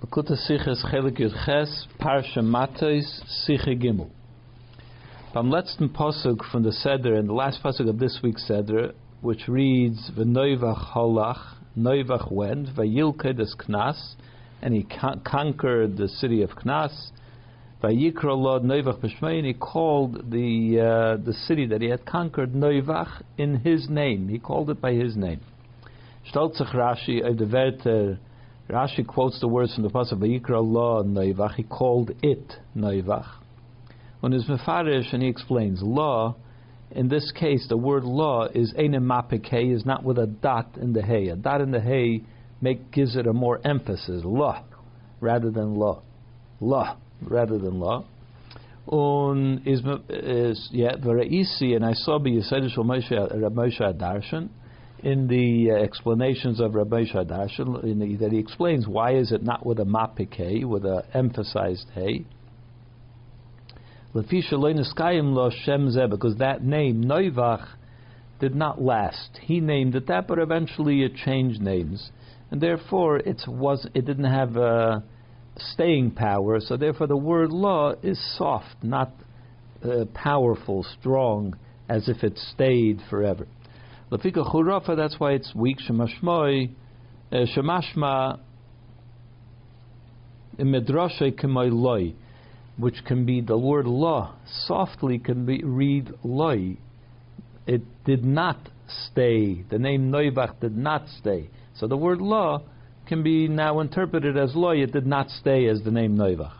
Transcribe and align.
Likkutei 0.00 0.38
Sichos 0.48 0.82
Chelek 0.90 1.18
Yud 1.18 1.44
Ches 1.44 1.86
Parsha 2.00 2.42
Matos 2.42 3.20
Siche 3.46 3.78
Gimel. 3.78 4.08
Beim 5.34 5.50
letzten 5.50 5.90
Pasuk 5.90 6.42
from 6.50 6.62
the 6.62 6.72
Seder, 6.72 7.16
and 7.16 7.28
the 7.28 7.34
last 7.34 7.62
Pasuk 7.62 7.86
of 7.86 7.98
this 7.98 8.18
week's 8.22 8.48
Seder, 8.48 8.94
which 9.20 9.46
reads, 9.46 10.10
V'noivach 10.16 10.94
holach, 10.94 11.54
noivach 11.76 12.32
went, 12.32 12.68
v'yilke 12.68 13.36
des 13.36 13.54
Knas, 13.62 14.14
and 14.62 14.72
he 14.72 14.84
con- 14.84 15.20
conquered 15.20 15.98
the 15.98 16.08
city 16.08 16.40
of 16.40 16.48
Knas, 16.52 17.10
v'yikra 17.82 18.34
lo 18.34 18.58
noivach 18.58 19.00
b'shmei, 19.00 19.36
and 19.36 19.46
he 19.46 19.52
called 19.52 20.30
the, 20.30 20.80
uh, 20.80 21.22
the 21.22 21.34
city 21.46 21.66
that 21.66 21.82
he 21.82 21.90
had 21.90 22.06
conquered 22.06 22.54
noivach 22.54 23.20
in 23.36 23.56
his 23.56 23.90
name. 23.90 24.30
He 24.30 24.38
called 24.38 24.70
it 24.70 24.80
by 24.80 24.94
his 24.94 25.14
name. 25.14 25.40
Shtolzach 26.32 26.74
Rashi, 26.74 27.22
of 27.22 27.36
the 27.36 28.18
Rashi 28.70 29.04
quotes 29.04 29.40
the 29.40 29.48
words 29.48 29.74
from 29.74 29.82
the 29.82 29.90
pasuk 29.90 30.20
Vayikra 30.20 30.56
Allah 30.56 31.04
Noivach. 31.04 31.56
He 31.56 31.64
called 31.64 32.12
it 32.22 32.54
Noivach. 32.76 33.26
When 34.20 34.32
his 34.32 34.44
mefarish 34.44 35.12
and 35.12 35.22
he 35.22 35.28
explains 35.28 35.82
law, 35.82 36.36
in 36.92 37.08
this 37.08 37.32
case 37.32 37.66
the 37.68 37.76
word 37.76 38.04
law 38.04 38.44
is 38.44 38.72
enemapike 38.74 39.74
is 39.74 39.84
not 39.84 40.04
with 40.04 40.18
a 40.18 40.26
dot 40.26 40.76
in 40.80 40.92
the 40.92 41.02
hay. 41.02 41.28
A 41.28 41.36
dot 41.36 41.60
in 41.60 41.72
the 41.72 41.80
hay 41.80 42.22
make 42.60 42.92
gives 42.92 43.16
it 43.16 43.26
a 43.26 43.32
more 43.32 43.60
emphasis 43.64 44.22
law 44.24 44.62
rather 45.20 45.50
than 45.50 45.74
law, 45.74 46.02
law 46.60 46.96
rather 47.22 47.58
than 47.58 47.80
law. 47.80 48.04
Un 48.90 49.62
is 49.66 49.82
yeah 50.72 50.94
and 50.94 51.84
I 51.84 51.92
saw 51.94 52.18
by 52.18 52.30
Yisrael 52.30 52.76
Moshe 52.78 53.10
Moshe 53.10 53.98
Darshan 53.98 54.48
in 55.02 55.26
the 55.28 55.70
uh, 55.70 55.74
explanations 55.82 56.60
of 56.60 56.74
Rabbi 56.74 57.04
Shadash, 57.04 57.56
that 58.18 58.28
he 58.32 58.38
explains 58.38 58.86
why 58.86 59.16
is 59.16 59.32
it 59.32 59.42
not 59.42 59.64
with 59.64 59.80
a 59.80 59.84
mapike, 59.84 60.64
with 60.64 60.84
a 60.84 61.04
emphasized 61.14 61.86
hey. 61.94 62.24
Because 64.12 64.26
that 66.38 66.62
name, 66.62 67.04
Noivach, 67.04 67.68
did 68.40 68.54
not 68.54 68.80
last. 68.80 69.38
He 69.42 69.60
named 69.60 69.94
it 69.94 70.08
that, 70.08 70.26
but 70.26 70.38
eventually 70.38 71.02
it 71.04 71.14
changed 71.14 71.60
names. 71.60 72.10
And 72.50 72.60
therefore 72.60 73.18
it, 73.18 73.42
was, 73.46 73.86
it 73.94 74.06
didn't 74.06 74.24
have 74.24 74.56
a 74.56 75.04
staying 75.56 76.12
power, 76.12 76.58
so 76.60 76.76
therefore 76.76 77.06
the 77.06 77.16
word 77.16 77.50
law 77.50 77.92
is 78.02 78.18
soft, 78.36 78.82
not 78.82 79.12
uh, 79.84 80.06
powerful, 80.14 80.84
strong, 80.98 81.56
as 81.88 82.08
if 82.08 82.24
it 82.24 82.36
stayed 82.38 83.00
forever. 83.08 83.46
Lafika 84.10 84.44
churafa, 84.52 84.96
that's 84.96 85.18
why 85.18 85.32
it's 85.32 85.54
weak. 85.54 85.78
Shemashmoi, 85.88 86.70
uh, 87.30 87.36
shemashma 87.56 88.40
medrashe 90.58 91.32
kemoi 91.40 92.14
which 92.76 93.04
can 93.06 93.26
be 93.26 93.40
the 93.40 93.56
word 93.56 93.86
law 93.86 94.34
softly 94.66 95.18
can 95.18 95.44
be 95.44 95.62
read 95.62 96.10
loy. 96.24 96.76
It 97.66 97.82
did 98.04 98.24
not 98.24 98.56
stay. 99.06 99.62
The 99.70 99.78
name 99.78 100.10
Noivach 100.10 100.60
did 100.60 100.76
not 100.76 101.06
stay. 101.20 101.50
So 101.76 101.86
the 101.86 101.96
word 101.96 102.20
law 102.20 102.62
can 103.06 103.22
be 103.22 103.48
now 103.48 103.80
interpreted 103.80 104.36
as 104.36 104.54
loy. 104.56 104.78
It 104.82 104.92
did 104.92 105.06
not 105.06 105.28
stay 105.30 105.66
as 105.66 105.82
the 105.82 105.90
name 105.90 106.16
Noivach. 106.16 106.59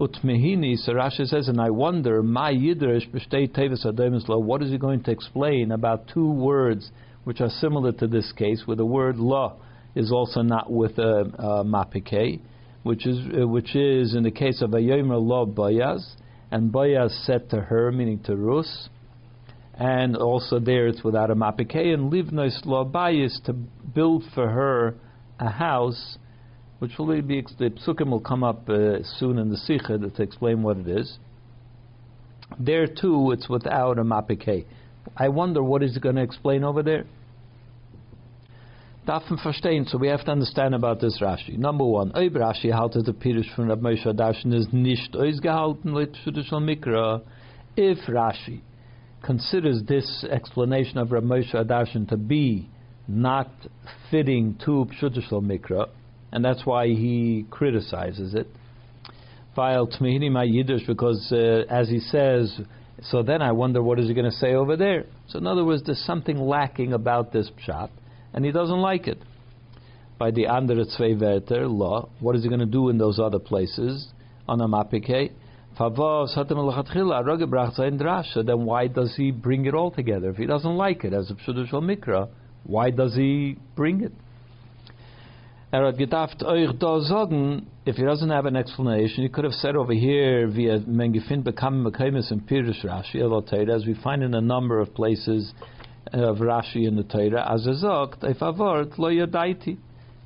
Utmehini, 0.00 0.78
so 0.78 0.94
Rashi 0.94 1.26
says, 1.26 1.48
and 1.48 1.60
I 1.60 1.68
wonder, 1.68 2.22
my 2.22 2.52
Yidrish 2.52 3.06
tevis. 3.12 4.24
What 4.26 4.62
is 4.62 4.70
he 4.70 4.78
going 4.78 5.02
to 5.02 5.10
explain 5.10 5.72
about 5.72 6.08
two 6.08 6.32
words 6.32 6.90
which 7.24 7.42
are 7.42 7.50
similar 7.50 7.92
to 7.92 8.06
this 8.06 8.32
case, 8.32 8.62
where 8.64 8.78
the 8.78 8.86
word 8.86 9.18
law 9.18 9.56
is 9.94 10.10
also 10.10 10.40
not 10.40 10.72
with 10.72 10.98
a, 10.98 11.20
a 11.38 11.64
mapike, 11.64 12.40
which 12.82 13.06
is 13.06 13.18
which 13.46 13.76
is 13.76 14.14
in 14.14 14.22
the 14.22 14.30
case 14.30 14.62
of 14.62 14.72
a 14.72 14.78
yomer 14.78 15.20
law 15.20 15.44
bayaz, 15.44 16.14
and 16.50 16.72
bayaz 16.72 17.10
said 17.26 17.50
to 17.50 17.60
her, 17.60 17.92
meaning 17.92 18.20
to 18.20 18.34
Rus, 18.34 18.88
and 19.74 20.16
also 20.16 20.58
there 20.58 20.86
it's 20.86 21.04
without 21.04 21.30
a 21.30 21.34
mapike, 21.34 21.76
and 21.76 22.10
livnois 22.10 22.64
law 22.64 22.86
bayis 22.86 23.42
to 23.44 23.52
build 23.52 24.24
for 24.34 24.48
her 24.48 24.94
a 25.38 25.50
house 25.50 26.16
which 26.80 26.92
will 26.98 27.22
be 27.22 27.42
the 27.58 27.70
psukim 27.70 28.10
will 28.10 28.20
come 28.20 28.42
up 28.42 28.68
uh, 28.68 29.02
soon 29.18 29.38
in 29.38 29.50
the 29.50 29.56
sikha 29.56 29.98
to 29.98 30.22
explain 30.22 30.62
what 30.62 30.78
it 30.78 30.88
is. 30.88 31.18
There 32.58 32.86
too, 32.86 33.30
it's 33.32 33.48
without 33.48 33.98
a 33.98 34.02
mapike. 34.02 34.64
I 35.16 35.28
wonder 35.28 35.62
what 35.62 35.82
is 35.82 35.96
going 35.98 36.16
to 36.16 36.22
explain 36.22 36.64
over 36.64 36.82
there. 36.82 37.04
Dafen 39.06 39.38
verstehen, 39.42 39.88
so 39.88 39.98
we 39.98 40.08
have 40.08 40.24
to 40.24 40.30
understand 40.30 40.74
about 40.74 41.00
this 41.00 41.20
Rashi. 41.20 41.56
Number 41.56 41.84
one, 41.84 42.12
Oib 42.12 42.32
Rashi 42.32 42.70
haltet 42.70 43.04
the 43.04 43.12
Pirush 43.12 43.54
von 43.56 43.68
Rab 43.68 43.80
Moshe 43.80 44.06
Darshan 44.06 44.54
is 44.54 44.68
nicht 44.72 45.12
ausgehalten 45.12 45.92
leit 45.92 46.14
Shudishal 46.24 46.62
Mikra. 46.62 47.22
If 47.76 47.98
Rashi 48.08 48.60
considers 49.22 49.82
this 49.86 50.24
explanation 50.30 50.98
of 50.98 51.12
Rab 51.12 51.24
Moshe 51.24 51.54
Darshan 51.54 52.08
to 52.08 52.16
be 52.16 52.68
not 53.06 53.50
fitting 54.10 54.58
to 54.64 54.86
Pshutishal 55.00 55.42
Mikra, 55.42 55.88
and 56.32 56.44
that's 56.44 56.64
why 56.64 56.86
he 56.86 57.46
criticizes 57.50 58.34
it. 58.34 58.46
Because, 60.86 61.32
uh, 61.32 61.64
as 61.68 61.88
he 61.88 62.00
says, 62.00 62.60
so 63.02 63.22
then 63.22 63.42
I 63.42 63.52
wonder 63.52 63.82
what 63.82 63.98
is 63.98 64.08
he 64.08 64.14
going 64.14 64.30
to 64.30 64.36
say 64.36 64.54
over 64.54 64.76
there. 64.76 65.06
So 65.28 65.38
in 65.38 65.46
other 65.46 65.64
words, 65.64 65.82
there's 65.84 66.02
something 66.04 66.38
lacking 66.38 66.92
about 66.92 67.32
this 67.32 67.50
pshat, 67.66 67.90
and 68.32 68.44
he 68.44 68.52
doesn't 68.52 68.80
like 68.80 69.06
it. 69.06 69.18
By 70.18 70.30
the 70.30 70.46
andere 70.46 70.84
zwei 70.84 71.14
Wörter, 71.14 71.68
law, 71.68 72.10
what 72.20 72.36
is 72.36 72.42
he 72.42 72.48
going 72.48 72.60
to 72.60 72.66
do 72.66 72.90
in 72.90 72.98
those 72.98 73.18
other 73.18 73.38
places? 73.38 74.08
On 74.46 74.60
a 74.60 74.68
mapike, 74.68 75.32
then 75.78 75.94
why 78.64 78.86
does 78.88 79.14
he 79.16 79.30
bring 79.30 79.66
it 79.66 79.74
all 79.74 79.90
together? 79.90 80.30
If 80.30 80.36
he 80.36 80.46
doesn't 80.46 80.76
like 80.76 81.04
it 81.04 81.14
as 81.14 81.30
a 81.30 81.34
pshudush 81.34 81.70
mikra, 81.70 82.28
why 82.64 82.90
does 82.90 83.14
he 83.14 83.56
bring 83.76 84.02
it? 84.02 84.12
Er 85.72 85.86
hat 85.86 85.98
gedacht, 85.98 86.42
euch 86.42 86.72
da 86.80 86.98
sagen, 87.00 87.68
if 87.84 87.96
he 87.96 88.02
doesn't 88.02 88.30
have 88.30 88.44
an 88.44 88.56
explanation, 88.56 89.22
he 89.22 89.28
could 89.28 89.44
have 89.44 89.54
said 89.54 89.76
over 89.76 89.92
here, 89.92 90.48
via 90.48 90.80
men 90.80 91.12
gefind 91.12 91.44
bekam 91.44 91.86
mekaimis 91.86 92.32
in 92.32 92.40
Pirish 92.40 92.84
Rashi, 92.84 93.68
as 93.72 93.86
we 93.86 93.94
find 94.02 94.24
in 94.24 94.34
a 94.34 94.40
number 94.40 94.80
of 94.80 94.92
places 94.94 95.54
of 96.12 96.38
Rashi 96.38 96.88
in 96.88 96.96
the 96.96 97.04
Torah, 97.04 97.48
as 97.54 97.68
er 97.68 97.74
sagt, 97.74 98.24
if 98.24 98.42
avort 98.42 98.98
lo 98.98 99.10
yadaiti. 99.10 99.76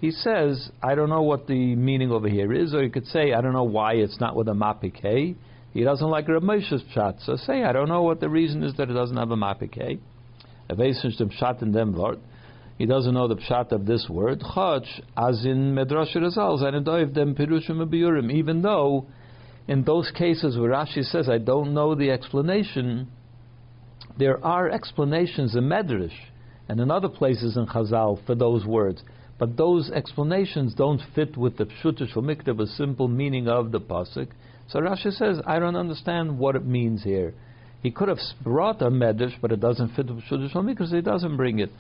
He 0.00 0.10
says, 0.12 0.70
I 0.82 0.94
don't 0.94 1.10
know 1.10 1.22
what 1.22 1.46
the 1.46 1.74
meaning 1.76 2.10
over 2.10 2.28
here 2.28 2.50
is, 2.54 2.72
or 2.72 2.82
you 2.82 2.90
could 2.90 3.06
say, 3.06 3.34
I 3.34 3.42
don't 3.42 3.52
know 3.52 3.64
why 3.64 3.96
it's 3.96 4.18
not 4.20 4.34
with 4.34 4.48
a 4.48 4.52
mapike. 4.52 5.36
He 5.74 5.84
doesn't 5.84 6.08
like 6.08 6.26
Rav 6.26 6.42
Moshe's 6.42 6.82
pshat, 6.94 7.22
so 7.22 7.36
say, 7.36 7.64
I 7.64 7.72
don't 7.72 7.88
know 7.90 8.02
what 8.02 8.20
the 8.20 8.30
reason 8.30 8.62
is 8.62 8.74
that 8.76 8.88
it 8.88 8.94
doesn't 8.94 9.16
have 9.18 9.30
a 9.30 9.36
mapike. 9.36 9.98
Dem 10.70 10.78
pshat 10.78 11.60
in 11.60 11.72
dem 11.72 11.94
wort 11.94 12.18
he 12.78 12.86
doesn't 12.86 13.14
know 13.14 13.28
the 13.28 13.36
pshat 13.36 13.72
of 13.72 13.86
this 13.86 14.06
word, 14.08 14.40
chach, 14.40 14.86
as 15.16 15.44
in 15.44 15.74
Medrash 15.74 16.14
Zanedoiv 16.16 17.14
dem 17.14 17.34
Pirushim 17.34 18.32
even 18.32 18.62
though 18.62 19.06
in 19.66 19.84
those 19.84 20.10
cases 20.10 20.58
where 20.58 20.70
Rashi 20.70 21.04
says, 21.04 21.28
I 21.28 21.38
don't 21.38 21.72
know 21.72 21.94
the 21.94 22.10
explanation, 22.10 23.08
there 24.18 24.44
are 24.44 24.68
explanations 24.68 25.56
in 25.56 25.64
Medrash 25.64 26.12
and 26.68 26.80
in 26.80 26.90
other 26.90 27.08
places 27.08 27.56
in 27.56 27.66
Chazal 27.66 28.24
for 28.26 28.34
those 28.34 28.64
words. 28.66 29.02
But 29.38 29.56
those 29.56 29.90
explanations 29.90 30.74
don't 30.74 31.00
fit 31.14 31.36
with 31.36 31.56
the 31.56 31.64
Pshutish 31.64 32.14
Mikdav, 32.14 32.60
a 32.60 32.66
simple 32.66 33.08
meaning 33.08 33.48
of 33.48 33.72
the 33.72 33.80
Pasuk. 33.80 34.28
So 34.68 34.80
Rashi 34.80 35.12
says, 35.12 35.40
I 35.46 35.58
don't 35.58 35.76
understand 35.76 36.38
what 36.38 36.56
it 36.56 36.64
means 36.64 37.02
here. 37.02 37.34
He 37.82 37.90
could 37.90 38.08
have 38.08 38.18
brought 38.42 38.80
a 38.80 38.90
Medrash, 38.90 39.34
but 39.40 39.50
it 39.50 39.60
doesn't 39.60 39.94
fit 39.94 40.06
the 40.06 40.14
Pshutish 40.14 40.66
because 40.66 40.90
he 40.90 41.00
doesn't 41.00 41.36
bring 41.36 41.58
it. 41.58 41.70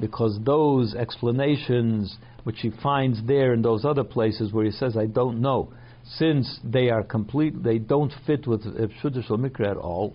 Because 0.00 0.38
those 0.44 0.94
explanations 0.94 2.16
which 2.44 2.60
he 2.60 2.70
finds 2.82 3.26
there 3.26 3.52
in 3.54 3.62
those 3.62 3.84
other 3.84 4.04
places 4.04 4.52
where 4.52 4.64
he 4.64 4.70
says 4.70 4.96
I 4.96 5.06
don't 5.06 5.40
know, 5.40 5.72
since 6.04 6.60
they 6.62 6.90
are 6.90 7.02
complete, 7.02 7.62
they 7.62 7.78
don't 7.78 8.12
fit 8.26 8.46
with 8.46 8.62
Pshudish 8.62 9.28
Mikra 9.30 9.70
at 9.70 9.76
all. 9.76 10.14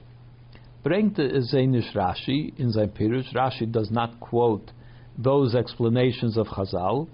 Bringt 0.85 1.17
Zainish 1.17 1.93
Rashi 1.93 2.57
in 2.57 2.71
sein 2.71 2.89
Pirush. 2.89 3.33
Rashi 3.33 3.69
does 3.69 3.91
not 3.91 4.19
quote 4.19 4.71
those 5.17 5.55
explanations 5.55 6.37
of 6.37 6.47
Chazal, 6.47 7.07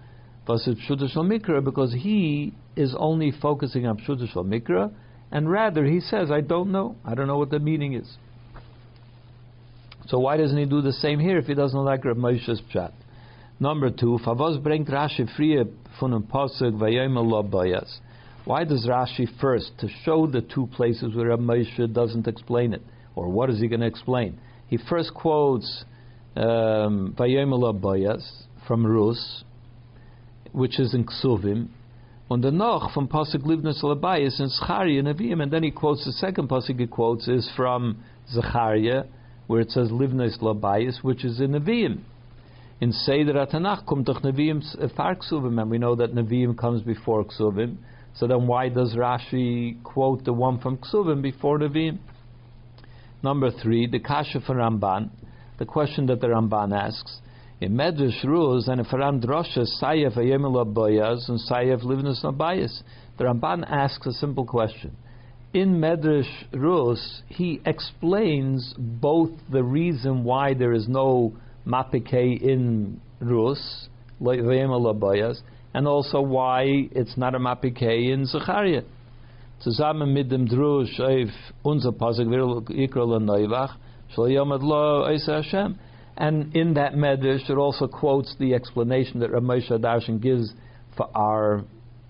was 0.48 0.68
Mikra 0.68 1.64
because 1.64 1.94
he 1.94 2.54
is 2.76 2.96
only 2.98 3.32
focusing 3.32 3.88
on 3.88 3.98
Pshudish 3.98 4.36
Mikra, 4.36 4.92
and 5.32 5.50
rather 5.50 5.86
he 5.86 6.00
says 6.00 6.30
I 6.30 6.42
don't 6.42 6.72
know, 6.72 6.96
I 7.04 7.16
don't 7.16 7.28
know 7.28 7.38
what 7.38 7.50
the 7.50 7.60
meaning 7.60 7.94
is. 7.94 8.18
So 10.08 10.20
why 10.20 10.38
doesn't 10.38 10.58
he 10.58 10.66
do 10.66 10.82
the 10.82 10.94
same 10.94 11.20
here 11.20 11.38
if 11.38 11.46
he 11.46 11.56
doesn't 11.56 11.80
like 11.80 12.06
Rav 12.06 12.18
Moshe's 12.18 12.62
pshat? 12.74 12.92
Number 13.60 13.90
two, 13.90 14.20
Favos 14.26 14.62
bringt 14.62 14.90
Rashi 14.90 15.28
frie 15.36 15.64
von 16.00 16.12
dem 16.12 16.24
Pasuk 16.24 16.78
Vayom 16.78 17.50
Bayas. 17.50 18.00
Why 18.44 18.66
does 18.66 18.86
Rashi 18.86 19.28
first 19.40 19.72
to 19.80 19.88
show 20.04 20.28
the 20.28 20.42
two 20.42 20.68
places 20.68 21.16
where 21.16 21.30
Rav 21.30 21.40
Moshe 21.40 21.92
doesn't 21.92 22.28
explain 22.28 22.74
it, 22.74 22.84
or 23.16 23.30
what 23.30 23.50
is 23.50 23.60
he 23.60 23.68
going 23.68 23.80
to 23.80 23.88
explain? 23.88 24.40
He 24.68 24.78
first 24.78 25.14
quotes 25.14 25.86
um, 26.36 27.16
Boyas 27.18 28.24
from 28.68 28.86
Rus, 28.86 29.44
which 30.52 30.80
is 30.80 30.94
in 30.94 31.06
Ksuvim, 31.06 31.70
on 32.30 32.42
the 32.42 32.52
Noch 32.52 32.92
from 32.94 33.08
Pasuk 33.08 33.44
Livnus 33.44 33.84
Labayas 33.84 34.40
in 34.40 34.50
Zechariah 34.50 35.02
Nevi'im, 35.02 35.42
and 35.42 35.52
then 35.52 35.64
he 35.64 35.72
quotes 35.72 36.06
the 36.06 36.12
second 36.12 36.50
Pasuk 36.50 36.80
he 36.80 36.88
quotes 36.88 37.28
is 37.28 37.50
from 37.56 38.04
Zechariah, 38.32 39.06
where 39.48 39.62
it 39.62 39.72
says 39.72 39.90
Livnus 39.90 40.40
Labayas, 40.40 41.04
which 41.04 41.24
is 41.24 41.40
in 41.40 41.52
Nevi'im. 41.52 42.00
In 42.82 42.92
Seder 42.92 43.34
Atanach 43.34 43.86
kommt 43.86 44.06
doch 44.06 44.22
Nevi'im 44.22 44.64
uh, 44.82 44.88
far 44.96 45.16
Ksuvim, 45.16 45.62
and 45.62 45.72
we 45.72 45.78
know 45.78 45.96
that 45.96 46.14
Nevi'im 46.14 46.58
comes 46.58 46.82
before 46.82 47.24
Ksuvim. 47.24 47.78
So 48.16 48.28
then 48.28 48.48
why 48.48 48.70
does 48.70 48.96
Rashi 48.96 49.82
quote 49.84 50.26
the 50.26 50.34
one 50.34 50.60
from 50.60 50.78
Ksuvim 50.78 51.22
before 51.22 51.60
Nevi'im? 51.60 52.00
Number 53.24 53.50
three, 53.52 53.88
the 53.88 54.00
Kasha 54.00 54.42
for 54.42 54.56
Ramban, 54.56 55.10
the 55.58 55.66
question 55.66 56.06
that 56.08 56.22
the 56.22 56.28
Ramban 56.28 56.78
asks. 56.78 57.20
In 57.62 57.74
Medrash 57.74 58.24
Rus 58.26 58.68
and 58.68 58.82
if 58.82 58.92
Ram 58.92 59.22
Drosha 59.22 59.66
Sayev 59.82 60.18
Ayemel 60.18 60.74
Boyaz 60.74 61.30
and 61.30 61.40
Sayev 61.50 61.84
Livnus 61.84 62.24
Nabayas, 62.24 62.82
the 63.18 63.24
Ramban 63.24 63.66
asks 63.68 64.06
a 64.06 64.12
simple 64.12 64.46
question. 64.46 64.96
In 65.56 65.80
Medrash 65.80 66.28
Rus, 66.52 67.22
he 67.30 67.62
explains 67.66 68.74
both 68.78 69.30
the 69.50 69.64
reason 69.64 70.26
why 70.26 70.54
there 70.54 70.74
is 70.74 70.90
no 70.90 71.32
Mapike 71.66 72.42
in 72.42 73.00
Rus, 73.22 73.88
and 74.20 75.88
also 75.88 76.20
why 76.20 76.64
it's 76.92 77.16
not 77.16 77.36
a 77.36 77.40
Mapike 77.40 78.12
in 78.12 78.26
Zechariah. 78.26 78.84
Zusammen 79.64 80.14
mit 80.14 80.28
dem 80.28 80.46
Drush 80.46 81.00
auf 81.00 81.34
unser 81.64 81.94
Pasuk, 81.94 82.70
Yikra 82.70 83.08
Neuvach, 83.22 83.78
Shal 84.14 84.26
Yomad 84.26 84.62
Lo 84.62 85.08
Hashem, 85.08 85.80
and 86.18 86.54
in 86.54 86.74
that 86.74 86.96
medrash, 86.96 87.50
it 87.50 87.58
also 87.58 87.88
quotes 87.88 88.36
the 88.40 88.54
explanation 88.54 89.22
that 89.22 89.32
Ramosha 89.32 89.80
Darshan 89.80 90.22
gives 90.22 90.54
for 90.98 91.10
our 91.16 91.64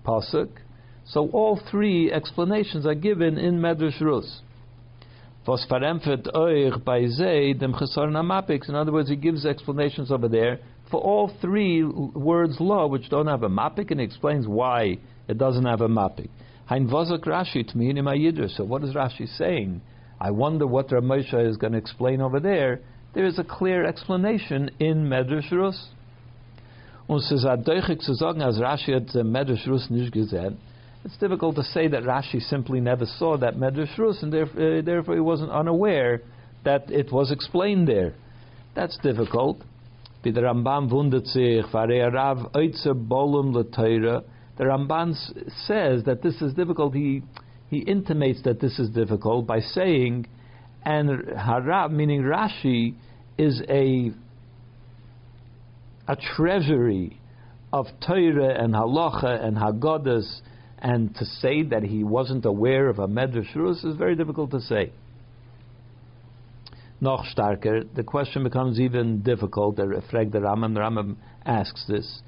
pasuk. 0.04 0.48
So 1.08 1.28
all 1.30 1.60
three 1.70 2.10
explanations 2.10 2.84
are 2.86 2.94
given 2.94 3.38
in 3.38 3.60
Medrash 3.60 4.00
Rus. 4.00 4.40
In 8.68 8.74
other 8.74 8.92
words, 8.92 9.08
he 9.08 9.16
gives 9.16 9.46
explanations 9.46 10.10
over 10.10 10.28
there 10.28 10.58
for 10.90 11.00
all 11.00 11.30
three 11.40 11.84
words 11.84 12.60
law 12.60 12.88
which 12.88 13.08
don't 13.08 13.28
have 13.28 13.44
a 13.44 13.48
mapik, 13.48 13.92
and 13.92 14.00
he 14.00 14.06
explains 14.06 14.48
why 14.48 14.98
it 15.28 15.38
doesn't 15.38 15.64
have 15.64 15.80
a 15.80 15.88
mapik. 15.88 16.28
So 16.68 16.74
what 18.64 18.82
is 18.82 18.94
Rashi 18.94 19.38
saying? 19.38 19.80
I 20.20 20.30
wonder 20.32 20.66
what 20.66 20.88
Ramosha 20.88 21.48
is 21.48 21.56
going 21.56 21.74
to 21.74 21.78
explain 21.78 22.20
over 22.20 22.40
there 22.40 22.80
there 23.14 23.24
is 23.24 23.38
a 23.38 23.44
clear 23.44 23.86
explanation 23.86 24.70
in 24.80 25.08
Medrash 25.08 25.50
Rus. 25.52 25.88
Rashi 27.08 27.96
Medrash 29.22 29.66
Rus. 29.66 29.88
It's 31.06 31.16
difficult 31.18 31.54
to 31.54 31.62
say 31.62 31.86
that 31.86 32.02
Rashi 32.02 32.40
simply 32.40 32.80
never 32.80 33.06
saw 33.06 33.36
that 33.36 33.54
Medrash 33.54 33.96
Rus 33.96 34.24
and 34.24 34.32
therefore, 34.32 34.78
uh, 34.78 34.82
therefore 34.82 35.14
he 35.14 35.20
wasn't 35.20 35.52
unaware 35.52 36.22
that 36.64 36.90
it 36.90 37.12
was 37.12 37.30
explained 37.30 37.86
there. 37.86 38.14
That's 38.74 38.98
difficult. 38.98 39.62
Der 40.24 40.32
Ramban 40.32 40.90
bolum 40.90 41.12
The 44.58 44.64
Ramban 44.64 45.14
says 45.64 46.02
that 46.06 46.22
this 46.24 46.42
is 46.42 46.52
difficult. 46.54 46.92
He, 46.92 47.22
he 47.70 47.78
intimates 47.78 48.42
that 48.42 48.60
this 48.60 48.80
is 48.80 48.90
difficult 48.90 49.46
by 49.46 49.60
saying, 49.60 50.26
and 50.84 51.08
Harab, 51.28 51.92
meaning 51.92 52.22
Rashi, 52.22 52.94
is 53.38 53.62
a 53.68 54.10
a 56.08 56.16
treasury 56.16 57.20
of 57.72 57.86
Torah 58.04 58.60
and 58.60 58.74
Halacha 58.74 59.44
and 59.44 59.56
Haggadahs, 59.56 60.40
and 60.78 61.14
to 61.16 61.24
say 61.24 61.62
that 61.62 61.82
he 61.82 62.04
wasn't 62.04 62.44
aware 62.44 62.88
of 62.88 62.98
a 62.98 63.08
Medrash 63.08 63.54
Rus 63.54 63.82
is 63.84 63.96
very 63.96 64.14
difficult 64.14 64.50
to 64.50 64.60
say. 64.60 64.92
Noch 67.00 67.24
starker, 67.34 67.86
the 67.94 68.02
question 68.02 68.42
becomes 68.42 68.80
even 68.80 69.22
difficult. 69.22 69.76
The 69.76 70.02
Freg 70.10 70.32
the 70.32 70.38
Ramban, 70.38 70.74
the 70.74 71.16
asks 71.48 71.84
this. 71.86 72.22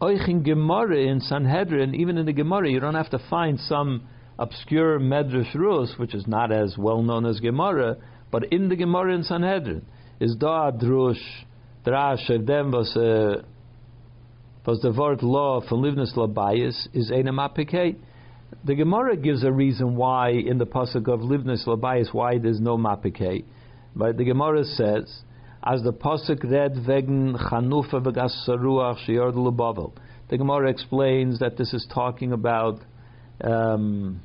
Oich 0.00 0.28
in 0.28 0.42
Gemara 0.42 0.98
in 0.98 1.20
Sanhedrin, 1.20 1.94
even 1.94 2.18
in 2.18 2.26
the 2.26 2.32
Gemara, 2.32 2.70
you 2.70 2.80
don't 2.80 2.94
have 2.94 3.10
to 3.10 3.20
find 3.30 3.58
some 3.60 4.06
obscure 4.38 4.98
Medrash 4.98 5.54
Rus, 5.54 5.94
which 5.96 6.14
is 6.14 6.26
not 6.26 6.52
as 6.52 6.76
well 6.76 7.02
known 7.02 7.26
as 7.26 7.40
Gemara, 7.40 7.96
but 8.30 8.52
in 8.52 8.68
the 8.68 8.76
Gemara 8.76 9.14
in 9.14 9.22
Sanhedrin 9.24 9.84
is 10.20 10.36
da 10.36 10.70
drush 10.70 11.22
drash 11.84 12.28
of 12.30 12.46
them 12.46 12.72
uh, 14.66 14.74
the 14.82 14.92
word 14.92 15.22
law 15.22 15.60
from 15.66 15.82
livnus 15.82 16.14
labayis 16.16 16.88
is 16.92 17.10
enamapike. 17.10 17.96
The 18.64 18.74
Gemara 18.74 19.16
gives 19.16 19.44
a 19.44 19.52
reason 19.52 19.96
why 19.96 20.30
in 20.30 20.58
the 20.58 20.66
pasuk 20.66 21.08
of 21.08 21.20
livnus 21.20 21.66
labayis 21.66 22.12
why 22.12 22.38
there's 22.38 22.60
no 22.60 22.76
mapike, 22.76 23.44
but 23.94 24.16
the 24.16 24.24
Gemara 24.24 24.64
says 24.64 25.22
as 25.62 25.82
the 25.82 25.92
pasuk 25.92 26.44
read 26.44 26.76
wegen 26.86 27.36
chanufa 27.36 28.02
v'gasaruach 28.04 29.04
sheyord 29.06 29.34
lebavel. 29.34 29.94
The 30.28 30.38
Gemara 30.38 30.70
explains 30.70 31.40
that 31.40 31.56
this 31.56 31.72
is 31.74 31.86
talking 31.92 32.32
about. 32.32 32.80
Um, 33.40 34.20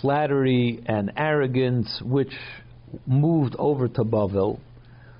flattery 0.00 0.82
and 0.86 1.12
arrogance, 1.16 2.02
which 2.04 2.32
moved 3.06 3.56
over 3.58 3.88
to 3.88 4.04
Bavel. 4.04 4.60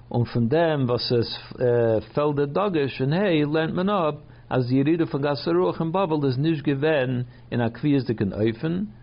Und 0.09 0.27
von 0.29 0.49
dem, 0.49 0.89
was 0.89 1.11
es 1.11 1.39
äh, 1.59 2.01
fällt 2.15 2.39
der 2.39 2.47
Dagisch, 2.47 3.01
und 3.01 3.13
hey, 3.13 3.45
lernt 3.45 3.75
man 3.75 3.91
ab, 3.91 4.23
als 4.49 4.69
die 4.69 4.81
Rede 4.81 5.07
von 5.07 5.21
Gassaruch 5.21 5.81
in 5.81 5.93
Bavel 5.93 6.25
ist 6.25 6.39
nicht 6.39 6.65
gewähnt 6.65 7.27
in 7.51 7.61
a 7.61 7.69
kwiesdicken 7.69 8.33
Eufen, 8.33 8.95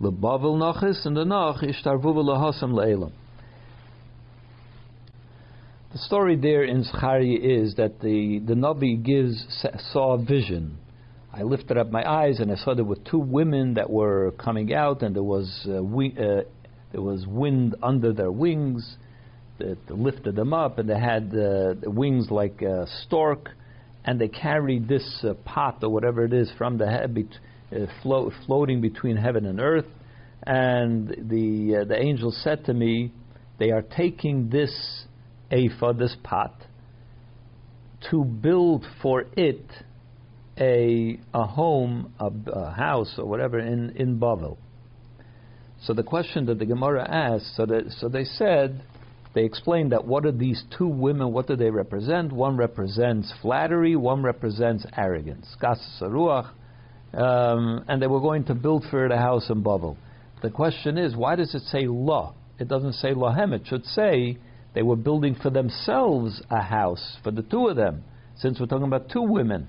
le 0.00 0.12
Bavel 0.12 0.58
noch 0.58 0.82
ist, 0.82 1.06
und 1.06 1.14
danach 1.14 1.62
ist 1.62 1.86
der 1.86 2.02
Wubel 2.02 2.38
Hassam 2.38 2.72
Leilam. 2.72 3.12
The 5.92 5.98
story 5.98 6.36
there 6.36 6.64
in 6.64 6.82
Zechariah 6.82 7.38
is 7.40 7.76
that 7.76 8.00
the, 8.02 8.40
the 8.44 8.54
Navi 8.54 9.02
gives, 9.02 9.46
saw 9.92 10.14
a 10.14 10.18
vision. 10.18 10.76
I 11.32 11.42
lifted 11.44 11.78
up 11.78 11.90
my 11.90 12.02
eyes 12.04 12.40
and 12.40 12.50
I 12.50 12.56
saw 12.56 12.74
there 12.74 12.84
were 12.84 12.96
two 12.96 13.18
women 13.18 13.74
that 13.74 13.88
were 13.88 14.32
coming 14.32 14.74
out, 14.74 15.02
and 15.02 15.14
there 15.14 15.22
was 15.22 15.66
uh, 15.68 15.82
uh, 15.82 16.42
there 16.92 17.00
was 17.00 17.26
wind 17.26 17.76
under 17.82 18.12
their 18.12 18.30
wings 18.30 18.96
that 19.58 19.90
lifted 19.90 20.34
them 20.36 20.52
up, 20.52 20.78
and 20.78 20.88
they 20.88 20.98
had 20.98 21.32
uh, 21.34 21.74
wings 21.84 22.30
like 22.30 22.62
a 22.62 22.86
stork, 23.02 23.50
and 24.04 24.20
they 24.20 24.28
carried 24.28 24.88
this 24.88 25.24
uh, 25.24 25.34
pot 25.44 25.78
or 25.82 25.90
whatever 25.90 26.24
it 26.24 26.32
is 26.32 26.50
from 26.58 26.78
the 26.78 26.86
head, 26.86 27.16
uh, 27.72 27.86
flo- 28.02 28.30
floating 28.46 28.80
between 28.80 29.16
heaven 29.16 29.46
and 29.46 29.60
earth. 29.60 29.86
And 30.46 31.08
the 31.08 31.82
uh, 31.82 31.84
the 31.84 31.98
angel 31.98 32.30
said 32.30 32.64
to 32.66 32.74
me, 32.74 33.12
"They 33.58 33.70
are 33.70 33.82
taking 33.82 34.50
this 34.50 35.06
ephah, 35.50 35.92
this 35.92 36.16
pot, 36.22 36.54
to 38.10 38.24
build 38.24 38.84
for 39.00 39.24
it 39.36 39.64
a 40.58 41.18
a 41.32 41.46
home, 41.46 42.12
a, 42.18 42.30
a 42.50 42.70
house, 42.72 43.14
or 43.18 43.24
whatever 43.24 43.58
in 43.58 43.90
in 43.96 44.18
Bavel." 44.18 44.58
So 45.84 45.92
the 45.92 46.02
question 46.02 46.46
that 46.46 46.58
the 46.58 46.64
Gemara 46.64 47.06
asked, 47.06 47.56
so, 47.56 47.66
that, 47.66 47.90
so 47.98 48.08
they 48.08 48.24
said, 48.24 48.82
they 49.34 49.44
explain 49.44 49.88
that 49.88 50.06
what 50.06 50.24
are 50.24 50.32
these 50.32 50.62
two 50.78 50.86
women, 50.86 51.32
what 51.32 51.48
do 51.48 51.56
they 51.56 51.70
represent? 51.70 52.32
One 52.32 52.56
represents 52.56 53.32
flattery, 53.42 53.96
one 53.96 54.22
represents 54.22 54.86
arrogance, 54.96 55.46
gasasaruach, 55.60 56.50
um, 57.12 57.84
and 57.88 58.00
they 58.00 58.06
were 58.06 58.20
going 58.20 58.44
to 58.44 58.54
build 58.54 58.84
for 58.90 59.04
it 59.04 59.12
a 59.12 59.16
house 59.16 59.50
in 59.50 59.62
Babel. 59.62 59.96
The 60.42 60.50
question 60.50 60.98
is, 60.98 61.16
why 61.16 61.36
does 61.36 61.54
it 61.54 61.62
say 61.62 61.86
law? 61.86 62.34
It 62.58 62.68
doesn't 62.68 62.94
say 62.94 63.12
lahem. 63.12 63.52
It 63.52 63.62
should 63.66 63.84
say 63.84 64.38
they 64.74 64.82
were 64.82 64.96
building 64.96 65.34
for 65.40 65.50
themselves 65.50 66.40
a 66.50 66.60
house 66.60 67.16
for 67.24 67.30
the 67.32 67.42
two 67.42 67.66
of 67.66 67.76
them, 67.76 68.04
since 68.36 68.60
we're 68.60 68.66
talking 68.66 68.86
about 68.86 69.08
two 69.10 69.22
women. 69.22 69.66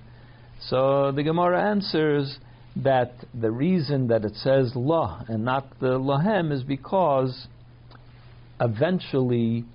So 0.69 1.11
the 1.11 1.23
Gemara 1.23 1.69
answers 1.71 2.37
that 2.75 3.13
the 3.33 3.51
reason 3.51 4.07
that 4.07 4.25
it 4.25 4.35
says 4.35 4.73
la 4.75 5.23
and 5.27 5.45
not 5.45 5.79
the 5.79 5.99
lahem 5.99 6.51
is 6.51 6.63
because 6.63 7.47
eventually 8.59 9.65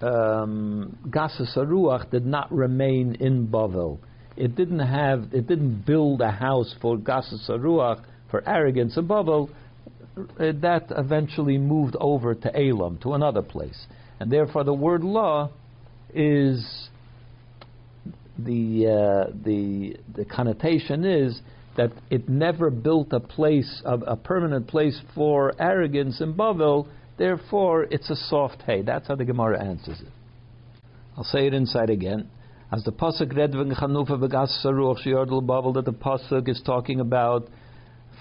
um, 0.00 0.98
Aruach 1.08 2.10
did 2.10 2.26
not 2.26 2.52
remain 2.52 3.16
in 3.16 3.48
Bavel. 3.48 3.98
It 4.36 4.54
didn't 4.54 4.78
have, 4.78 5.28
it 5.32 5.48
didn't 5.48 5.84
build 5.84 6.20
a 6.20 6.30
house 6.30 6.74
for 6.80 6.96
Gasas 6.96 7.48
Aruach 7.48 8.04
for 8.30 8.48
arrogance 8.48 8.96
in 8.96 9.08
Bavel. 9.08 9.50
Uh, 10.18 10.52
that 10.60 10.86
eventually 10.90 11.58
moved 11.58 11.96
over 12.00 12.34
to 12.34 12.56
Elam, 12.56 12.98
to 13.02 13.14
another 13.14 13.42
place, 13.42 13.86
and 14.18 14.32
therefore 14.32 14.64
the 14.64 14.74
word 14.74 15.04
law 15.04 15.48
is 16.12 16.88
the 18.36 18.86
uh, 18.86 19.32
the 19.44 19.96
the 20.16 20.24
connotation 20.24 21.04
is 21.04 21.40
that 21.76 21.92
it 22.10 22.28
never 22.28 22.70
built 22.70 23.12
a 23.12 23.20
place, 23.20 23.80
a, 23.84 23.94
a 23.98 24.16
permanent 24.16 24.66
place 24.66 25.00
for 25.14 25.52
arrogance 25.60 26.20
in 26.20 26.34
Bavel. 26.34 26.88
Therefore, 27.18 27.84
it's 27.90 28.08
a 28.10 28.16
soft 28.16 28.62
hay. 28.62 28.82
That's 28.82 29.08
how 29.08 29.16
the 29.16 29.24
Gemara 29.24 29.62
answers 29.62 30.00
it. 30.00 30.08
I'll 31.16 31.24
say 31.24 31.46
it 31.46 31.54
inside 31.54 31.90
again. 31.90 32.30
As 32.70 32.84
the 32.84 32.92
pasuk 32.92 33.36
read 33.36 33.52
Chanufa 33.52 34.18
v'gas 34.18 34.64
bavel, 34.64 35.74
that 35.74 35.84
the 35.84 35.92
pasuk 35.92 36.48
is 36.48 36.62
talking 36.64 37.00
about 37.00 37.48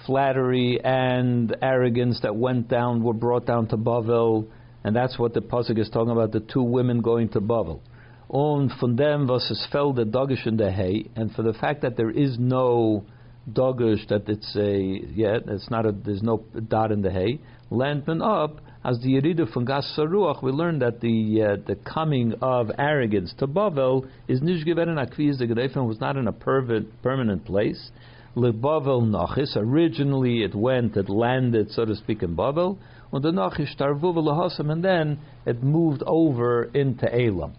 flattery 0.06 0.80
and 0.84 1.56
arrogance 1.62 2.22
that 2.24 2.36
went 2.36 2.70
down, 2.70 3.04
were 3.04 3.14
brought 3.14 3.46
down 3.46 3.68
to 3.68 3.78
Bavel, 3.78 4.48
and 4.84 4.96
that's 4.96 5.20
what 5.20 5.34
the 5.34 5.42
pasuk 5.42 5.78
is 5.78 5.90
talking 5.90 6.12
about: 6.12 6.32
the 6.32 6.40
two 6.40 6.64
women 6.64 7.02
going 7.02 7.30
to 7.30 7.42
Bavel. 7.42 7.82
Und 8.30 8.72
von 8.80 8.96
dem 8.96 9.28
was 9.28 9.68
fell 9.72 9.94
the 9.94 10.04
dogish 10.06 10.48
in 10.48 10.58
the 10.58 10.72
hay, 10.72 11.06
and 11.16 11.32
for 11.34 11.44
the 11.44 11.54
fact 11.54 11.82
that 11.82 11.96
there 11.98 12.10
is 12.10 12.38
no 12.40 13.06
dogish, 13.52 14.08
that 14.08 14.28
it's 14.28 14.56
a 14.56 14.78
yeah, 15.14 15.38
it's 15.46 15.70
not 15.70 15.86
a 15.86 15.92
there's 15.92 16.24
no 16.24 16.44
dot 16.68 16.92
in 16.92 17.02
the 17.02 17.12
hay. 17.12 17.40
Landman 17.70 18.22
up 18.22 18.60
as 18.88 18.98
the 19.02 19.10
Yerida 19.10 19.52
from 19.52 19.66
Gas 19.66 19.94
Saruach, 19.98 20.42
we 20.42 20.50
learned 20.52 20.82
that 20.82 21.02
the 21.02 21.44
uh, 21.44 21.58
the 21.68 21.76
coming 21.76 22.34
of 22.42 22.72
arrogance 22.80 23.34
to 23.38 23.46
Bavel 23.46 24.08
is 24.30 24.40
Nishgeveren 24.40 24.96
Akviz 24.96 25.40
the 25.40 25.46
Gedefen 25.46 25.86
was 25.86 26.00
not 26.00 26.16
in 26.16 26.26
a 26.26 26.32
permanent, 26.32 27.44
place. 27.46 27.92
Bavel 28.34 29.02
Nachis, 29.04 29.58
originally 29.58 30.42
it 30.42 30.56
went, 30.56 30.96
it 30.96 31.10
landed, 31.10 31.70
so 31.72 31.84
to 31.84 31.96
speak, 31.96 32.24
in 32.24 32.34
Bavel, 32.38 32.78
and 33.12 33.22
the 33.26 33.32
Nachish 33.32 33.76
Tarvuv 33.78 34.70
and 34.72 34.82
then 34.82 35.20
it 35.46 35.62
moved 35.62 36.02
over 36.06 36.64
into 36.74 37.14
Elam. 37.14 37.56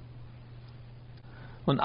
And 1.67 1.79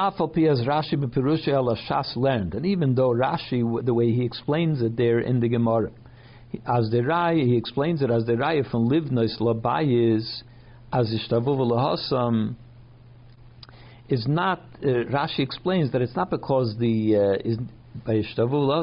even 2.65 2.95
though 2.95 3.09
Rashi, 3.09 3.85
the 3.85 3.93
way 3.93 4.11
he 4.11 4.23
explains 4.23 4.81
it 4.81 4.95
there 4.95 5.19
in 5.19 5.41
the 5.41 5.49
Gemara, 5.49 5.91
as 6.65 6.89
the 6.89 6.97
Raya, 6.97 7.45
he 7.45 7.57
explains 7.57 8.01
it 8.01 8.11
as 8.11 8.25
the 8.25 8.33
Raya 8.33 8.69
from 8.69 8.87
Livnois 8.89 9.39
Labayis, 9.39 10.43
as 10.91 11.13
Ishtavuv 11.13 11.57
Lahasam, 11.57 12.55
is 14.09 14.27
not, 14.27 14.61
uh, 14.83 14.87
Rashi 14.87 15.39
explains 15.39 15.91
that 15.91 16.01
it's 16.01 16.15
not 16.15 16.29
because 16.29 16.75
the, 16.77 17.15
uh, 17.15 17.49
is, 17.49 17.57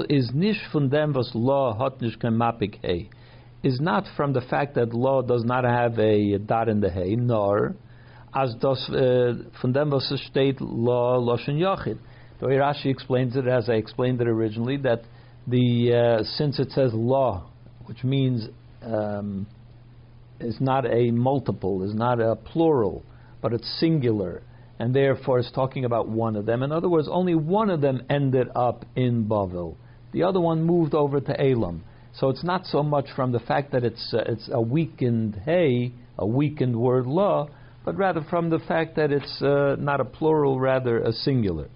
is 0.09 0.31
nish 0.35 0.57
von 0.73 0.89
dem 0.89 1.13
was 1.13 1.31
law 1.35 1.77
hat 1.79 2.01
nish 2.01 2.17
mapik 2.19 2.79
hay, 2.83 3.09
is 3.63 3.81
not 3.81 4.05
from 4.17 4.33
the 4.33 4.41
fact 4.41 4.75
that 4.75 4.95
law 4.95 5.23
does 5.23 5.45
not 5.45 5.65
have 5.65 5.99
a 5.99 6.39
dot 6.39 6.69
in 6.69 6.81
the 6.81 6.91
hay, 6.91 7.15
nor 7.15 7.77
as 8.35 8.55
das 8.61 8.89
uh, 8.91 9.35
von 9.61 9.73
dem 9.73 9.91
was 9.91 10.11
steht 10.31 10.57
law 10.61 11.19
loshen 11.19 11.59
yachid. 11.59 11.99
The 12.41 12.47
way 12.47 12.55
Rashi 12.55 12.87
explains 12.87 13.37
it, 13.37 13.47
as 13.47 13.69
I 13.69 13.75
explained 13.75 14.21
it 14.21 14.27
originally, 14.27 14.79
that 14.79 15.03
the 15.47 16.21
uh, 16.21 16.25
since 16.25 16.59
it 16.59 16.71
says 16.73 16.93
law 16.95 17.51
which 17.91 18.05
means 18.05 18.47
um, 18.83 19.49
is 20.39 20.57
not 20.61 20.87
a 20.87 21.11
multiple, 21.11 21.83
is 21.83 21.93
not 21.93 22.21
a 22.21 22.37
plural, 22.37 23.03
but 23.43 23.53
it's 23.53 23.69
singular, 23.81 24.43
and 24.79 24.95
therefore 24.95 25.41
it's 25.41 25.51
talking 25.51 25.85
about 25.85 26.09
one 26.09 26.37
of 26.37 26.47
them. 26.47 26.63
In 26.63 26.71
other 26.71 26.89
words, 26.89 27.09
only 27.11 27.35
one 27.35 27.69
of 27.69 27.81
them 27.81 28.03
ended 28.09 28.47
up 28.55 28.85
in 28.95 29.25
Bavel. 29.25 29.75
The 30.13 30.23
other 30.23 30.41
one 30.41 30.63
moved 30.63 30.95
over 30.95 31.21
to 31.21 31.41
Elam. 31.41 31.83
So 32.15 32.29
it's 32.29 32.45
not 32.45 32.65
so 32.67 32.85
much 32.85 33.07
from 33.17 33.33
the 33.33 33.41
fact 33.41 33.73
that 33.73 33.83
it's 33.83 34.15
uh, 34.15 34.23
it's 34.27 34.49
a 34.53 34.61
weakened 34.61 35.43
hey, 35.45 35.91
a 36.17 36.27
weakened 36.27 36.77
word 36.77 37.09
law, 37.09 37.49
but 37.85 37.97
rather 37.97 38.25
from 38.31 38.51
the 38.51 38.61
fact 38.61 38.95
that 38.97 39.11
it's 39.11 39.43
uh, 39.43 39.75
not 39.81 40.01
a 40.01 40.05
plural, 40.05 40.61
rather 40.61 41.01
a 41.01 41.13
singular. 41.13 41.67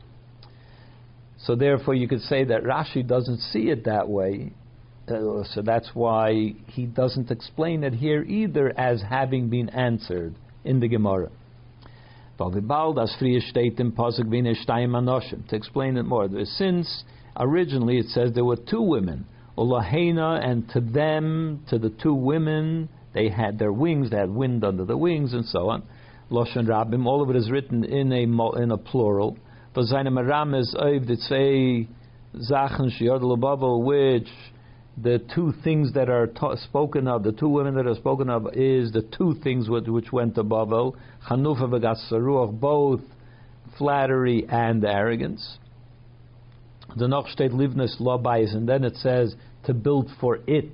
So 1.39 1.57
therefore, 1.57 1.95
you 1.95 2.07
could 2.07 2.21
say 2.21 2.45
that 2.45 2.63
Rashi 2.63 3.05
doesn't 3.05 3.41
see 3.41 3.69
it 3.71 3.87
that 3.87 4.09
way. 4.09 4.53
Uh, 5.07 5.45
so 5.45 5.61
that's 5.63 5.91
why 5.93 6.55
he 6.69 6.87
doesn't 6.87 7.31
explain 7.31 7.85
it 7.85 7.93
here 7.93 8.23
either 8.23 8.73
as 8.79 9.03
having 9.03 9.51
been 9.51 9.69
answered 9.69 10.35
in 10.65 10.81
the 10.81 10.89
Gemara. 10.89 11.29
To 12.39 12.47
explain 15.53 15.97
it 15.97 16.03
more, 16.05 16.29
since 16.45 17.05
originally 17.37 17.99
it 17.99 18.07
says 18.07 18.33
there 18.35 18.45
were 18.45 18.57
two 18.57 18.81
women, 18.81 19.27
Ulahena, 19.59 20.45
and 20.45 20.69
to 20.71 20.81
them, 20.81 21.65
to 21.69 21.79
the 21.79 21.91
two 21.91 22.15
women, 22.15 22.89
they 23.13 23.29
had 23.29 23.59
their 23.59 23.73
wings, 23.73 24.11
they 24.11 24.17
had 24.17 24.31
wind 24.31 24.65
under 24.65 24.85
the 24.85 24.97
wings, 24.97 25.35
and 25.35 25.45
so 25.45 25.69
on. 25.69 25.83
Loshen 26.31 26.67
Rabim, 26.67 27.07
all 27.07 27.23
of 27.23 27.31
it 27.31 27.37
is 27.37 27.51
written 27.51 27.85
in 27.85 28.13
a 28.13 28.23
in 28.57 28.71
a 28.71 28.79
plural. 28.79 29.37
Which 29.77 29.91
the 34.97 35.21
two 35.35 35.53
things 35.65 35.93
that 35.95 36.09
are 36.09 36.29
ta- 36.29 36.57
spoken 36.57 37.09
of, 37.09 37.25
the 37.25 37.33
two 37.33 37.49
women 37.49 37.75
that 37.75 37.87
are 37.87 37.95
spoken 37.97 38.31
of, 38.31 38.47
is 38.55 38.93
the 38.93 39.03
two 39.17 39.35
things 39.43 39.69
which, 39.69 39.87
which 39.87 40.13
went 40.13 40.37
to 40.37 40.45
Bavel, 40.45 40.95
Chanufa 41.29 41.69
v'Gassaruach, 41.69 42.59
both 42.61 43.01
flattery 43.77 44.47
and 44.49 44.85
arrogance. 44.85 45.59
The 46.97 47.09
noch 47.09 47.27
steht 47.27 47.51
livnes 47.51 48.01
lobais, 48.01 48.55
and 48.55 48.69
then 48.69 48.85
it 48.85 48.97
says 48.97 49.35
to 49.65 49.75
build 49.75 50.11
for 50.21 50.39
it 50.47 50.71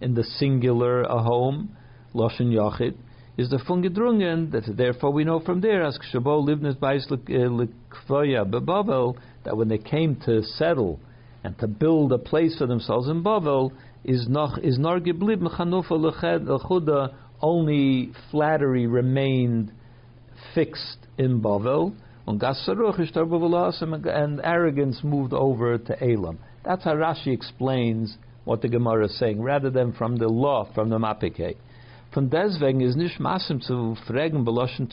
in 0.00 0.14
the 0.14 0.24
singular 0.24 1.02
a 1.02 1.22
home, 1.22 1.76
loshen 2.14 2.50
yachid, 2.52 2.94
is 3.36 3.50
the 3.50 3.58
fungedrungen, 3.58 4.50
that 4.52 4.64
therefore 4.76 5.12
we 5.12 5.24
know 5.24 5.40
from 5.40 5.60
there, 5.60 5.84
as 5.84 5.98
kshabo 5.98 6.42
livnes 6.48 6.76
bais 6.76 7.06
likvoya 7.10 8.50
bebavel, 8.50 9.16
that 9.44 9.56
when 9.56 9.68
they 9.68 9.78
came 9.78 10.16
to 10.24 10.42
settle 10.42 10.98
and 11.44 11.58
to 11.58 11.66
build 11.66 12.12
a 12.12 12.18
place 12.18 12.56
for 12.58 12.66
themselves 12.66 13.08
in 13.08 13.22
Bavel 13.22 13.72
is 14.04 14.28
noch 14.28 14.58
is 14.58 14.78
nar 14.78 15.00
geblib 15.00 15.40
lechuda 15.40 17.14
only 17.40 18.12
flattery 18.30 18.86
remained 18.86 19.72
fixed 20.54 20.98
in 21.16 21.40
Bavel 21.40 21.94
and 22.28 22.42
arrogance 24.44 25.00
moved 25.02 25.32
over 25.32 25.78
to 25.78 26.04
Elam. 26.04 26.38
That's 26.62 26.84
how 26.84 26.94
Rashi 26.94 27.28
explains 27.28 28.18
what 28.44 28.60
the 28.60 28.68
Gemara 28.68 29.06
is 29.06 29.18
saying, 29.18 29.40
rather 29.40 29.70
than 29.70 29.94
from 29.94 30.16
the 30.16 30.28
law, 30.28 30.68
from 30.74 30.90
the 30.90 30.98
Mapike. 30.98 31.56
Von 32.14 32.28
deswegen 32.28 32.82
is 32.82 32.96
nicht 32.96 33.18
maßim 33.18 33.62
zu 33.62 33.96
fragen 34.06 34.44
beloschen. 34.44 34.90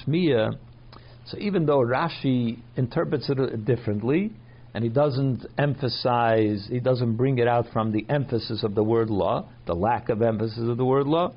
So 1.25 1.37
even 1.37 1.65
though 1.65 1.79
Rashi 1.79 2.59
interprets 2.77 3.29
it 3.29 3.65
differently, 3.65 4.31
and 4.75 4.83
he 4.83 4.89
doesn't 4.89 5.45
emphasize, 5.57 6.67
he 6.69 6.81
doesn't 6.81 7.15
bring 7.15 7.37
it 7.37 7.47
out 7.47 7.65
from 7.71 7.93
the 7.93 8.05
emphasis 8.09 8.61
of 8.61 8.75
the 8.75 8.83
word 8.83 9.09
law, 9.09 9.47
the 9.67 9.73
lack 9.73 10.09
of 10.09 10.21
emphasis 10.21 10.67
of 10.67 10.75
the 10.75 10.83
word 10.83 11.07
law. 11.07 11.31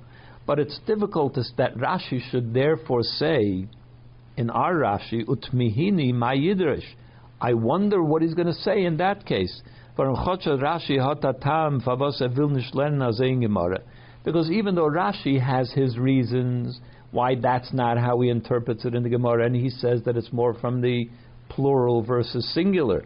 But 0.45 0.59
it's 0.59 0.77
difficult 0.89 1.35
to, 1.35 1.45
that 1.57 1.77
Rashi 1.77 2.21
should 2.33 2.53
therefore 2.53 3.05
say 3.05 3.69
in 4.37 4.51
our 4.51 4.75
Rashi, 4.75 5.25
Utmihini 5.25 6.13
ma 6.13 6.33
yidrish. 6.33 6.83
I 7.41 7.55
wonder 7.55 8.03
what 8.03 8.23
he's 8.23 8.35
going 8.35 8.49
to 8.49 8.53
say 8.55 8.85
in 8.85 8.97
that 8.97 9.25
case. 9.25 9.63
Because 9.97 10.19
even 14.51 14.75
though 14.75 14.91
Rashi 14.91 15.41
has 15.41 15.71
his 15.71 15.97
reasons 15.97 16.81
why 17.13 17.37
that's 17.37 17.73
not 17.73 17.99
how 17.99 18.21
he 18.21 18.31
interprets 18.31 18.85
it 18.85 18.97
in 18.97 19.05
the 19.05 19.09
Gemara, 19.09 19.47
and 19.47 19.55
he 19.55 19.71
says 19.71 20.03
that 20.07 20.17
it's 20.17 20.33
more 20.33 20.55
from 20.55 20.81
the 20.81 21.09
plural 21.49 22.03
versus 22.03 22.53
singular. 22.53 23.05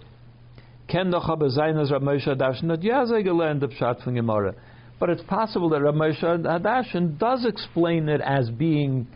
Ken 0.92 1.10
doch 1.10 1.26
aber 1.30 1.48
sein, 1.48 1.78
Rav 1.78 2.02
Moshe 2.02 2.26
ja 2.26 3.04
gelernt, 3.22 3.62
Pshat 3.62 4.04
Gemara. 4.04 4.52
But 5.00 5.08
it's 5.08 5.22
possible 5.22 5.70
that 5.70 5.80
Rav 5.80 5.94
Moshe 5.94 6.22
Hadashin 6.22 7.18
does 7.18 7.46
explain 7.46 8.10
it 8.10 8.20
as 8.20 8.50
being 8.50 9.06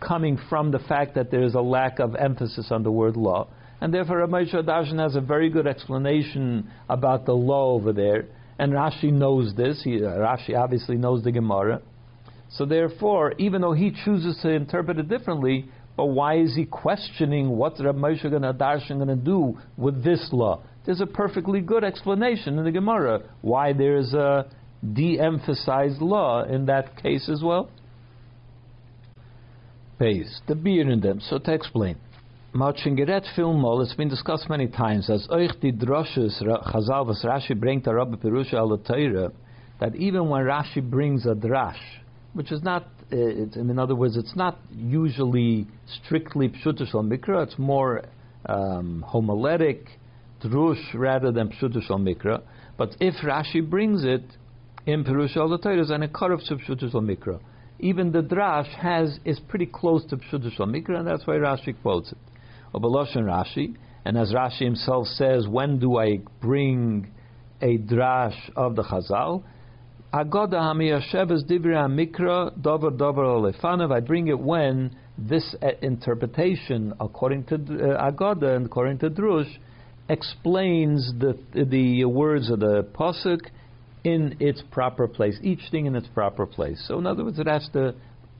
coming 0.00 0.38
from 0.48 0.70
the 0.70 0.78
fact 0.78 1.14
that 1.16 1.30
there 1.30 1.42
is 1.42 1.54
a 1.54 1.60
lack 1.60 1.98
of 1.98 2.14
emphasis 2.14 2.68
on 2.70 2.82
the 2.82 2.90
word 2.90 3.18
law. 3.18 3.46
And 3.82 3.92
therefore, 3.92 4.20
Rav 4.20 4.30
Moshe 4.30 4.54
Hadashin 4.54 4.98
has 5.00 5.14
a 5.14 5.20
very 5.20 5.50
good 5.50 5.66
explanation 5.66 6.70
about 6.88 7.26
the 7.26 7.34
law 7.34 7.74
over 7.74 7.92
there. 7.92 8.24
And 8.58 8.72
Rashi 8.72 9.12
knows 9.12 9.54
this. 9.54 9.82
He, 9.84 9.98
Rashi 9.98 10.56
obviously 10.56 10.96
knows 10.96 11.22
the 11.22 11.32
Gemara. 11.32 11.82
So 12.48 12.64
therefore, 12.64 13.34
even 13.36 13.60
though 13.60 13.74
he 13.74 13.94
chooses 14.02 14.38
to 14.40 14.48
interpret 14.48 14.98
it 14.98 15.10
differently, 15.10 15.68
but 15.94 16.06
why 16.06 16.38
is 16.38 16.54
he 16.56 16.64
questioning 16.64 17.50
what 17.50 17.74
Rav 17.78 17.96
Moshe 17.96 18.24
Hadashin 18.24 18.96
going 18.96 19.08
to 19.08 19.16
do 19.16 19.58
with 19.76 20.02
this 20.02 20.30
law? 20.32 20.62
There's 20.84 21.00
a 21.00 21.06
perfectly 21.06 21.60
good 21.60 21.84
explanation 21.84 22.58
in 22.58 22.64
the 22.64 22.72
Gemara 22.72 23.22
why 23.40 23.72
there's 23.72 24.12
a 24.14 24.46
de-emphasized 24.92 26.00
law 26.00 26.42
in 26.44 26.66
that 26.66 27.00
case 27.00 27.28
as 27.28 27.42
well. 27.42 27.70
Base, 29.98 30.40
the 30.48 30.54
beer 30.54 30.90
in 30.90 31.00
them. 31.00 31.20
So 31.20 31.38
to 31.38 31.52
explain. 31.52 31.96
Mauchingeret 32.54 33.24
filmol, 33.36 33.82
it's 33.82 33.94
been 33.94 34.08
discussed 34.08 34.50
many 34.50 34.66
times 34.66 35.08
as 35.08 35.26
euch 35.28 35.58
die 35.60 35.70
droshes 35.70 36.42
Chazal 36.42 37.06
was 37.06 37.24
Rashi 37.24 37.52
bringt 37.52 37.86
a 37.86 37.94
Rabbi 37.94 38.16
Perusha 38.16 38.54
al 38.54 38.76
that 39.80 39.96
even 39.96 40.28
when 40.28 40.44
Rashi 40.44 40.82
brings 40.82 41.24
a 41.24 41.34
drash, 41.34 41.80
which 42.34 42.52
is 42.52 42.62
not, 42.62 42.84
uh, 43.10 43.16
in 43.16 43.78
other 43.78 43.94
words, 43.94 44.16
it's 44.16 44.36
not 44.36 44.58
usually 44.70 45.66
strictly 46.04 46.50
pshutush 46.50 46.92
mikra, 46.92 47.44
it's 47.44 47.58
more 47.58 48.02
um, 48.46 49.04
homiletic, 49.08 49.86
drush 50.42 50.94
rather 50.94 51.32
than 51.32 51.48
pshutush 51.48 51.90
al 51.90 51.98
mikra. 51.98 52.42
But 52.76 52.96
if 53.00 53.14
Rashi 53.24 53.68
brings 53.68 54.04
it 54.04 54.24
in 54.86 55.04
Perush 55.04 55.36
al 55.36 55.52
and 55.52 56.04
a 56.04 56.08
karev 56.08 56.40
pshutush 56.50 56.94
al 56.94 57.02
mikra, 57.02 57.40
even 57.82 58.12
the 58.12 58.22
drash 58.22 58.72
has 58.76 59.18
is 59.24 59.40
pretty 59.48 59.66
close 59.66 60.04
to 60.06 60.16
Pshudush 60.16 60.56
Mikra, 60.58 61.00
and 61.00 61.06
that's 61.06 61.26
why 61.26 61.34
Rashi 61.34 61.74
quotes 61.82 62.12
it. 62.12 62.18
Obeloshen 62.72 63.24
Rashi, 63.24 63.74
and 64.04 64.16
as 64.16 64.32
Rashi 64.32 64.60
himself 64.60 65.08
says, 65.08 65.48
when 65.48 65.80
do 65.80 65.98
I 65.98 66.20
bring 66.40 67.10
a 67.60 67.78
drash 67.78 68.38
of 68.54 68.76
the 68.76 68.84
Chazal? 68.84 69.42
Agoda 70.14 70.60
hamiyashevas 70.60 71.50
divra 71.50 71.88
mikra 71.88 72.62
dover 72.62 72.90
dover 72.90 73.24
olefanav. 73.24 73.92
I 73.92 73.98
bring 73.98 74.28
it 74.28 74.38
when 74.38 74.96
this 75.18 75.56
uh, 75.60 75.70
interpretation, 75.82 76.92
according 77.00 77.44
to 77.44 77.54
uh, 77.54 78.10
Agoda 78.10 78.54
and 78.54 78.66
according 78.66 78.98
to 78.98 79.10
Drush, 79.10 79.50
explains 80.08 81.12
the 81.18 81.38
the 81.54 82.04
words 82.04 82.50
of 82.50 82.60
the 82.60 82.86
pasuk 82.94 83.40
in 84.04 84.36
its 84.40 84.62
proper 84.70 85.06
place, 85.06 85.38
each 85.42 85.60
thing 85.70 85.86
in 85.86 85.94
its 85.94 86.08
proper 86.08 86.46
place. 86.46 86.82
So, 86.88 86.98
in 86.98 87.06
other 87.06 87.24
words, 87.24 87.38
it 87.38 87.46
has 87.46 87.68
to 87.72 87.94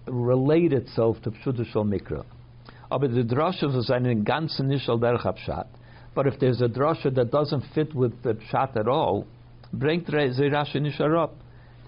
relate 0.07 0.73
itself 0.73 1.19
to 1.23 1.31
Pshuta 1.31 1.71
Shal 1.73 1.85
Mikra. 1.85 2.25
Ah, 2.26 2.95
Aber 2.97 3.09
the 3.09 3.23
drasha 3.23 3.75
is 3.76 3.90
einen 3.90 4.25
ganzen 4.25 4.69
derech 4.69 5.25
Pshat. 5.25 5.66
But 6.14 6.26
if 6.26 6.38
there's 6.40 6.61
a 6.61 6.69
drasha 6.69 7.14
that 7.14 7.31
doesn't 7.31 7.64
fit 7.75 7.95
with 7.95 8.23
the 8.23 8.35
Pshat 8.35 8.76
at 8.76 8.88
all, 8.88 9.26
bringt 9.75 10.11
Rashi 10.11 10.76
Nishar 10.76 11.23
up. 11.23 11.35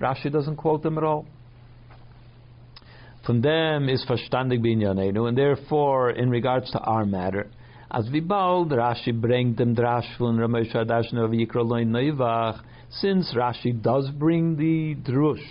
Rashi 0.00 0.32
doesn't 0.32 0.56
quote 0.56 0.82
them 0.82 0.96
at 0.96 1.04
all. 1.04 1.26
From 3.26 3.40
them 3.40 3.88
is 3.88 4.04
verstandig 4.08 4.64
binyanenu, 4.64 5.28
and 5.28 5.36
therefore, 5.36 6.10
in 6.10 6.30
regards 6.30 6.70
to 6.72 6.78
our 6.78 7.04
matter, 7.04 7.48
as 7.94 8.10
we 8.10 8.18
bald, 8.18 8.72
Rashi 8.72 9.12
bringt 9.12 9.58
dem 9.58 9.76
drash 9.76 10.18
von 10.18 10.36
Ramesh 10.36 10.74
Hadash 10.74 11.12
Novikro 11.12 11.64
Neivach, 11.64 12.60
since 12.90 13.32
Rashi 13.34 13.80
does 13.80 14.10
bring 14.10 14.56
the 14.56 14.96
drush 15.08 15.46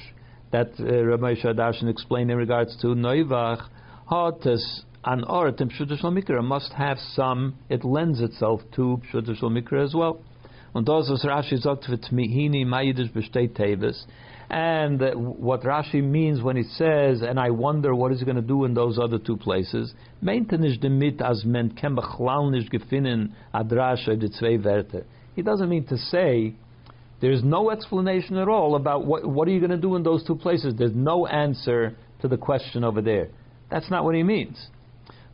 that 0.52 0.72
uh, 0.78 0.84
Ramesh 0.84 1.42
Hadash 1.46 1.82
explained 1.90 2.32
in 2.32 2.38
regards 2.38 2.76
to 2.82 2.88
Neivach, 2.88 3.66
Hatas 4.12 4.82
an 5.06 5.24
art 5.24 5.62
in 5.62 5.70
Pshuta 5.70 5.98
Mikra 6.04 6.44
must 6.44 6.74
have 6.74 6.98
some, 7.14 7.56
it 7.70 7.86
lends 7.86 8.20
itself 8.20 8.60
to 8.76 9.02
Pshuta 9.14 9.42
Mikra 9.44 9.82
as 9.82 9.94
well. 9.94 10.20
Und 10.74 10.90
das, 10.90 11.10
was 11.10 11.24
Rashi 11.24 11.58
sagt, 11.58 11.88
wird 11.88 12.12
mihini 12.12 12.66
mayidish 12.66 13.14
besteht 13.14 13.56
tevis, 13.56 14.06
and 14.50 15.02
what 15.40 15.62
Rashi 15.64 16.04
means 16.04 16.42
when 16.42 16.58
he 16.58 16.64
says, 16.64 17.22
and 17.22 17.40
I 17.40 17.50
wonder 17.50 17.96
what 17.96 18.12
he's 18.12 18.24
going 18.24 18.36
to 18.36 18.42
do 18.42 18.66
in 18.66 18.74
those 18.74 19.00
other 19.00 19.18
two 19.18 19.38
places. 19.38 19.94
He 20.22 20.40
doesn't 25.42 25.70
mean 25.70 25.86
to 25.88 25.98
say 25.98 26.54
there's 27.22 27.44
no 27.44 27.72
explanation 27.72 28.38
at 28.38 28.48
all 28.50 28.76
about 28.76 29.06
what, 29.06 29.26
what 29.26 29.48
are 29.48 29.52
you 29.52 29.60
going 29.60 29.72
to 29.72 29.78
do 29.78 29.96
in 29.96 30.04
those 30.04 30.26
two 30.26 30.36
places. 30.36 30.76
There's 30.78 30.92
no 30.94 31.26
answer 31.26 31.96
to 32.22 32.28
the 32.28 32.38
question 32.38 32.84
over 32.84 33.02
there. 33.02 33.30
That's 33.72 33.90
not 33.90 34.04
what 34.04 34.14
he 34.14 34.24
means. 34.24 34.68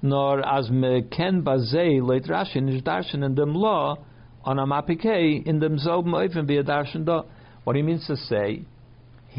Nor 0.01 0.47
as 0.47 0.69
me 0.69 1.01
ken 1.11 1.43
bazei 1.43 2.01
leit 2.01 2.29
Rashi 2.29 2.61
nish 2.61 2.83
darshan 2.83 3.25
in 3.25 3.35
dem 3.35 3.53
law 3.53 3.97
on 4.45 4.59
a 4.59 4.65
mapike 4.65 5.45
in 5.45 5.59
dem 5.59 5.77
selben 5.77 6.13
oifen 6.13 6.47
wie 6.47 6.57
a 6.57 6.63
darshan 6.63 7.05
da. 7.05 7.23
What 7.65 7.75
he 7.75 7.81
means 7.81 8.07
to 8.07 8.15
say 8.15 8.63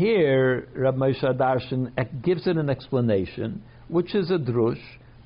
here, 0.01 0.67
Rabbi 0.75 0.97
Moshe 0.97 1.23
Darshan 1.23 2.23
gives 2.23 2.47
it 2.47 2.57
an 2.57 2.71
explanation, 2.71 3.63
which 3.89 4.15
is 4.15 4.31
a 4.31 4.39
drush, 4.39 4.81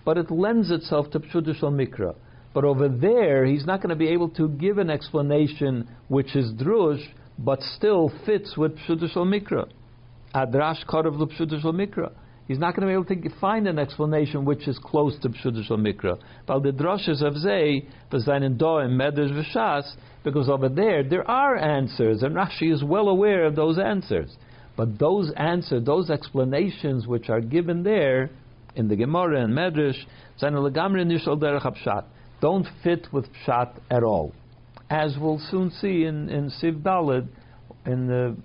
but 0.04 0.18
it 0.18 0.32
lends 0.32 0.70
itself 0.72 1.10
to 1.12 1.20
Pshudish 1.20 1.62
Mikra. 1.62 2.16
But 2.52 2.64
over 2.64 2.88
there, 2.88 3.44
he's 3.44 3.64
not 3.64 3.80
going 3.80 3.90
to 3.90 3.96
be 3.96 4.08
able 4.08 4.30
to 4.30 4.48
give 4.48 4.78
an 4.78 4.90
explanation 4.90 5.88
which 6.08 6.34
is 6.34 6.52
drush, 6.54 7.04
but 7.38 7.60
still 7.76 8.12
fits 8.26 8.56
with 8.56 8.76
Pshudish 8.78 9.14
Mikra. 9.16 9.68
Adrash 10.34 10.84
Karav 10.86 11.18
Pshudish 11.38 11.64
Mikra. 11.64 12.10
He's 12.48 12.58
not 12.58 12.74
going 12.74 12.86
to 12.86 12.88
be 12.88 12.92
able 12.92 13.30
to 13.30 13.40
find 13.40 13.68
an 13.68 13.78
explanation 13.78 14.44
which 14.44 14.66
is 14.66 14.78
close 14.78 15.16
to 15.20 15.28
Pshudish 15.28 15.70
Mikra. 15.70 16.18
But 16.46 16.64
the 16.64 16.72
drushes 16.72 17.22
of 17.22 17.36
Zay, 17.36 17.86
V'zayin 18.12 18.58
Doim, 18.58 19.00
Medrash 19.00 19.32
V'shas, 19.32 19.88
because 20.24 20.48
over 20.48 20.68
there, 20.68 21.04
there 21.08 21.28
are 21.30 21.56
answers, 21.56 22.22
and 22.22 22.34
Rashi 22.34 22.72
is 22.72 22.82
well 22.82 23.08
aware 23.08 23.44
of 23.44 23.54
those 23.54 23.78
answers. 23.78 24.36
But 24.76 24.98
those 24.98 25.30
answers, 25.36 25.84
those 25.84 26.10
explanations 26.10 27.06
which 27.06 27.28
are 27.28 27.40
given 27.40 27.82
there 27.82 28.30
in 28.74 28.88
the 28.88 28.96
Gemara 28.96 29.44
and 29.44 29.52
Medrash, 29.52 30.04
don't 32.40 32.66
fit 32.82 33.06
with 33.12 33.26
Pshat 33.32 33.70
at 33.90 34.02
all. 34.02 34.32
As 34.90 35.16
we'll 35.18 35.40
soon 35.50 35.70
see 35.70 36.04
in, 36.04 36.28
in 36.28 36.50
Siv 36.60 36.82
Dalid, 36.82 37.28
in 37.86 38.06
the, 38.06 38.36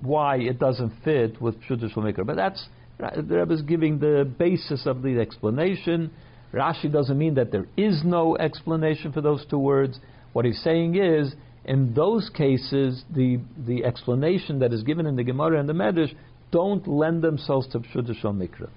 why 0.00 0.38
it 0.38 0.58
doesn't 0.58 0.92
fit 1.04 1.40
with 1.40 1.60
Pshuta 1.62 1.92
Shulmikra. 1.94 2.26
But 2.26 2.36
that's, 2.36 2.68
the 2.98 3.22
Rebbe 3.22 3.54
is 3.54 3.62
giving 3.62 3.98
the 3.98 4.30
basis 4.38 4.86
of 4.86 5.02
the 5.02 5.20
explanation. 5.20 6.10
Rashi 6.52 6.90
doesn't 6.90 7.16
mean 7.16 7.34
that 7.34 7.52
there 7.52 7.66
is 7.76 8.02
no 8.04 8.36
explanation 8.36 9.12
for 9.12 9.20
those 9.20 9.46
two 9.48 9.58
words. 9.58 10.00
What 10.32 10.44
he's 10.44 10.60
saying 10.62 10.96
is, 10.96 11.34
in 11.68 11.92
those 11.92 12.30
cases, 12.30 13.04
the, 13.14 13.38
the 13.66 13.84
explanation 13.84 14.60
that 14.60 14.72
is 14.72 14.82
given 14.82 15.04
in 15.04 15.16
the 15.16 15.22
Gemara 15.22 15.60
and 15.60 15.68
the 15.68 15.74
Medrash 15.74 16.14
don't 16.50 16.88
lend 16.88 17.22
themselves 17.22 17.68
to 17.68 17.80
Pshuta 17.80 18.14
Mikra. 18.24 18.70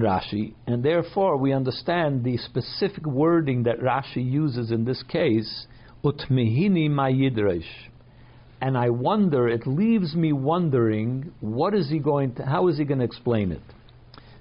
Rashi, 0.00 0.54
and 0.68 0.84
therefore 0.84 1.36
we 1.36 1.52
understand 1.52 2.22
the 2.22 2.36
specific 2.36 3.04
wording 3.04 3.64
that 3.64 3.80
Rashi 3.80 4.24
uses 4.24 4.70
in 4.70 4.84
this 4.84 5.02
case, 5.02 5.66
Utmihini 6.04 6.88
Mayidrash. 6.88 7.64
And 8.60 8.78
I 8.78 8.90
wonder, 8.90 9.48
it 9.48 9.66
leaves 9.66 10.14
me 10.14 10.32
wondering, 10.32 11.32
what 11.40 11.74
is 11.74 11.90
he 11.90 11.98
going 11.98 12.36
to, 12.36 12.44
how 12.44 12.68
is 12.68 12.78
he 12.78 12.84
going 12.84 12.98
to 12.98 13.04
explain 13.04 13.50
it? 13.50 13.62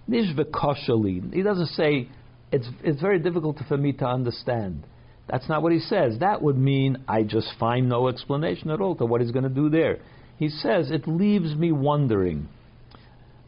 He 0.08 1.42
doesn't 1.42 1.68
say, 1.68 2.10
it's, 2.52 2.68
it's 2.84 3.02
very 3.02 3.20
difficult 3.20 3.58
for 3.68 3.78
me 3.78 3.94
to 3.94 4.06
understand. 4.06 4.84
That's 5.30 5.48
not 5.48 5.62
what 5.62 5.72
he 5.72 5.80
says. 5.80 6.20
That 6.20 6.42
would 6.42 6.58
mean 6.58 6.98
I 7.08 7.24
just 7.24 7.54
find 7.60 7.88
no 7.88 8.08
explanation 8.08 8.72
at 8.72 8.82
all 8.82 8.96
to 8.96 9.06
what 9.06 9.22
he's 9.22 9.32
going 9.32 9.44
to 9.44 9.50
do 9.50 9.70
there. 9.70 10.00
He 10.38 10.50
says 10.50 10.90
it 10.90 11.08
leaves 11.08 11.56
me 11.56 11.72
wondering. 11.72 12.48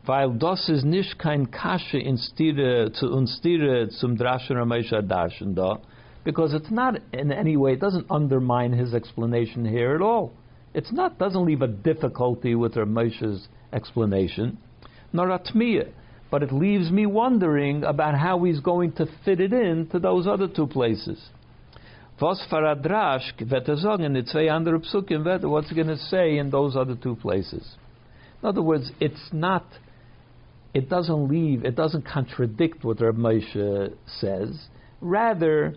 Das 0.06 0.67
ist 0.67 0.84
nicht 0.84 1.17
kein 1.20 1.52
Kasche 1.52 2.00
in 2.00 2.17
Stire 2.17 2.91
zu 2.91 3.08
zum 3.26 4.17
Drashen 4.17 5.56
da, 5.56 5.80
because 6.24 6.54
it's 6.54 6.72
not 6.72 7.00
in 7.13 7.32
any 7.32 7.56
way, 7.56 7.74
it 7.74 7.80
doesn't 7.80 8.06
undermine 8.10 8.74
his 8.74 8.94
explanation 8.94 9.63
here 9.63 9.96
at 9.96 10.02
all. 10.02 10.34
It's 10.74 10.91
not, 10.91 11.17
doesn't 11.20 11.46
leave 11.46 11.62
a 11.62 11.67
difficulty 11.67 12.56
with 12.56 12.74
Ramesha's 12.74 13.48
explanation, 13.72 14.58
nor 15.13 15.28
atmiya, 15.28 15.89
but 16.30 16.44
it 16.44 16.52
leaves 16.52 16.89
me 16.91 17.06
wondering 17.06 17.84
about 17.84 18.17
how 18.17 18.44
he's 18.44 18.60
going 18.60 18.94
to 18.94 19.06
fit 19.24 19.39
it 19.39 19.54
in 19.54 19.88
to 19.91 20.00
those 20.00 20.28
other 20.28 20.48
two 20.48 20.67
places. 20.67 21.30
Was 22.22 22.46
wird 22.52 24.00
in 24.00 24.14
the 24.14 24.24
zwei 24.24 24.48
andere 24.50 24.80
psukim, 24.80 25.44
what's 25.50 25.72
going 25.72 25.88
to 25.88 25.98
say 25.98 26.38
in 26.38 26.52
those 26.52 26.76
other 26.76 26.96
two 26.96 27.16
places? 27.16 27.76
In 28.42 28.50
other 28.50 28.62
words, 28.62 28.92
it's 29.00 29.30
not, 29.32 29.66
it 30.72 30.88
doesn't 30.88 31.30
leave, 31.30 31.66
it 31.66 31.76
doesn't 31.76 32.06
contradict 32.06 32.84
what 32.84 33.02
Reb 33.02 33.16
Moshe 33.16 33.94
says. 34.20 34.68
Rather, 35.02 35.74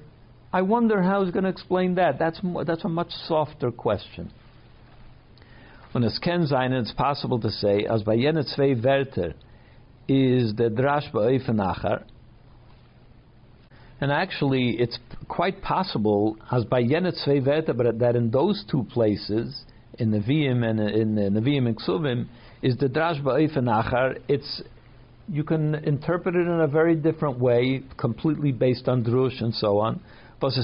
I 0.53 0.61
wonder 0.61 1.03
how 1.03 1.25
he's 1.25 1.33
going 1.33 1.45
to 1.45 1.51
explain 1.51 1.95
that. 1.95 2.19
That's, 2.19 2.39
that's 2.67 2.85
a 2.85 2.91
much 2.91 3.11
softer 3.27 3.71
question. 3.71 4.31
When 5.93 6.05
es 6.05 6.19
sein, 6.47 6.73
it's 6.73 6.93
possible 6.93 7.41
to 7.41 7.51
say, 7.51 7.87
as 7.91 8.03
by 8.03 8.17
jene 8.17 8.45
zwei 8.55 8.75
is 10.09 10.55
the 10.57 10.65
drash 10.65 11.11
achar, 11.13 12.05
and 14.01 14.13
actually, 14.13 14.77
it's 14.79 14.99
quite 15.29 15.63
possible, 15.63 16.37
as 16.51 16.65
by 16.65 16.83
that 16.83 18.13
in 18.17 18.31
those 18.31 18.65
two 18.71 18.85
places, 18.85 19.65
in 19.99 20.11
the 20.11 20.19
Nevi'im 20.19 20.65
and 20.69 20.81
in 20.81 21.15
the 21.15 21.23
Nevi'im 21.23 21.67
and 21.67 21.77
Ksuvim, 21.79 22.27
is 22.63 22.77
the 22.79 22.89
Drash 22.89 23.23
Ba'if 23.23 23.57
Achar. 23.57 24.19
It's 24.29 24.63
you 25.29 25.45
can 25.45 25.75
interpret 25.77 26.35
it 26.35 26.47
in 26.47 26.61
a 26.61 26.67
very 26.67 26.95
different 26.95 27.39
way, 27.39 27.83
completely 27.97 28.53
based 28.53 28.89
on 28.89 29.03
drush 29.05 29.41
and 29.41 29.55
so 29.55 29.79
on. 29.79 30.01
It's 30.43 30.59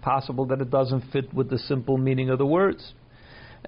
possible 0.00 0.46
that 0.46 0.60
it 0.60 0.70
doesn't 0.70 1.02
fit 1.12 1.34
with 1.34 1.50
the 1.50 1.58
simple 1.58 1.98
meaning 1.98 2.30
of 2.30 2.38
the 2.38 2.46
words, 2.46 2.94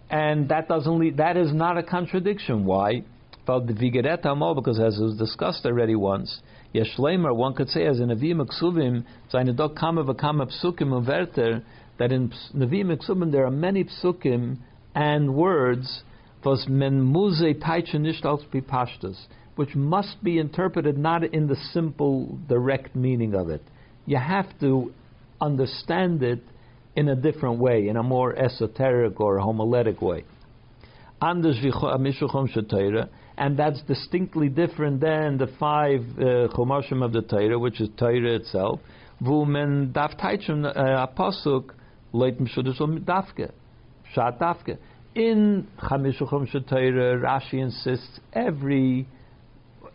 and 0.09 0.49
that 0.49 0.69
doesn't 0.69 0.99
lead, 0.99 1.19
that 1.19 1.37
is 1.37 1.53
not 1.53 1.77
a 1.77 1.83
contradiction. 1.83 2.65
Why? 2.65 3.03
Because 3.45 4.81
as 4.81 4.99
was 4.99 5.17
discussed 5.19 5.67
already 5.67 5.97
once, 5.97 6.41
Yeshlemer, 6.75 7.35
one 7.35 7.55
could 7.55 7.69
say 7.69 7.87
as 7.87 7.99
in 8.01 8.09
Nevi'im 8.09 8.47
Ksuvim, 8.47 9.05
seine 9.31 9.53
dok 9.55 9.75
kama 9.77 10.05
v'kama 10.05 10.51
psukim 10.53 10.91
uverter, 10.91 11.63
that 11.99 12.13
in 12.13 12.31
Nevi'im 12.55 12.95
Ksuvim 12.97 13.33
there 13.33 13.47
are 13.47 13.51
many 13.51 13.85
psukim 13.85 14.59
and 14.95 15.35
words 15.35 16.03
was 16.45 16.67
men 16.69 17.03
muze 17.03 17.55
taichen 17.61 18.01
nicht 18.01 18.25
als 18.25 18.45
which 19.57 19.75
must 19.75 20.23
be 20.23 20.39
interpreted 20.39 20.97
not 20.97 21.25
in 21.25 21.49
the 21.49 21.57
simple, 21.73 22.39
direct 22.49 22.95
meaning 22.95 23.35
of 23.35 23.51
it. 23.51 23.63
You 24.07 24.19
have 24.19 24.47
to 24.61 24.93
understand 25.41 26.23
it 26.23 26.41
in 26.95 27.09
a 27.09 27.17
different 27.17 27.59
way, 27.59 27.89
in 27.89 27.97
a 27.97 28.03
more 28.03 28.37
esoteric 28.37 29.21
or 29.21 29.39
homiletic 29.39 30.01
way. 30.01 30.25
anders 31.21 31.59
and 33.39 33.57
that's 33.57 33.81
distinctly 33.83 34.49
different 34.49 35.01
than 35.01 35.39
the 35.39 35.47
five 35.61 36.01
uh, 36.19 36.53
chumashim 36.55 37.05
of 37.05 37.13
the 37.13 37.23
Torah, 37.23 37.59
which 37.59 37.81
is 37.81 37.89
Torah 37.97 38.35
itself. 38.35 38.81
Vumen 39.23 39.93
daf 39.93 40.19
taichum 40.21 40.67
uh, 40.67 41.07
apasuk 41.07 41.71
leit 42.13 42.41
mishudus 42.41 42.81
dafke, 43.05 43.53
shat 44.13 44.41
dafke. 44.41 44.77
In 45.15 45.69
chamishu 45.81 46.29
chumshim 46.29 46.69
Torah, 46.69 47.17
Rashi 47.21 47.63
insists 47.63 48.19
every 48.33 49.07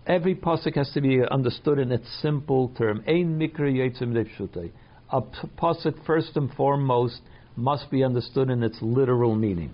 every 0.08 0.36
pasuk 0.36 0.76
has 0.76 0.90
to 0.94 1.02
be 1.02 1.20
understood 1.30 1.80
in 1.80 1.92
its 1.92 2.08
simple 2.22 2.70
term. 2.78 3.04
Ein 3.06 3.38
mikra 3.38 3.70
yitzim 3.70 4.72
A 5.10 5.22
pasuk 5.22 6.06
first 6.06 6.38
and 6.38 6.50
foremost 6.54 7.20
must 7.58 7.92
be 7.92 8.06
understood 8.06 8.50
in 8.50 8.64
its 8.64 8.78
literal 8.82 9.36
meaning. 9.36 9.72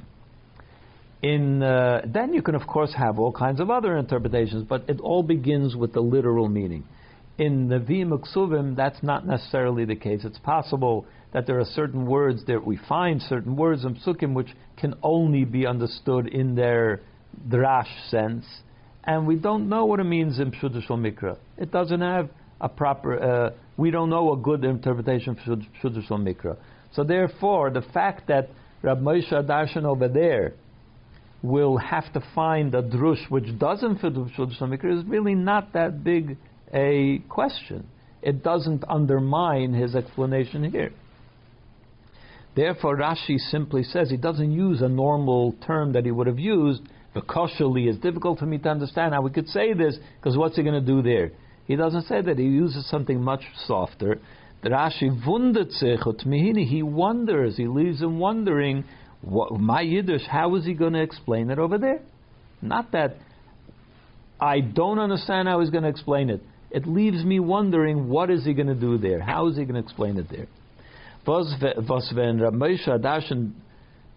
In 1.22 1.62
uh, 1.62 2.02
then 2.06 2.34
you 2.34 2.42
can 2.42 2.56
of 2.56 2.66
course 2.66 2.94
have 2.94 3.20
all 3.20 3.32
kinds 3.32 3.60
of 3.60 3.70
other 3.70 3.98
interpretations, 3.98 4.64
but 4.64 4.86
it 4.88 5.00
all 5.02 5.22
begins 5.22 5.76
with 5.76 5.94
the 5.94 6.00
literal 6.00 6.48
meaning. 6.48 6.86
In 7.38 7.68
the 7.70 7.80
Uksuvim, 7.80 8.76
that's 8.76 9.02
not 9.04 9.26
necessarily 9.26 9.86
the 9.86 9.96
case. 9.96 10.22
It's 10.24 10.40
possible 10.40 11.06
that 11.34 11.46
there 11.46 11.60
are 11.60 11.66
certain 11.66 12.06
words 12.06 12.46
that 12.48 12.66
we 12.66 12.78
find 12.88 13.22
certain 13.22 13.56
words 13.56 13.86
in 13.86 13.96
Psukim 13.96 14.34
which 14.34 14.50
can 14.78 14.96
only 15.04 15.46
be 15.46 15.66
understood 15.68 16.28
in 16.28 16.56
their 16.56 17.02
drash 17.50 18.10
sense, 18.10 18.46
and 19.04 19.28
we 19.28 19.36
don't 19.36 19.70
know 19.70 19.86
what 19.86 20.00
it 20.00 20.06
means 20.06 20.40
in 20.40 20.52
Pshuddha 20.52 20.82
Mikra. 20.90 21.38
It 21.58 21.72
doesn't 21.72 22.02
have 22.02 22.30
a 22.62 22.70
proper. 22.70 23.22
Uh, 23.22 23.50
we 23.78 23.92
don't 23.92 24.10
know 24.10 24.34
a 24.34 24.38
good 24.38 24.64
interpretation 24.64 25.36
for 25.36 25.58
Pshuddha 25.82 26.10
Mikra. 26.12 26.58
So 26.94 27.04
therefore, 27.04 27.72
the 27.72 27.82
fact 27.94 28.28
that 28.28 28.50
Rab 28.82 29.02
Moshe 29.02 29.32
Darshan 29.32 29.84
over 29.84 30.08
there 30.08 30.54
will 31.42 31.78
have 31.78 32.12
to 32.14 32.24
find 32.36 32.76
a 32.76 32.82
drush 32.82 33.30
which 33.30 33.58
doesn't 33.58 34.00
fit 34.00 34.16
with 34.16 34.32
Shuddha 34.34 34.60
Mikra 34.62 35.00
is 35.00 35.06
really 35.06 35.36
not 35.36 35.74
that 35.74 36.04
big 36.04 36.38
a 36.74 37.20
question. 37.30 37.88
It 38.22 38.44
doesn't 38.44 38.84
undermine 38.88 39.74
his 39.74 39.96
explanation 39.96 40.70
here. 40.70 40.92
Therefore, 42.56 42.98
Rashi 42.98 43.38
simply 43.38 43.84
says 43.84 44.10
he 44.10 44.18
doesn't 44.18 44.52
use 44.52 44.82
a 44.82 44.90
normal 44.90 45.56
term 45.66 45.94
that 45.94 46.04
he 46.04 46.12
would 46.12 46.28
have 46.28 46.40
used. 46.40 46.82
V'koshali 47.16 47.90
is 47.90 47.98
difficult 47.98 48.40
for 48.40 48.46
me 48.46 48.58
to 48.58 48.70
understand 48.70 49.14
how 49.14 49.22
we 49.22 49.32
could 49.32 49.48
say 49.48 49.74
this 49.74 49.98
because 50.20 50.38
what's 50.38 50.58
he 50.58 50.64
going 50.64 50.74
to 50.74 50.86
do 50.86 51.02
there? 51.02 51.32
He 51.66 51.76
doesn't 51.76 52.08
say 52.08 52.22
that. 52.22 52.38
He 52.38 52.46
uses 52.46 52.90
something 52.90 53.24
much 53.24 53.44
softer. 53.66 54.20
The 54.62 54.70
Rashi 54.70 55.26
wundert 55.26 55.72
sich 55.72 56.00
He 56.68 56.84
wonders. 56.84 57.56
He 57.56 57.68
leaves 57.68 58.02
him 58.02 58.20
wondering 58.20 58.84
what, 59.22 59.60
my 59.60 59.82
Yiddish, 59.82 60.26
how 60.30 60.56
is 60.56 60.66
he 60.66 60.74
going 60.74 60.94
to 60.94 61.02
explain 61.02 61.50
it 61.50 61.60
over 61.60 61.78
there? 61.78 62.00
Not 62.62 62.92
that 62.94 63.18
I 64.40 64.62
don't 64.62 65.00
understand 65.00 65.48
how 65.48 65.60
he's 65.60 65.70
going 65.70 65.84
to 65.84 65.90
explain 65.90 66.30
it. 66.30 66.42
It 66.72 66.88
leaves 66.88 67.24
me 67.26 67.40
wondering 67.40 68.10
what 68.10 68.30
is 68.30 68.46
he 68.46 68.54
going 68.54 68.68
to 68.68 68.76
do 68.76 68.98
there? 68.98 69.20
How 69.20 69.48
is 69.48 69.58
he 69.58 69.64
going 69.64 69.76
to 69.76 69.82
explain 69.82 70.18
it 70.18 70.28
there? 70.30 70.48
Was 71.26 71.54
wenn 72.16 72.40
Ramesha 72.40 73.00
Darshan 73.00 73.52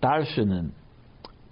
Darshenen 0.03 0.71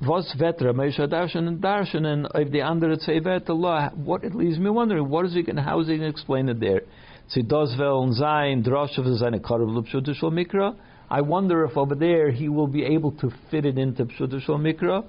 was 0.01 0.35
vet 0.39 0.59
Ramesha 0.59 1.07
Darshanen 1.07 1.59
Darshenen 1.59 2.27
if 2.35 2.51
the 2.51 2.63
andere 2.63 2.97
Tzevet 2.97 3.51
Allah 3.51 3.93
what 3.95 4.25
it 4.25 4.35
leaves 4.35 4.59
me 4.59 4.71
wondering 4.71 5.11
what 5.11 5.27
is 5.27 5.35
he 5.35 5.43
going 5.43 5.59
how 5.59 5.81
is 5.81 5.89
he 5.89 5.99
going 5.99 6.03
to 6.03 6.09
explain 6.09 6.49
it 6.49 6.61
there? 6.61 6.83
Sie 7.29 7.43
das 7.43 7.77
wollen 7.79 8.15
sein 8.15 8.65
Droshev 8.65 9.05
seine 9.19 9.41
Karov 9.41 9.69
Lupshutushal 9.69 10.33
Mikra 10.33 10.75
I 11.11 11.23
wonder 11.23 11.65
if 11.65 11.77
over 11.77 11.97
there 11.97 12.31
he 12.31 12.49
will 12.49 12.69
be 12.69 12.85
able 12.85 13.11
to 13.13 13.31
fit 13.51 13.65
it 13.65 13.79
into 13.79 14.05
Pshuta 14.05 14.41
Mikra. 14.51 15.05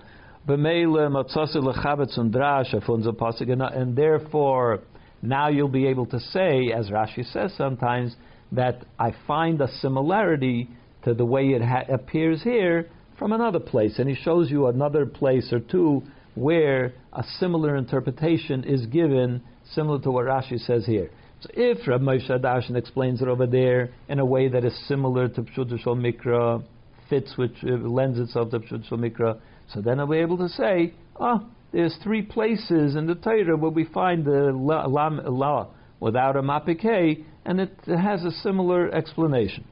And 3.78 3.96
therefore, 3.96 4.80
now 5.22 5.48
you'll 5.50 5.68
be 5.68 5.86
able 5.86 6.06
to 6.08 6.20
say, 6.20 6.72
as 6.72 6.90
Rashi 6.90 7.32
says 7.32 7.54
sometimes, 7.56 8.16
that 8.52 8.84
I 8.98 9.14
find 9.28 9.62
a 9.62 9.68
similarity 9.80 10.70
to 11.04 11.14
the 11.14 11.26
way 11.26 11.50
it 11.50 11.62
ha- 11.62 11.84
appears 11.94 12.42
here 12.42 12.90
from 13.20 13.32
another 13.32 13.60
place. 13.60 14.00
And 14.00 14.10
he 14.10 14.16
shows 14.16 14.50
you 14.50 14.68
another 14.68 15.06
place 15.06 15.54
or 15.54 15.60
two 15.60 16.02
where 16.34 16.94
a 17.14 17.24
similar 17.40 17.76
interpretation 17.76 18.64
is 18.64 18.88
given, 18.88 19.44
similar 19.74 20.02
to 20.02 20.10
what 20.10 20.26
Rashi 20.26 20.60
says 20.66 20.88
here. 20.88 21.12
So 21.42 21.50
if 21.56 21.88
Rav 21.88 22.02
Moshe 22.02 22.30
Darshan 22.30 22.76
explains 22.76 23.22
it 23.22 23.28
over 23.28 23.48
there 23.48 23.90
in 24.08 24.20
a 24.20 24.26
way 24.26 24.48
that 24.48 24.64
is 24.64 24.78
similar 24.88 25.28
to 25.30 25.42
Pshut 25.42 25.80
Shal 25.82 25.96
Mikra, 25.96 26.64
fits 27.10 27.36
which 27.36 27.56
uh, 27.64 27.72
lends 27.78 28.20
itself 28.20 28.52
to 28.52 28.60
Pshut 28.60 28.88
Shal 28.88 29.00
Mikra, 29.00 29.40
so 29.74 29.82
then 29.82 30.00
I'll 30.00 30.08
be 30.08 30.18
able 30.18 30.38
to 30.38 30.50
say, 30.50 30.94
oh, 31.20 31.48
there's 31.72 31.98
three 32.04 32.22
places 32.22 32.96
in 32.96 33.08
the 33.08 33.16
Torah 33.16 33.58
where 33.58 33.72
we 33.72 33.86
find 33.86 34.24
the 34.24 34.52
la, 34.54 34.86
la, 34.86 35.08
la 35.08 35.68
without 36.00 36.36
a 36.36 36.44
mapike, 36.44 37.24
and 37.46 37.60
it 37.60 37.76
has 37.88 38.24
a 38.24 38.32
similar 38.44 38.94
explanation. 38.94 39.66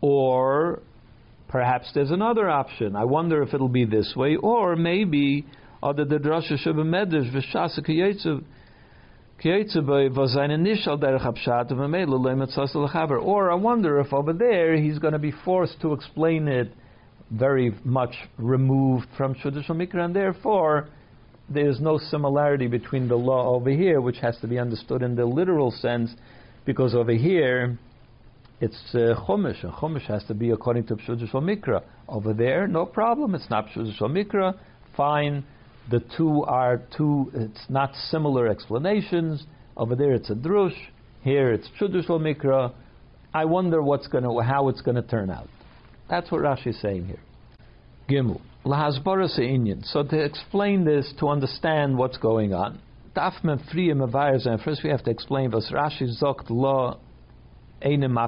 Or 0.00 0.80
perhaps 1.48 1.90
there's 1.94 2.10
another 2.10 2.48
option. 2.48 2.96
I 2.96 3.04
wonder 3.04 3.42
if 3.42 3.52
it'll 3.52 3.68
be 3.68 3.84
this 3.84 4.14
way, 4.16 4.36
or 4.36 4.76
maybe 4.76 5.44
other 5.82 6.06
the 6.06 6.16
drasha 6.16 6.56
medrash 6.68 7.30
v'shasa 7.34 8.42
or 13.18 13.50
I 13.50 13.54
wonder 13.54 13.98
if 14.00 14.12
over 14.12 14.34
there 14.34 14.76
he's 14.76 14.98
going 14.98 15.14
to 15.14 15.18
be 15.18 15.32
forced 15.46 15.80
to 15.80 15.94
explain 15.94 16.46
it 16.46 16.70
very 17.30 17.74
much 17.82 18.14
removed 18.36 19.06
from 19.16 19.34
traditional 19.34 19.78
mikra, 19.78 20.04
and 20.04 20.14
therefore 20.14 20.90
there's 21.48 21.80
no 21.80 21.96
similarity 21.96 22.66
between 22.66 23.08
the 23.08 23.16
law 23.16 23.54
over 23.54 23.70
here, 23.70 24.02
which 24.02 24.18
has 24.18 24.36
to 24.40 24.46
be 24.46 24.58
understood 24.58 25.02
in 25.02 25.14
the 25.16 25.24
literal 25.24 25.70
sense, 25.70 26.10
because 26.66 26.94
over 26.94 27.12
here 27.12 27.78
it's 28.60 28.94
uh, 28.94 29.14
chumash, 29.26 29.64
and 29.64 29.72
chumash 29.72 30.06
has 30.06 30.22
to 30.24 30.34
be 30.34 30.50
according 30.50 30.86
to 30.88 30.96
Pshuddha 30.96 31.32
Mikra. 31.36 31.82
Over 32.08 32.34
there, 32.34 32.68
no 32.68 32.84
problem, 32.84 33.34
it's 33.34 33.48
not 33.48 33.68
Pshuddha 33.68 34.02
Mikra, 34.02 34.58
fine 34.94 35.44
the 35.90 36.00
two 36.16 36.44
are 36.44 36.82
two, 36.96 37.30
it's 37.34 37.64
not 37.68 37.94
similar 38.10 38.46
explanations. 38.46 39.44
Over 39.76 39.96
there 39.96 40.12
it's 40.12 40.30
a 40.30 40.34
drush, 40.34 40.76
here 41.22 41.52
it's 41.52 41.68
Chudush 41.80 42.08
Mikra. 42.08 42.72
I 43.32 43.44
wonder 43.44 43.82
what's 43.82 44.06
gonna, 44.08 44.42
how 44.42 44.68
it's 44.68 44.80
going 44.80 44.96
to 44.96 45.02
turn 45.02 45.30
out. 45.30 45.48
That's 46.08 46.30
what 46.30 46.42
Rashi 46.42 46.68
is 46.68 46.80
saying 46.80 47.06
here. 47.06 47.20
Gimel. 48.08 48.40
Lahasbara 48.64 49.28
Inyan. 49.38 49.84
So 49.86 50.02
to 50.02 50.18
explain 50.18 50.84
this, 50.84 51.12
to 51.18 51.28
understand 51.28 51.96
what's 51.96 52.18
going 52.18 52.52
on, 52.52 52.80
Dafme 53.16 53.58
Friyim 53.72 54.02
and 54.46 54.60
first 54.62 54.82
we 54.84 54.90
have 54.90 55.02
to 55.04 55.10
explain 55.10 55.50
was 55.50 55.70
Rashi 55.72 56.08
zokt 56.22 56.50
law 56.50 56.98
einem. 57.82 58.18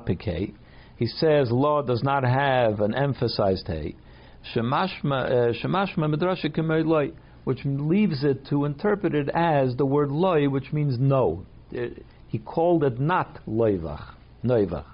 He 0.97 1.07
says 1.07 1.51
law 1.51 1.83
does 1.83 2.03
not 2.03 2.25
have 2.25 2.81
an 2.81 2.95
emphasized 2.95 3.67
hey. 3.67 3.95
Shemashma 4.55 5.53
uh, 5.53 6.09
midrasha 6.09 6.47
kemer 6.47 7.13
which 7.45 7.61
leaves 7.65 8.25
it 8.25 8.47
to 8.47 8.65
interpret 8.65 9.15
it 9.15 9.29
as 9.35 9.77
the 9.77 9.87
word 9.87 10.11
loy, 10.11 10.49
which 10.49 10.73
means 10.73 10.99
no. 10.99 11.45
He 12.29 12.39
called 12.39 12.85
it 12.85 13.01
not 13.01 13.41
loivach, 13.47 14.15
noivach. 14.45 14.85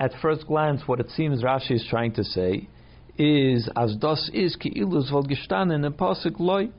At 0.00 0.12
first 0.22 0.46
glance, 0.46 0.82
what 0.86 1.00
it 1.00 1.10
seems 1.10 1.42
Rashi 1.42 1.72
is 1.72 1.86
trying 1.90 2.12
to 2.14 2.24
say 2.24 2.68
is, 3.18 3.68
as 3.76 3.96
das 3.96 4.30
is 4.32 4.56
ki 4.56 4.72
ilus 4.78 5.10
vol 5.10 5.24
gestanden 5.24 5.84
in 5.84 5.92
pasuk 5.92 6.38
loy. 6.40 6.70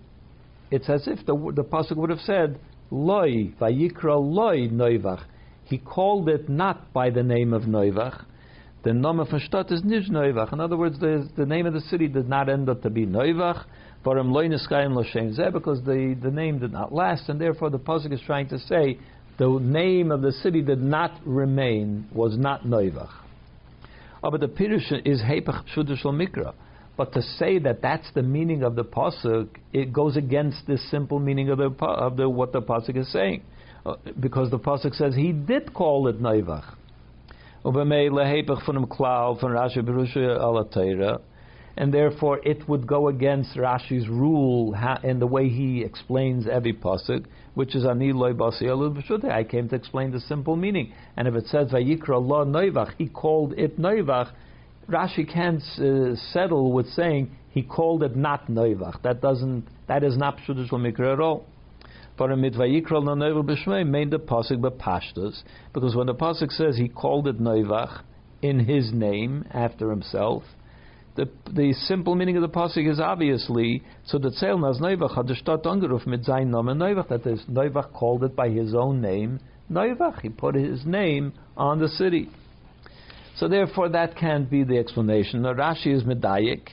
It's 0.72 0.90
as 0.90 1.08
if 1.08 1.26
the, 1.26 1.36
the 1.54 1.64
pasuk 1.64 1.98
would 1.98 2.10
have 2.10 2.22
said 2.22 2.60
loy 2.90 3.54
vayikra 3.60 4.20
loy 4.20 4.68
noivach. 4.70 5.24
He 5.66 5.78
called 5.78 6.28
it 6.30 6.50
not 6.50 6.92
by 6.94 7.12
the 7.12 7.22
name 7.22 7.54
of 7.54 7.64
noivach, 7.64 8.26
the 8.84 8.94
name 8.94 9.20
of 9.20 9.28
Stadt 9.28 9.72
is 9.72 9.84
nicht 9.84 10.10
Neuvach. 10.10 10.52
In 10.54 10.60
other 10.60 10.76
words, 10.76 11.00
the, 11.00 11.30
the 11.38 11.46
name 11.46 11.66
of 11.68 11.74
the 11.74 11.82
city 11.82 12.08
did 12.08 12.28
not 12.28 12.50
end 12.50 12.68
up 12.68 12.82
to 12.82 12.90
be 12.90 13.06
Neuvach, 13.06 13.66
Varam 14.04 14.32
Loineskayim 14.32 14.94
Loshem 14.94 15.38
Zeh, 15.38 15.54
because 15.54 15.84
the, 15.84 16.18
the 16.22 16.32
name 16.32 16.60
did 16.60 16.72
not 16.72 16.92
last, 16.92 17.30
and 17.30 17.40
therefore 17.40 17.70
the 17.70 17.78
Pasuk 17.78 18.12
is 18.12 18.22
trying 18.26 18.50
to 18.50 18.58
say 18.58 18.98
the 19.38 19.48
name 19.48 20.12
of 20.12 20.22
the 20.22 20.32
city 20.32 20.62
did 20.62 20.82
not 20.82 21.12
remain, 21.26 22.08
was 22.12 22.38
not 22.38 22.64
Neuvach. 22.64 23.12
Oh, 24.24 24.32
but 24.32 24.40
the 24.40 24.48
Pirush 24.48 24.92
is 25.06 25.22
Hepech 25.22 25.64
Pshudushal 25.76 26.06
Mikra. 26.06 26.54
But 26.98 27.14
to 27.14 27.22
say 27.22 27.58
that 27.60 27.82
that's 27.82 28.12
the 28.14 28.22
meaning 28.22 28.64
of 28.64 28.76
the 28.76 28.84
pasuk, 28.84 29.48
it 29.74 29.94
goes 29.94 30.18
against 30.18 30.68
this 30.68 30.88
simple 30.92 31.20
meaning 31.20 31.50
of 31.50 31.58
the 31.58 31.72
of 31.86 32.18
the 32.18 32.30
what 32.30 32.52
the 32.52 32.62
pasuk 32.62 32.98
is 32.98 33.12
saying, 33.12 33.42
uh, 33.86 33.96
because 34.20 34.52
the 34.52 34.60
pasuk 34.60 34.94
says 34.96 35.16
he 35.16 35.32
did 35.32 35.74
call 35.74 36.08
it 36.10 36.22
Neivach. 36.22 36.76
And 41.78 41.94
therefore 41.94 42.40
it 42.44 42.68
would 42.68 42.88
go 42.88 43.08
against 43.08 43.56
Rashi's 43.56 44.08
rule 44.10 44.74
and 45.04 45.22
the 45.22 45.28
way 45.28 45.48
he 45.48 45.84
explains 45.84 46.48
every 46.48 46.74
pasuk, 46.74 47.26
which 47.54 47.76
is 47.76 47.86
ani 47.86 48.12
loy 48.14 48.34
I 48.34 49.44
came 49.44 49.70
to 49.70 49.76
explain 49.76 50.12
the 50.12 50.20
simple 50.20 50.56
meaning, 50.56 50.94
and 51.16 51.28
if 51.28 51.36
it 51.36 51.48
says 51.48 51.72
vayikra 51.72 52.20
lo 52.26 52.46
noivach, 52.46 52.94
he 52.98 53.08
called 53.08 53.54
it 53.54 53.80
noivach. 53.80 54.32
Rashi 54.90 55.32
can't 55.32 55.62
uh, 55.80 56.16
settle 56.34 56.74
with 56.74 56.88
saying 56.90 57.32
he 57.52 57.62
called 57.62 58.04
it 58.04 58.16
not 58.16 58.48
Noivach. 58.48 59.02
That 59.04 59.22
doesn't. 59.22 59.66
That 59.88 60.04
is 60.04 60.18
not 60.18 60.38
Pshudish 60.38 60.70
Mikra 60.70 61.14
at 61.14 61.20
all. 61.20 61.46
Mit 62.22 62.54
Vayikral 62.54 63.04
no 63.04 63.16
Noivach 63.16 63.50
b'Shmei 63.50 63.88
made 63.88 64.12
the 64.12 64.20
pasuk 64.20 64.60
b'Pashtus 64.62 65.42
because 65.74 65.96
when 65.96 66.06
the 66.06 66.14
pasuk 66.14 66.52
says 66.52 66.78
he 66.78 66.88
called 66.88 67.28
it 67.28 67.40
Noivach 67.40 68.04
in 68.44 68.60
his 68.60 68.94
name 68.94 69.44
after 69.52 69.90
himself, 69.90 70.44
the 71.16 71.28
the 71.52 71.74
simple 71.74 72.14
meaning 72.14 72.38
of 72.38 72.44
the 72.44 72.50
pasuk 72.50 72.88
is 72.88 73.00
obviously 73.00 73.82
so 74.06 74.20
that 74.20 74.34
Tzel 74.34 74.60
Naz 74.60 74.80
Noivach 74.80 75.16
had 75.16 75.28
the 75.28 75.36
Stadt 75.36 75.64
angeruf 75.64 76.06
mit 76.06 76.24
sein 76.24 76.52
Namen 76.52 76.78
Noivach 76.78 77.08
that 77.10 77.26
is 77.26 77.42
Noivach 77.50 77.92
called 77.92 78.24
it 78.24 78.36
by 78.36 78.50
his 78.50 78.76
own 78.76 79.02
name 79.02 79.40
Noivach. 79.72 80.22
He 80.22 80.30
put 80.30 80.54
his 80.54 80.86
name 80.86 81.34
on 81.58 81.80
the 81.80 81.90
city. 81.90 82.30
So 83.38 83.48
therefore, 83.48 83.90
that 83.90 84.16
can't 84.16 84.50
be 84.50 84.64
the 84.64 84.78
explanation. 84.78 85.42
Now, 85.42 85.54
Rashi 85.54 85.96
is 85.96 86.04
medayik. 86.04 86.70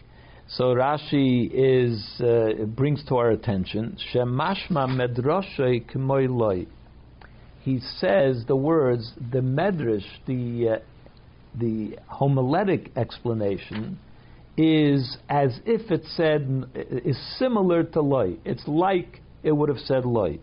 So 0.50 0.74
Rashi 0.74 1.50
is 1.52 2.20
uh, 2.22 2.64
brings 2.64 3.04
to 3.04 3.16
our 3.16 3.32
attention 3.32 3.98
shemashma 4.14 4.88
medrashay 4.88 5.84
k'moyloi. 5.90 6.66
He 7.60 7.80
says 7.98 8.44
the 8.46 8.56
words 8.56 9.12
the 9.30 9.40
medrash, 9.40 10.06
the 10.26 10.76
uh, 10.76 10.78
the 11.54 11.98
homiletic 12.10 12.96
explanation 12.96 13.98
is 14.56 15.18
as 15.28 15.60
if 15.66 15.90
it 15.90 16.04
said 16.16 16.64
is 16.74 17.18
similar 17.38 17.84
to 17.84 18.00
loy. 18.00 18.38
It's 18.46 18.66
like 18.66 19.20
it 19.42 19.52
would 19.52 19.68
have 19.68 19.80
said 19.80 20.06
loy. 20.06 20.38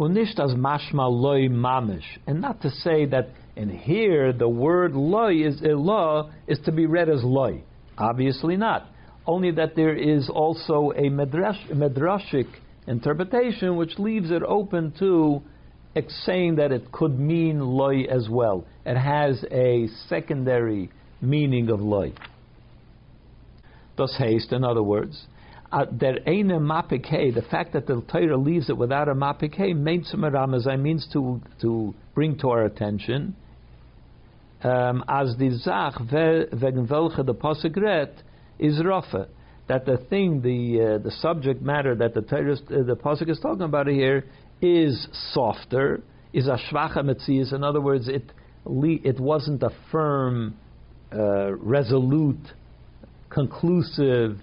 Unisht 0.00 0.40
as 0.40 0.52
mashma 0.54 1.08
loy 1.08 1.42
mamish, 1.48 2.18
and 2.26 2.40
not 2.40 2.60
to 2.62 2.70
say 2.70 3.06
that 3.06 3.28
in 3.54 3.70
here 3.70 4.32
the 4.32 4.48
word 4.48 4.94
loy 4.94 5.46
is 5.46 5.60
law 5.62 6.28
is 6.48 6.58
to 6.64 6.72
be 6.72 6.86
read 6.86 7.08
as 7.08 7.22
loy. 7.22 7.62
Obviously 7.96 8.56
not. 8.56 8.88
Only 9.26 9.50
that 9.52 9.74
there 9.74 9.94
is 9.94 10.28
also 10.28 10.92
a 10.92 11.08
medrashic 11.10 12.46
interpretation 12.86 13.76
which 13.76 13.98
leaves 13.98 14.30
it 14.30 14.42
open 14.42 14.92
to 14.98 15.42
saying 16.24 16.56
that 16.56 16.72
it 16.72 16.92
could 16.92 17.18
mean 17.18 17.60
loy 17.60 18.04
as 18.04 18.28
well. 18.28 18.64
It 18.84 18.96
has 18.96 19.44
a 19.50 19.88
secondary 20.08 20.90
meaning 21.20 21.70
of 21.70 21.80
loy. 21.80 22.12
Thus 23.96 24.14
haste, 24.18 24.52
in 24.52 24.62
other 24.62 24.82
words, 24.82 25.26
uh, 25.72 25.86
there 25.90 26.18
ain't 26.26 26.52
a. 26.52 27.34
The 27.34 27.44
fact 27.50 27.72
that 27.72 27.86
the 27.86 28.02
Torah 28.02 28.36
leaves 28.36 28.70
it 28.70 28.76
without 28.76 29.08
a 29.08 29.14
mapike 29.14 29.74
means 30.78 31.08
to 31.12 31.40
to 31.62 31.94
bring 32.14 32.38
to 32.38 32.50
our 32.50 32.64
attention 32.64 33.34
um, 34.62 35.04
as 35.08 35.36
the 35.38 35.50
zach 35.58 35.94
wegen 35.98 36.88
welche 36.88 37.24
the 37.24 37.34
read 37.76 38.22
is 38.58 38.82
rafa. 38.84 39.28
That 39.68 39.84
the 39.84 39.96
thing, 39.96 40.42
the 40.42 40.94
uh, 40.94 40.98
the 40.98 41.10
subject 41.10 41.60
matter 41.60 41.94
that 41.96 42.14
the 42.14 42.22
Torah, 42.22 42.52
uh, 42.54 42.82
the 42.84 42.96
pasuk 42.96 43.28
is 43.28 43.40
talking 43.40 43.62
about 43.62 43.88
here 43.88 44.24
is 44.62 45.08
softer, 45.32 46.02
is 46.32 46.46
a 46.46 46.58
shvacha 46.70 46.98
metzias. 46.98 47.52
In 47.52 47.64
other 47.64 47.80
words, 47.80 48.08
it 48.08 48.30
it 48.64 49.20
wasn't 49.20 49.62
a 49.62 49.70
firm, 49.90 50.56
uh, 51.12 51.52
resolute, 51.54 52.46
conclusive 53.28 54.38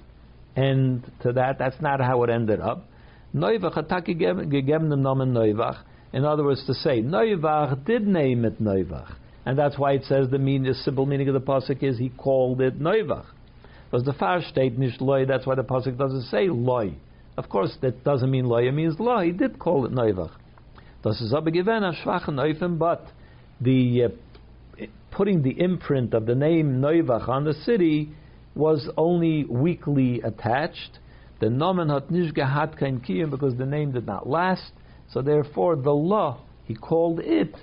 end 0.56 1.10
to 1.22 1.34
that. 1.34 1.58
That's 1.58 1.82
not 1.82 2.02
how 2.02 2.24
it 2.24 2.30
ended 2.30 2.60
up. 2.60 2.90
Gegeben 3.34 4.90
dem 4.90 5.04
Namen 5.04 5.34
Neuvach. 5.34 5.84
In 6.12 6.26
other 6.26 6.44
words, 6.44 6.64
to 6.68 6.74
say 6.74 7.02
Neuvach 7.02 7.86
did 7.86 8.06
name 8.06 8.46
it 8.46 8.62
Neuvach, 8.62 9.16
and 9.46 9.58
that's 9.58 9.78
why 9.80 9.94
it 9.94 10.04
says 10.06 10.30
the, 10.30 10.38
mean, 10.38 10.64
the 10.64 10.76
simple 10.76 11.06
meaning 11.06 11.28
of 11.28 11.34
the 11.34 11.42
pasuk 11.42 11.82
is 11.82 11.98
he 11.98 12.10
called 12.10 12.62
it 12.62 12.80
Neuvach. 12.80 13.26
Because 13.94 14.08
the 14.08 14.14
far 14.14 14.42
state 14.42 14.76
nicht 14.76 15.02
loy. 15.02 15.24
That's 15.28 15.46
why 15.46 15.54
the 15.54 15.64
pasuk 15.64 16.00
doesn't 16.00 16.24
say 16.24 16.48
loy. 16.50 16.96
Of 17.38 17.48
course, 17.48 17.78
that 17.82 18.04
doesn't 18.04 18.32
mean 18.32 18.46
loy. 18.46 18.68
It 18.68 18.72
means 18.72 19.00
loy. 19.00 19.26
He 19.26 19.32
did 19.32 19.60
call 19.60 19.86
it 19.86 19.92
Neuvach. 19.92 20.32
Das 21.04 21.22
Neufen, 21.22 22.80
but 22.80 23.06
the 23.62 24.06
uh, 24.06 24.86
putting 25.12 25.44
the 25.44 25.62
imprint 25.62 26.16
of 26.16 26.26
the 26.26 26.34
name 26.34 26.82
Neuvach 26.82 27.30
on 27.30 27.44
the 27.44 27.54
city 27.54 28.10
was 28.56 28.90
only 28.98 29.46
weakly 29.46 30.22
attached. 30.22 30.98
The 31.40 31.52
nomen 31.52 31.90
hat 31.90 32.10
nicht 32.10 32.34
gehat 32.34 32.80
kein 32.80 33.00
kiyum 33.00 33.30
because 33.30 33.56
the 33.60 33.68
name 33.68 33.92
did 33.92 34.08
not 34.08 34.28
last. 34.28 34.72
So 35.12 35.22
therefore, 35.22 35.76
the 35.76 35.94
law 35.94 36.42
he 36.66 36.74
called 36.74 37.20
it 37.20 37.54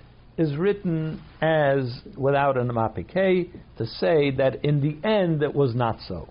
is 0.40 0.56
written 0.56 1.22
as 1.40 2.00
without 2.16 2.56
an 2.56 2.68
amapike 2.68 3.50
to 3.76 3.86
say 3.86 4.30
that 4.30 4.64
in 4.64 4.80
the 4.80 5.06
end 5.06 5.42
it 5.42 5.54
was 5.54 5.74
not 5.74 5.98
so. 6.08 6.28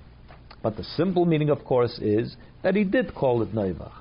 But 0.61 0.75
the 0.75 0.83
simple 0.83 1.25
meaning, 1.25 1.49
of 1.49 1.63
course, 1.63 1.97
is 1.99 2.35
that 2.63 2.75
he 2.75 2.83
did 2.83 3.15
call 3.15 3.41
it 3.41 3.53
Neuvach. 3.53 3.93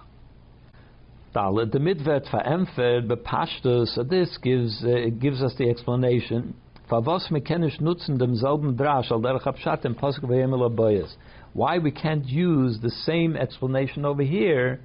Dalet, 1.35 1.71
the 1.71 1.79
mitvet 1.79 2.27
verämpft 2.31 3.07
bepashtus, 3.07 3.95
so 3.95 4.03
this 4.03 4.37
gives, 4.43 4.83
uh, 4.83 5.11
gives 5.21 5.43
us 5.43 5.55
the 5.59 5.69
explanation 5.69 6.55
Favos 6.91 7.29
mekenish 7.31 7.83
nutzen 7.83 8.17
demselben 8.17 8.75
drash 8.75 9.11
al 9.11 9.21
derech 9.21 9.43
pasuk 9.43 10.25
v'yemel 10.25 11.07
Why 11.53 11.77
we 11.77 11.91
can't 11.91 12.25
use 12.25 12.79
the 12.81 12.91
same 12.91 13.37
explanation 13.37 14.07
over 14.07 14.23
here 14.23 14.81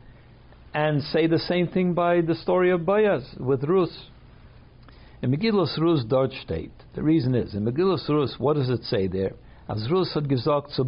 and 0.73 1.01
say 1.01 1.27
the 1.27 1.39
same 1.39 1.69
thing 1.69 1.93
by 1.93 2.19
the 2.19 2.35
story 2.35 2.71
of 2.71 2.81
Bayas 2.81 3.39
with 3.39 3.63
Rus? 3.63 4.09
In 5.23 5.31
Megillah 5.31 5.77
Rus 5.77 6.03
dort 6.03 6.33
steht. 6.33 6.73
The 6.95 7.01
reason 7.01 7.33
is 7.33 7.55
in 7.55 7.63
Megillah 7.63 8.09
Rus, 8.09 8.35
what 8.37 8.57
does 8.57 8.69
it 8.69 8.83
say 8.83 9.07
there? 9.07 9.31
As 9.69 9.89
Rus 9.89 10.13
had 10.13 10.27
gesagt 10.27 10.71
zu 10.71 10.83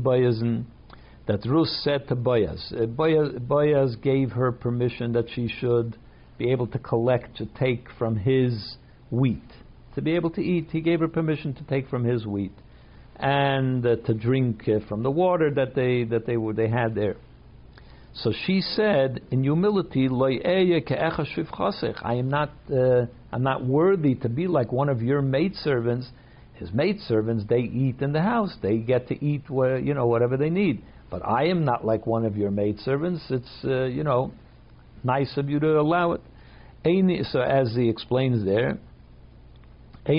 that 1.25 1.45
Rus 1.45 1.71
said 1.83 2.09
to 2.09 2.15
Boaz, 2.15 2.73
uh, 2.77 2.85
Boaz 2.85 3.95
gave 3.95 4.33
her 4.33 4.51
permission 4.51 5.13
that 5.13 5.29
she 5.33 5.47
should 5.47 5.95
be 6.37 6.51
able 6.51 6.67
to 6.67 6.77
collect, 6.77 7.37
to 7.37 7.45
take 7.45 7.87
from 7.97 8.17
his 8.17 8.75
wheat 9.09 9.41
to 9.95 10.01
be 10.01 10.15
able 10.15 10.31
to 10.31 10.41
eat. 10.41 10.71
He 10.71 10.81
gave 10.81 10.99
her 10.99 11.07
permission 11.07 11.53
to 11.53 11.63
take 11.63 11.87
from 11.87 12.03
his 12.03 12.25
wheat 12.25 12.51
and 13.15 13.85
uh, 13.85 13.95
to 14.05 14.13
drink 14.13 14.67
uh, 14.67 14.79
from 14.89 15.03
the 15.03 15.11
water 15.11 15.49
that 15.51 15.73
they 15.73 16.03
that 16.03 16.25
they 16.25 16.35
were 16.35 16.51
they 16.51 16.67
had 16.67 16.93
there. 16.93 17.15
So 18.13 18.33
she 18.45 18.59
said 18.61 19.21
in 19.31 19.43
humility, 19.43 20.07
I 20.07 22.13
am 22.13 22.29
not 22.29 22.51
uh, 22.69 23.05
I'm 23.35 23.43
not 23.43 23.65
worthy 23.65 24.15
to 24.15 24.29
be 24.29 24.47
like 24.47 24.71
one 24.71 24.87
of 24.87 25.01
your 25.01 25.21
maidservants. 25.21 26.07
His 26.53 26.71
maidservants 26.71 27.43
they 27.49 27.59
eat 27.59 27.99
in 27.99 28.13
the 28.13 28.21
house. 28.21 28.55
They 28.61 28.77
get 28.77 29.09
to 29.09 29.25
eat 29.25 29.49
where, 29.49 29.77
you 29.77 29.93
know 29.93 30.07
whatever 30.07 30.37
they 30.37 30.49
need. 30.49 30.81
But 31.09 31.27
I 31.27 31.47
am 31.47 31.65
not 31.65 31.83
like 31.83 32.07
one 32.07 32.23
of 32.23 32.37
your 32.37 32.49
maidservants. 32.49 33.25
It's 33.29 33.65
uh, 33.65 33.83
you 33.87 34.05
know 34.05 34.31
nice 35.03 35.35
of 35.35 35.49
you 35.49 35.59
to 35.59 35.77
allow 35.81 36.13
it. 36.13 36.21
So 37.33 37.41
as 37.41 37.75
he 37.75 37.89
explains 37.89 38.45
there, 38.45 38.77
as 40.07 40.15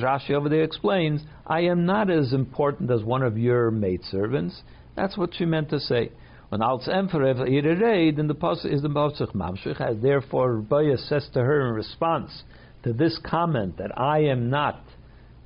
Rashi 0.00 0.30
over 0.30 0.48
there 0.48 0.62
explains, 0.62 1.22
I 1.44 1.60
am 1.62 1.84
not 1.84 2.10
as 2.10 2.32
important 2.32 2.92
as 2.92 3.02
one 3.02 3.24
of 3.24 3.36
your 3.36 3.72
maidservants. 3.72 4.62
That's 4.94 5.18
what 5.18 5.34
she 5.34 5.46
meant 5.46 5.70
to 5.70 5.80
say. 5.80 6.12
When 6.48 6.62
als 6.62 6.88
emperor 6.88 7.34
then 7.34 8.26
the 8.26 8.34
pasuk 8.34 8.72
is 8.72 8.82
the 8.82 8.88
pasuk 8.88 9.34
mamshich, 9.34 9.80
as 9.80 10.00
therefore 10.00 10.62
Rabbiya 10.62 10.98
says 11.08 11.28
to 11.34 11.40
her 11.40 11.68
in 11.68 11.74
response 11.74 12.42
to 12.84 12.92
this 12.92 13.18
comment 13.24 13.76
that 13.78 13.98
I 13.98 14.20
am 14.20 14.48
not 14.48 14.80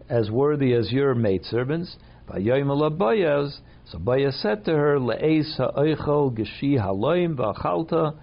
as 0.09 0.31
worthy 0.31 0.75
as 0.75 0.93
your 0.93 1.15
maidservants. 1.15 1.97
So 2.29 3.99
Baya 3.99 4.33
said 4.33 4.65
to 4.65 4.73
her, 4.73 4.99
Le'es 4.99 5.57
ha'oichel 5.57 6.39
geshi 6.39 6.79
haloim 6.79 7.37
v'achalta 7.37 8.15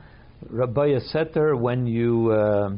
Rabbi 0.50 1.00
said 1.00 1.34
to 1.34 1.40
her, 1.40 1.56
when 1.56 1.86
you 1.86 2.32
uh, 2.32 2.72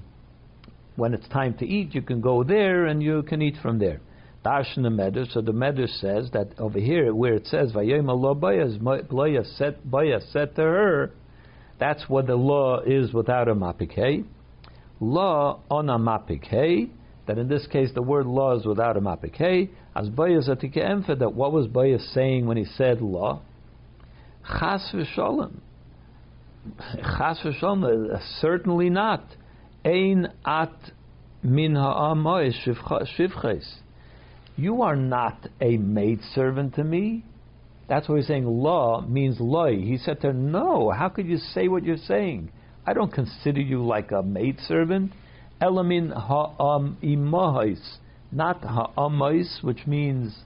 when 0.96 1.14
it's 1.14 1.28
time 1.30 1.54
to 1.60 1.66
eat, 1.66 1.94
you 1.94 2.02
can 2.02 2.22
go 2.22 2.44
there 2.44 2.86
and 2.88 3.04
you 3.04 3.24
can 3.24 3.42
eat 3.42 3.56
from 3.62 3.78
there. 3.80 4.02
Darshan. 4.46 5.32
So 5.32 5.42
the 5.42 5.52
Medrash 5.52 6.00
says 6.00 6.30
that 6.34 6.60
over 6.60 6.80
here, 6.80 7.14
where 7.14 7.36
it 7.36 7.48
says 7.48 7.74
Vayim 7.74 8.10
Allah 8.10 8.36
Baya 8.36 9.44
said 9.58 9.78
Baya 9.90 10.20
said 10.32 10.56
to 10.56 10.62
her, 10.62 11.12
that's 11.80 12.08
what 12.08 12.28
the 12.28 12.36
law 12.36 12.80
is 12.82 13.12
without 13.12 13.48
a 13.48 13.56
mapikei. 13.56 14.24
Law 15.00 15.62
on 15.70 15.90
a 15.90 15.98
mapikei. 15.98 16.90
That 17.28 17.38
in 17.38 17.48
this 17.48 17.66
case 17.68 17.90
the 17.94 18.02
word 18.02 18.26
law 18.26 18.58
is 18.58 18.66
without 18.66 18.98
a 18.98 19.02
mapikei. 19.02 19.70
As 19.96 20.10
Baya 20.10 20.42
Zatika 20.42 21.20
that 21.20 21.34
what 21.34 21.52
was 21.52 21.68
Baya 21.68 22.00
saying 22.14 22.46
when 22.46 22.58
he 22.58 22.66
said 22.66 23.02
law? 23.02 23.42
Chas 24.48 24.92
v'sholem 24.94 25.60
Chas 27.18 27.40
v'shom, 27.44 28.14
uh, 28.14 28.20
certainly 28.40 28.90
not. 28.90 29.24
Ein 29.84 30.28
at 30.46 30.76
min 31.42 31.76
ha'amoy 31.76 32.52
shivches. 32.64 33.66
You 34.56 34.82
are 34.82 34.96
not 34.96 35.48
a 35.60 35.78
maidservant 35.78 36.76
to 36.76 36.84
me. 36.84 37.24
That's 37.88 38.08
what 38.08 38.18
he's 38.18 38.28
saying. 38.28 38.46
Law 38.46 39.02
means 39.02 39.40
loy. 39.40 39.78
He 39.78 39.98
said 39.98 40.22
to 40.22 40.28
her, 40.28 40.34
No, 40.34 40.92
how 40.92 41.10
could 41.10 41.26
you 41.26 41.38
say 41.38 41.68
what 41.68 41.84
you're 41.84 41.98
saying? 41.98 42.52
I 42.86 42.94
don't 42.94 43.12
consider 43.12 43.62
you 43.62 43.86
like 43.86 44.12
a 44.12 44.24
maidservant. 44.24 45.12
Elamin 45.62 46.12
ha'am 46.14 46.98
imahis 47.04 47.98
not 48.32 48.64
ha'amais, 48.64 49.62
which 49.62 49.86
means 49.86 50.44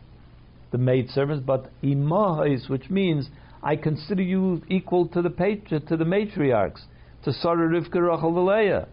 the 0.71 0.77
maidservants, 0.77 1.43
but 1.45 1.69
imahais, 1.83 2.69
which 2.69 2.89
means 2.89 3.29
I 3.61 3.75
consider 3.75 4.23
you 4.23 4.61
equal 4.67 5.07
to 5.09 5.21
the 5.21 5.29
patri- 5.29 5.79
to 5.79 5.97
the 5.97 6.03
matriarchs, 6.03 6.81
to 7.23 7.33
Sarah, 7.33 7.69
Rivka, 7.69 8.01
Rachel. 8.01 8.87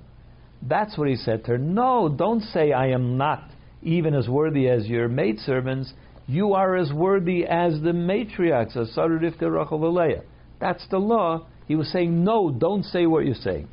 That's 0.62 0.96
what 0.96 1.08
he 1.08 1.16
said 1.16 1.44
to 1.44 1.52
her. 1.52 1.58
No, 1.58 2.08
don't 2.08 2.42
say 2.42 2.72
I 2.72 2.88
am 2.88 3.16
not 3.16 3.42
even 3.82 4.14
as 4.14 4.28
worthy 4.28 4.68
as 4.68 4.86
your 4.86 5.08
maidservants. 5.08 5.92
You 6.26 6.54
are 6.54 6.76
as 6.76 6.92
worthy 6.92 7.44
as 7.44 7.80
the 7.80 7.92
matriarchs, 7.92 8.76
as 8.76 8.92
Sarah, 8.94 9.18
Rivka, 9.18 9.50
Rachel. 9.50 10.24
That's 10.60 10.86
the 10.88 10.98
law. 10.98 11.46
He 11.66 11.74
was 11.74 11.90
saying, 11.90 12.22
no, 12.22 12.50
don't 12.50 12.84
say 12.84 13.06
what 13.06 13.24
you're 13.24 13.34
saying. 13.34 13.68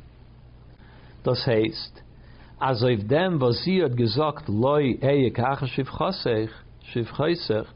Das 1.24 1.44
heißt, 1.46 2.02
also 2.60 2.86
if 2.86 3.06
dem, 3.06 3.38
was 3.38 3.62
sie 3.64 3.80
hat 3.80 3.96
gesagt, 3.96 4.48
loi, 4.48 4.98
eye, 5.02 5.30
kache, 5.34 5.68
shivchasech, 5.76 7.66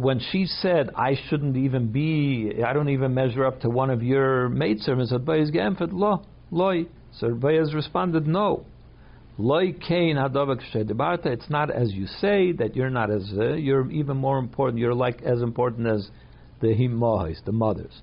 when 0.00 0.20
she 0.32 0.46
said, 0.46 0.90
I 0.96 1.14
shouldn't 1.28 1.56
even 1.56 1.92
be, 1.92 2.52
I 2.66 2.72
don't 2.72 2.88
even 2.88 3.14
measure 3.14 3.46
up 3.46 3.60
to 3.60 3.68
one 3.68 3.90
of 3.90 4.02
your 4.02 4.48
maidservants, 4.48 5.12
Boaz 5.24 5.50
Gemfet, 5.50 5.92
lo, 5.92 6.22
loy. 6.50 6.86
So 7.12 7.34
Boaz 7.34 7.74
responded, 7.74 8.26
no. 8.26 8.64
Loy 9.27 9.27
kain 9.27 9.27
hadavak 9.27 9.27
debarta. 9.27 9.27
It's 9.40 9.90
not 11.50 11.70
as 11.70 11.92
you 11.92 12.06
say 12.06 12.52
that 12.52 12.74
you're 12.74 12.90
not 12.90 13.10
as 13.10 13.32
uh, 13.36 13.52
you're 13.54 13.88
even 13.90 14.16
more 14.16 14.38
important. 14.38 14.80
You're 14.80 14.94
like 14.94 15.22
as 15.22 15.42
important 15.42 15.86
as 15.86 16.08
the 16.60 16.68
himohis, 16.68 17.44
the 17.44 17.52
mothers. 17.52 18.02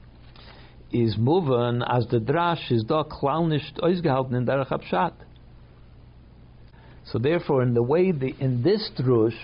Is 0.93 1.17
moving 1.17 1.81
as 1.85 2.07
the 2.07 2.19
drash 2.19 2.71
is 2.71 2.85
da 2.85 3.03
klaunisht 3.03 3.79
ausgehalten 3.79 4.33
in 4.33 4.45
der 4.45 4.63
Chabshat. 4.63 5.13
So 7.11 7.19
therefore, 7.19 7.63
in 7.63 7.73
the 7.73 7.83
way 7.83 8.11
the 8.11 8.33
in 8.39 8.63
this 8.63 8.89
drush, 8.97 9.37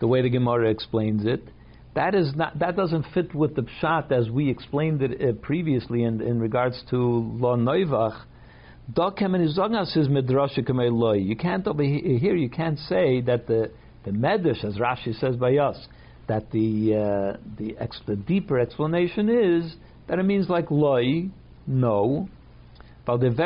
the 0.00 0.06
way 0.06 0.22
the 0.22 0.30
Gemara 0.30 0.70
explains 0.70 1.26
it, 1.26 1.42
that 1.94 2.14
is 2.14 2.34
not 2.34 2.58
that 2.60 2.74
doesn't 2.74 3.04
fit 3.12 3.34
with 3.34 3.54
the 3.54 3.66
pshat 3.82 4.12
as 4.12 4.30
we 4.30 4.48
explained 4.48 5.02
it 5.02 5.20
uh, 5.20 5.32
previously 5.42 6.04
in, 6.04 6.22
in 6.22 6.40
regards 6.40 6.82
to 6.88 6.96
lo 6.96 7.54
noivach. 7.54 8.22
You 8.94 9.10
can't 11.36 11.66
over 11.66 11.82
here. 11.82 12.36
You 12.36 12.48
can't 12.48 12.78
say 12.78 13.20
that 13.22 13.46
the 13.46 13.70
the 14.04 14.12
medrash, 14.12 14.64
as 14.64 14.76
Rashi 14.76 15.18
says 15.20 15.36
by 15.36 15.58
us, 15.58 15.76
that 16.26 16.50
the 16.50 16.94
uh, 16.94 17.36
the, 17.58 17.76
deeper 18.16 18.58
explanation 18.58 19.28
is 19.28 19.76
that 20.06 20.18
it 20.18 20.22
means 20.22 20.48
like 20.48 20.70
loy, 20.70 21.28
no. 21.66 22.30
What 23.06 23.20
did 23.20 23.36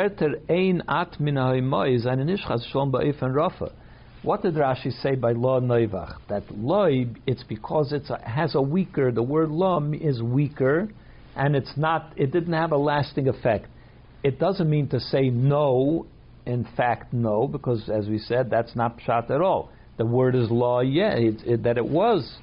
Rashi 4.55 4.91
say 5.01 5.15
by 5.15 5.33
law 5.33 5.59
noivach? 5.59 6.19
That 6.29 6.49
loy, 6.57 7.07
it's 7.27 7.43
because 7.43 7.91
it 7.91 8.09
has 8.23 8.55
a 8.55 8.61
weaker. 8.61 9.11
The 9.11 9.23
word 9.23 9.49
law 9.49 9.81
is 9.91 10.21
weaker, 10.21 10.87
and 11.35 11.53
it's 11.55 11.75
not. 11.75 12.13
It 12.15 12.31
didn't 12.31 12.53
have 12.53 12.71
a 12.71 12.77
lasting 12.77 13.27
effect. 13.27 13.67
It 14.23 14.39
doesn't 14.39 14.69
mean 14.69 14.87
to 14.89 14.99
say 14.99 15.29
no. 15.29 16.07
In 16.45 16.67
fact, 16.75 17.13
no, 17.13 17.47
because 17.47 17.89
as 17.89 18.07
we 18.07 18.17
said, 18.17 18.49
that's 18.49 18.75
not 18.75 18.99
pshat 18.99 19.29
at 19.29 19.41
all. 19.41 19.69
The 19.97 20.05
word 20.05 20.35
is 20.35 20.49
law. 20.49 20.81
Yeah, 20.81 21.13
it, 21.13 21.41
it, 21.45 21.63
that 21.63 21.77
it 21.77 21.85
was. 21.85 22.37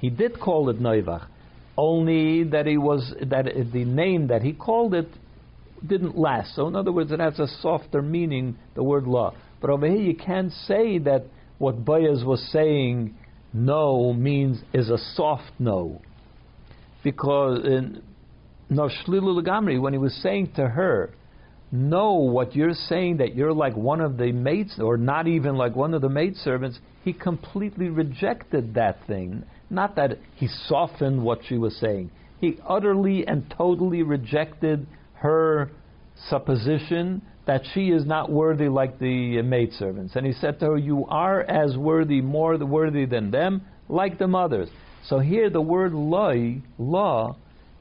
He 0.00 0.10
did 0.10 0.40
call 0.40 0.68
it 0.68 0.80
noivach, 0.80 1.26
only 1.76 2.44
that 2.44 2.66
he 2.66 2.76
was 2.76 3.14
that 3.30 3.46
the 3.72 3.84
name 3.84 4.26
that 4.28 4.42
he 4.42 4.52
called 4.52 4.94
it 4.94 5.08
didn't 5.86 6.18
last. 6.18 6.54
So 6.54 6.66
in 6.68 6.76
other 6.76 6.92
words, 6.92 7.12
it 7.12 7.20
has 7.20 7.38
a 7.38 7.46
softer 7.60 8.02
meaning. 8.02 8.56
The 8.74 8.82
word 8.82 9.06
law. 9.06 9.34
But 9.60 9.70
over 9.70 9.86
here, 9.86 10.00
you 10.00 10.16
can't 10.16 10.52
say 10.66 10.98
that 10.98 11.24
what 11.58 11.84
Boaz 11.84 12.24
was 12.24 12.42
saying, 12.52 13.14
no, 13.52 14.12
means 14.12 14.60
is 14.72 14.90
a 14.90 14.98
soft 15.14 15.52
no. 15.58 16.02
Because 17.04 17.64
in 17.64 18.02
Noshlilu 18.70 19.42
Lagamri, 19.42 19.80
when 19.80 19.92
he 19.92 19.98
was 19.98 20.14
saying 20.22 20.52
to 20.56 20.68
her, 20.68 21.14
no, 21.74 22.14
what 22.14 22.54
you're 22.54 22.74
saying 22.74 23.16
that 23.16 23.34
you're 23.34 23.52
like 23.54 23.74
one 23.74 24.02
of 24.02 24.18
the 24.18 24.30
maids, 24.30 24.78
or 24.78 24.98
not 24.98 25.26
even 25.26 25.56
like 25.56 25.74
one 25.74 25.94
of 25.94 26.02
the 26.02 26.08
maidservants, 26.10 26.78
he 27.02 27.14
completely 27.14 27.88
rejected 27.88 28.74
that 28.74 29.06
thing. 29.06 29.42
Not 29.70 29.96
that 29.96 30.18
he 30.34 30.48
softened 30.66 31.24
what 31.24 31.40
she 31.48 31.56
was 31.56 31.74
saying. 31.78 32.10
He 32.40 32.58
utterly 32.68 33.26
and 33.26 33.52
totally 33.56 34.02
rejected 34.02 34.86
her 35.14 35.70
supposition 36.28 37.22
that 37.46 37.62
she 37.72 37.88
is 37.88 38.04
not 38.04 38.30
worthy 38.30 38.68
like 38.68 38.98
the 38.98 39.40
maidservants. 39.40 40.14
And 40.14 40.26
he 40.26 40.32
said 40.32 40.60
to 40.60 40.66
her, 40.66 40.76
You 40.76 41.06
are 41.08 41.40
as 41.40 41.76
worthy, 41.76 42.20
more 42.20 42.58
worthy 42.58 43.06
than 43.06 43.30
them, 43.30 43.62
like 43.88 44.18
the 44.18 44.28
mothers. 44.28 44.68
So 45.06 45.18
here 45.18 45.48
the 45.48 45.60
word 45.60 45.94
loy, 45.94 46.62
law, 46.78 47.36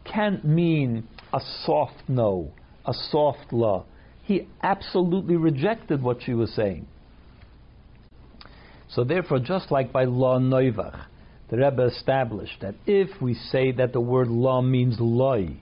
can't 0.05 0.43
mean 0.43 1.07
a 1.33 1.39
soft 1.65 2.03
no, 2.07 2.51
a 2.85 2.93
soft 2.93 3.51
law. 3.51 3.85
He 4.23 4.47
absolutely 4.61 5.35
rejected 5.35 6.01
what 6.01 6.21
she 6.23 6.33
was 6.33 6.53
saying. 6.53 6.87
So 8.89 9.03
therefore, 9.03 9.39
just 9.39 9.71
like 9.71 9.91
by 9.91 10.03
law 10.03 10.39
noivach, 10.39 11.05
the 11.49 11.57
Rebbe 11.57 11.83
established 11.85 12.61
that 12.61 12.75
if 12.85 13.21
we 13.21 13.33
say 13.33 13.71
that 13.73 13.93
the 13.93 14.01
word 14.01 14.27
law 14.27 14.61
means 14.61 14.97
loy, 14.99 15.57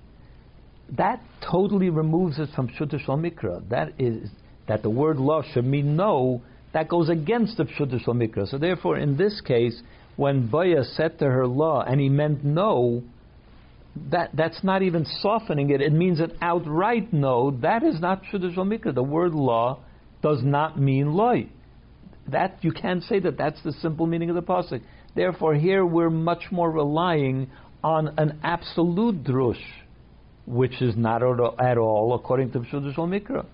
that 0.98 1.22
totally 1.42 1.90
removes 1.90 2.40
it 2.40 2.50
from 2.56 2.70
Pshuta 2.70 3.00
Mikra. 3.08 3.68
That 3.70 3.94
is 4.00 4.30
that 4.68 4.84
the 4.84 4.90
word 4.90 5.18
law 5.18 5.42
should 5.42 5.66
mean 5.66 5.96
no. 5.96 6.42
That 6.74 6.88
goes 6.88 7.10
against 7.10 7.58
the 7.58 7.66
Pshuta 7.66 8.04
Mikra. 8.08 8.48
So 8.48 8.58
therefore, 8.58 8.98
in 8.98 9.18
this 9.18 9.42
case, 9.42 9.82
when 10.16 10.48
Baya 10.48 10.84
said 10.84 11.18
to 11.20 11.26
her 11.26 11.48
law 11.48 11.82
and 11.82 12.00
he 12.00 12.10
meant 12.10 12.44
no, 12.44 13.04
that 14.12 14.32
that's 14.34 14.64
not 14.64 14.82
even 14.82 15.06
softening 15.22 15.70
it. 15.72 15.82
It 15.82 15.94
means 15.94 16.20
an 16.20 16.34
outright 16.42 17.12
no. 17.12 17.52
That 17.62 17.84
is 17.84 18.00
not 18.00 18.22
Shal 18.30 18.40
Mikra. 18.40 18.94
The 18.94 19.04
word 19.04 19.34
law 19.34 19.80
does 20.22 20.44
not 20.44 20.80
mean 20.80 21.14
loy. 21.14 21.48
That 22.28 22.58
you 22.62 22.72
can't 22.72 23.04
say 23.04 23.20
that. 23.20 23.38
That's 23.38 23.62
the 23.64 23.74
simple 23.74 24.06
meaning 24.06 24.30
of 24.30 24.36
the 24.36 24.42
pasuk. 24.42 24.82
Therefore, 25.16 25.56
here 25.56 25.86
we're 25.86 26.10
much 26.10 26.44
more 26.52 26.70
relying 26.70 27.50
on 27.84 28.14
an 28.18 28.40
absolute 28.44 29.24
drush 29.24 29.64
which 30.50 30.82
is 30.82 30.96
not 30.98 31.22
at 31.60 31.78
all 31.78 32.16
according 32.16 32.52
to 32.52 32.66
Shal 32.66 32.82
Mikra. 33.08 33.46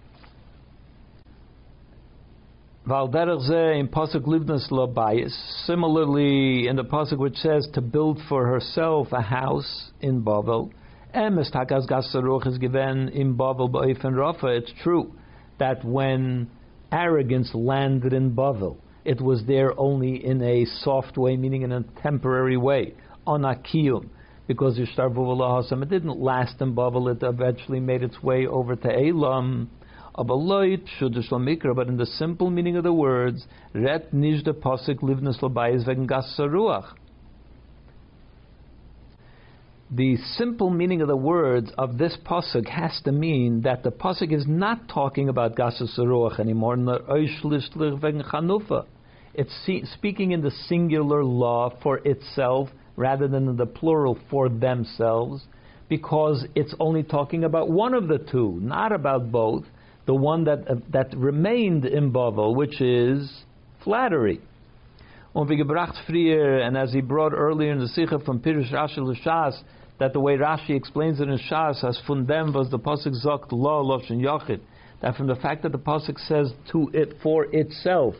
In 2.87 3.87
pasuk 3.87 4.25
livnas 4.25 4.69
labayis. 4.69 5.33
Similarly, 5.65 6.67
in 6.67 6.75
the 6.75 6.83
pasuk 6.83 7.17
which 7.17 7.35
says 7.37 7.67
to 7.73 7.81
build 7.81 8.19
for 8.29 8.45
herself 8.45 9.07
a 9.11 9.21
house 9.21 9.91
in 10.01 10.21
Bavel, 10.21 10.71
takas 11.15 12.47
is 12.47 12.57
given 12.59 13.09
in 13.09 13.35
Bavel 13.35 13.71
ba'if 13.71 14.03
Rafa. 14.03 14.47
It's 14.47 14.71
true 14.83 15.11
that 15.57 15.83
when 15.83 16.47
arrogance 16.91 17.55
landed 17.55 18.13
in 18.13 18.35
Bavel, 18.35 18.77
it 19.03 19.19
was 19.19 19.43
there 19.47 19.73
only 19.79 20.23
in 20.23 20.43
a 20.43 20.65
soft 20.65 21.17
way, 21.17 21.37
meaning 21.37 21.63
in 21.63 21.71
a 21.71 21.83
temporary 22.03 22.57
way, 22.57 22.93
on 23.25 23.45
akiyum 23.45 24.11
because 24.47 24.77
Yishtarvu 24.77 25.81
it 25.81 25.89
didn't 25.89 26.19
last 26.19 26.61
in 26.61 26.75
Babel, 26.75 27.07
it 27.09 27.23
eventually 27.23 27.79
made 27.79 28.03
its 28.03 28.21
way 28.21 28.45
over 28.45 28.75
to 28.75 28.87
Elam. 28.87 29.71
But 30.17 30.29
in 30.29 31.97
the 31.97 32.05
simple 32.17 32.49
meaning 32.49 32.77
of 32.77 32.83
the 32.83 32.93
words, 32.93 33.45
Ret 33.73 34.13
Nijda 34.13 34.53
Posik 34.53 35.01
Livnus 35.01 35.41
Labayis 35.41 35.85
Wegen 35.85 36.07
Gassaruach. 36.07 36.93
The 39.91 40.15
simple 40.37 40.69
meaning 40.69 41.01
of 41.01 41.09
the 41.09 41.17
words 41.17 41.71
of 41.77 41.97
this 41.97 42.17
pasuk 42.25 42.67
has 42.69 42.99
to 43.03 43.11
mean 43.11 43.61
that 43.63 43.83
the 43.83 43.91
pasuk 43.91 44.33
is 44.33 44.47
not 44.47 44.87
talking 44.87 45.27
about 45.29 45.55
Gassaruach 45.55 46.39
anymore. 46.39 46.77
It's 49.33 49.67
speaking 49.93 50.31
in 50.31 50.41
the 50.41 50.51
singular 50.51 51.23
law 51.25 51.73
for 51.83 51.97
itself 51.99 52.69
rather 52.95 53.27
than 53.27 53.49
in 53.49 53.57
the 53.57 53.65
plural 53.65 54.17
for 54.29 54.47
themselves, 54.47 55.43
because 55.89 56.45
it's 56.55 56.73
only 56.79 57.03
talking 57.03 57.43
about 57.43 57.69
one 57.69 57.93
of 57.93 58.07
the 58.07 58.17
two, 58.17 58.57
not 58.61 58.93
about 58.93 59.29
both. 59.31 59.65
The 60.05 60.13
one 60.13 60.43
that 60.45 60.69
uh, 60.69 60.75
that 60.91 61.15
remained 61.17 61.85
in 61.85 62.11
Bavel, 62.11 62.55
which 62.55 62.79
is 62.81 63.43
flattery. 63.83 64.39
And 65.33 66.77
as 66.77 66.93
he 66.93 67.01
brought 67.01 67.33
earlier 67.33 67.71
in 67.71 67.79
the 67.79 67.87
Sikha 67.89 68.19
from 68.19 68.39
Pirush 68.39 68.71
Rashi 68.71 68.99
L'Shas, 68.99 69.61
that 69.99 70.13
the 70.13 70.19
way 70.19 70.37
Rashi 70.37 70.71
explains 70.71 71.19
it 71.19 71.27
in 71.27 71.37
Shas, 71.49 71.83
as 71.83 71.99
fundem 72.07 72.53
was 72.53 72.69
the 72.69 72.79
pasuk 72.79 73.13
zokt 73.25 73.51
lo 73.51 73.83
loshen 73.83 74.21
yachid, 74.21 74.59
that 75.01 75.15
from 75.15 75.27
the 75.27 75.35
fact 75.35 75.63
that 75.63 75.71
the 75.71 75.79
pasuk 75.79 76.17
says 76.27 76.53
to 76.71 76.89
it 76.93 77.15
for 77.21 77.45
itself 77.53 78.15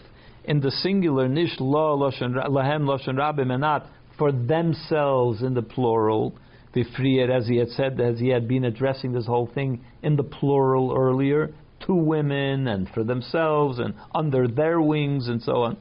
in 0.46 0.62
the 0.62 0.72
singular 0.72 1.28
nish 1.28 1.56
lo 1.60 1.98
loshen 1.98 2.34
lahem 2.34 2.84
loshen 2.84 3.16
rabim 3.16 3.52
and 3.52 3.62
not 3.62 3.88
for 4.18 4.32
themselves 4.32 5.42
in 5.42 5.54
the 5.54 5.62
plural. 5.62 6.34
Vifrier, 6.74 7.30
as 7.30 7.48
he 7.48 7.56
had 7.56 7.70
said, 7.70 8.00
as 8.02 8.20
he 8.20 8.28
had 8.28 8.48
been 8.48 8.66
addressing 8.66 9.14
this 9.14 9.26
whole 9.26 9.48
thing 9.48 9.82
in 10.04 10.18
the 10.18 10.24
plural 10.24 10.94
earlier, 10.98 11.54
two 11.80 11.96
women 11.96 12.68
and 12.68 12.90
for 12.90 13.04
themselves 13.04 13.80
and 13.80 13.94
under 14.14 14.48
their 14.48 14.82
wings 14.82 15.28
and 15.28 15.42
so 15.42 15.64
on. 15.64 15.78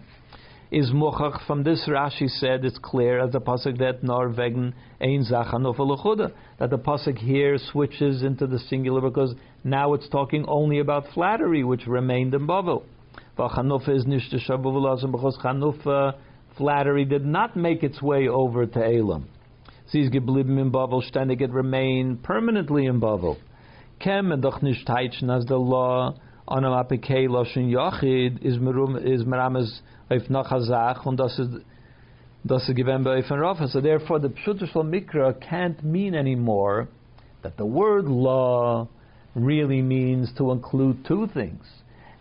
is 0.71 0.91
muchach 0.91 1.47
from 1.47 1.63
this 1.63 1.87
Rashi 1.89 2.29
said 2.29 2.65
it's 2.65 2.79
clear 2.79 3.21
as 3.25 3.33
the 3.33 3.41
pasuk 3.41 3.79
that 3.79 4.03
nor 4.03 4.29
wegen 4.31 4.75
ein 5.01 5.25
zachanuf 5.25 6.33
that 6.59 6.71
the 6.71 6.79
pasuk 6.79 7.19
here 7.19 7.57
switches 7.59 8.23
into 8.23 8.47
the 8.47 8.59
singular 8.59 9.01
because 9.01 9.35
now 9.63 9.95
it's 9.95 10.09
talking 10.09 10.45
only 10.49 10.81
about 10.81 11.05
flattery 11.15 11.63
which 11.63 11.87
remained 11.87 12.35
in 12.35 12.47
Bavel. 12.47 12.83
Chanufa 13.39 13.89
is 13.91 14.07
nicht 14.07 14.31
because 14.31 15.39
Chanufa 15.43 16.15
flattery 16.57 17.05
did 17.05 17.25
not 17.25 17.57
make 17.57 17.83
its 17.83 18.01
way 18.01 18.29
over 18.29 18.67
to 18.67 18.79
Elam. 18.79 19.29
Ist 19.93 20.13
geblieben 20.13 20.59
in 20.59 20.73
Bavel, 20.73 21.03
ständig 21.03 21.41
it 21.41 21.53
remained 21.53 22.23
permanently 22.23 22.87
in 22.87 23.01
Bavel. 23.01 23.37
Kem 24.01 24.41
doch 24.41 24.63
nicht 24.63 24.87
teitschen 24.87 25.31
as 25.31 25.47
the 25.47 25.59
law 25.59 26.15
on 26.47 26.65
a 26.65 26.85
apike 26.85 27.29
loshin 27.29 27.71
yachid 27.71 28.45
is 28.45 28.59
merum 28.59 28.97
is 28.97 29.25
merames 29.25 29.81
auf 30.11 30.23
nachazach 30.29 31.07
und 31.07 31.19
das 31.19 31.39
ist 31.39 31.65
das 32.47 32.69
ist 32.69 32.77
given 32.77 33.03
by 33.03 33.21
Rafa. 33.21 33.69
So 33.69 33.81
therefore 33.81 34.19
the 34.19 34.29
Pshutushal 34.29 34.85
Mikra 34.85 35.33
can't 35.49 35.83
mean 35.83 36.15
anymore 36.15 36.89
that 37.43 37.57
the 37.57 37.65
word 37.65 38.05
law 38.05 38.87
really 39.35 39.81
means 39.81 40.31
to 40.37 40.53
include 40.53 41.07
two 41.07 41.27
things. 41.33 41.65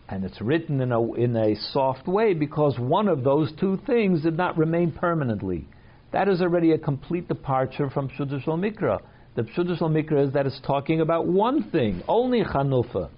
And 0.08 0.24
it's 0.24 0.40
written 0.42 0.80
in 0.80 0.92
a, 0.92 1.14
in 1.14 1.36
a 1.36 1.56
soft 1.72 2.08
way 2.08 2.34
because 2.34 2.78
one 2.80 3.08
of 3.08 3.24
those 3.24 3.52
two 3.60 3.80
things 3.86 4.22
did 4.22 4.38
not 4.38 4.58
remain 4.58 4.92
permanently. 4.92 5.68
That 6.12 6.30
is 6.30 6.42
already 6.42 6.72
a 6.72 6.78
complete 6.78 7.28
departure 7.28 7.90
from 7.90 8.10
Pshutushal 8.10 8.60
Mikra. 8.60 9.02
The 9.36 9.44
Pshutushal 9.44 9.90
Mikra 9.90 10.28
is 10.28 10.34
that 10.34 10.46
it's 10.46 10.60
talking 10.66 11.02
about 11.02 11.26
one 11.26 11.72
thing, 11.72 12.04
only 12.08 12.44
Chanufa. 12.44 13.10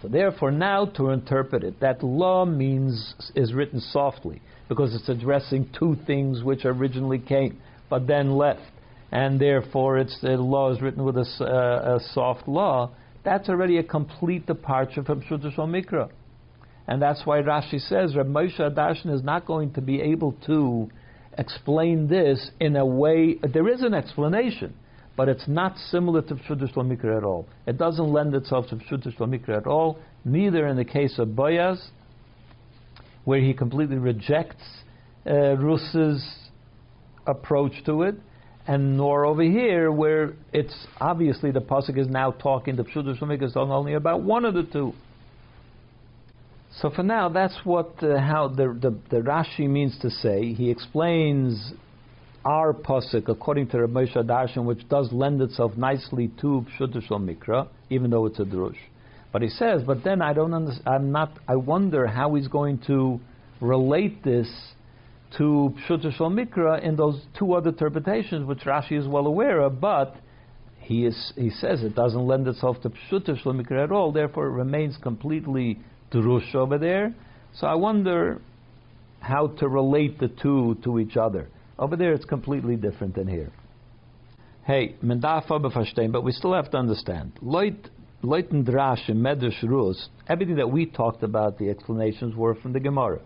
So 0.00 0.08
therefore, 0.08 0.50
now 0.50 0.86
to 0.96 1.10
interpret 1.10 1.62
it, 1.62 1.78
that 1.80 2.02
law 2.02 2.44
means 2.44 3.14
is 3.34 3.52
written 3.52 3.78
softly 3.80 4.40
because 4.68 4.94
it's 4.94 5.08
addressing 5.08 5.68
two 5.78 5.96
things 6.06 6.42
which 6.42 6.64
originally 6.64 7.18
came 7.18 7.60
but 7.90 8.06
then 8.06 8.36
left, 8.36 8.72
and 9.10 9.38
therefore 9.38 9.98
it's 9.98 10.18
the 10.22 10.30
law 10.30 10.72
is 10.72 10.80
written 10.80 11.04
with 11.04 11.18
a, 11.18 11.26
uh, 11.40 11.96
a 11.96 12.00
soft 12.14 12.48
law. 12.48 12.90
That's 13.22 13.50
already 13.50 13.76
a 13.76 13.82
complete 13.82 14.46
departure 14.46 15.04
from 15.04 15.20
Pshutushal 15.20 15.68
Mikra. 15.68 16.08
And 16.88 17.00
that's 17.00 17.26
why 17.26 17.42
Rashi 17.42 17.78
says 17.78 18.16
Reb 18.16 18.26
Moshe 18.26 18.58
Darshan 18.58 19.14
is 19.14 19.22
not 19.22 19.46
going 19.46 19.74
to 19.74 19.82
be 19.82 20.00
able 20.00 20.32
to 20.46 20.90
explain 21.36 22.08
this 22.08 22.50
in 22.58 22.74
a 22.76 22.84
way. 22.84 23.34
There 23.34 23.68
is 23.68 23.82
an 23.82 23.92
explanation, 23.94 24.74
but 25.16 25.28
it's 25.28 25.46
not 25.46 25.76
similar 25.90 26.22
to 26.22 26.34
Pshuta 26.34 26.76
Mikra 26.76 27.18
at 27.18 27.24
all. 27.24 27.46
It 27.66 27.78
doesn't 27.78 28.12
lend 28.12 28.34
itself 28.34 28.66
to 28.68 28.76
Pshuta 28.76 29.16
Mikra 29.20 29.56
at 29.58 29.66
all, 29.66 29.98
neither 30.24 30.66
in 30.66 30.76
the 30.76 30.84
case 30.84 31.18
of 31.18 31.28
Boyaz, 31.28 31.80
where 33.24 33.40
he 33.40 33.52
completely 33.52 33.96
rejects 33.96 34.62
uh, 35.26 35.56
Rus's 35.56 36.24
approach 37.26 37.72
to 37.86 38.02
it, 38.02 38.16
and 38.66 38.96
nor 38.96 39.24
over 39.26 39.42
here, 39.42 39.90
where 39.90 40.34
it's 40.52 40.86
obviously 41.00 41.50
the 41.50 41.60
Pasuk 41.60 41.98
is 41.98 42.08
now 42.08 42.30
talking, 42.30 42.76
the 42.76 42.84
Pshuta 42.84 43.20
Mikra 43.20 43.44
is 43.44 43.52
talking 43.52 43.72
only 43.72 43.94
about 43.94 44.22
one 44.22 44.44
of 44.44 44.54
the 44.54 44.62
two. 44.62 44.92
So 46.80 46.88
for 46.88 47.02
now, 47.02 47.28
that's 47.28 47.58
what 47.64 48.02
uh, 48.02 48.18
how 48.18 48.48
the, 48.48 48.76
the, 48.80 48.98
the 49.10 49.22
Rashi 49.22 49.68
means 49.68 49.98
to 50.00 50.08
say. 50.08 50.54
He 50.54 50.70
explains 50.70 51.74
our 52.44 52.72
pasuk 52.72 53.28
according 53.28 53.68
to 53.68 53.80
Rabbi 53.80 54.06
Moshe 54.06 54.64
which 54.64 54.88
does 54.88 55.12
lend 55.12 55.40
itself 55.40 55.76
nicely 55.76 56.30
to 56.40 56.66
Pshutush 56.78 57.08
Mikra, 57.10 57.68
even 57.90 58.10
though 58.10 58.26
it's 58.26 58.40
a 58.40 58.44
drush. 58.44 58.76
But 59.32 59.42
he 59.42 59.48
says, 59.48 59.82
but 59.86 60.04
then 60.04 60.20
I 60.20 60.32
don't 60.32 60.52
understand. 60.52 60.86
I'm 60.86 61.12
not. 61.12 61.38
I 61.48 61.56
wonder 61.56 62.06
how 62.06 62.34
he's 62.34 62.48
going 62.48 62.80
to 62.86 63.20
relate 63.60 64.22
this 64.24 64.48
to 65.38 65.74
Pshutush 65.88 66.18
Mikra 66.18 66.82
in 66.82 66.96
those 66.96 67.22
two 67.38 67.54
other 67.54 67.70
interpretations, 67.70 68.46
which 68.46 68.60
Rashi 68.60 68.98
is 68.98 69.06
well 69.06 69.26
aware 69.26 69.60
of, 69.60 69.80
but. 69.80 70.16
He, 70.84 71.06
is, 71.06 71.32
he 71.36 71.50
says 71.50 71.84
it 71.84 71.94
doesn't 71.94 72.26
lend 72.26 72.48
itself 72.48 72.82
to 72.82 72.90
Pshutush 72.90 73.44
Mikra 73.44 73.84
at 73.84 73.92
all, 73.92 74.10
therefore 74.10 74.46
it 74.46 74.50
remains 74.50 74.96
completely 75.00 75.78
drush 76.10 76.56
over 76.56 76.76
there. 76.76 77.14
So 77.54 77.68
I 77.68 77.76
wonder 77.76 78.42
how 79.20 79.46
to 79.58 79.68
relate 79.68 80.18
the 80.18 80.26
two 80.26 80.76
to 80.82 80.98
each 80.98 81.16
other. 81.16 81.48
Over 81.82 81.96
there, 81.96 82.12
it's 82.12 82.24
completely 82.24 82.76
different 82.76 83.16
than 83.16 83.26
here. 83.26 83.50
Hey, 84.64 84.94
but 85.02 86.22
we 86.22 86.30
still 86.30 86.54
have 86.54 86.70
to 86.70 86.76
understand. 86.76 87.32
Leut, 87.42 87.90
leuten 88.22 88.64
drash 88.64 89.08
and 89.08 89.16
medrash 89.16 89.60
rus, 89.64 90.08
everything 90.28 90.54
that 90.54 90.70
we 90.70 90.86
talked 90.86 91.24
about, 91.24 91.58
the 91.58 91.70
explanations 91.70 92.36
were 92.36 92.54
from 92.54 92.72
the 92.72 92.78
Gemara. 92.78 93.20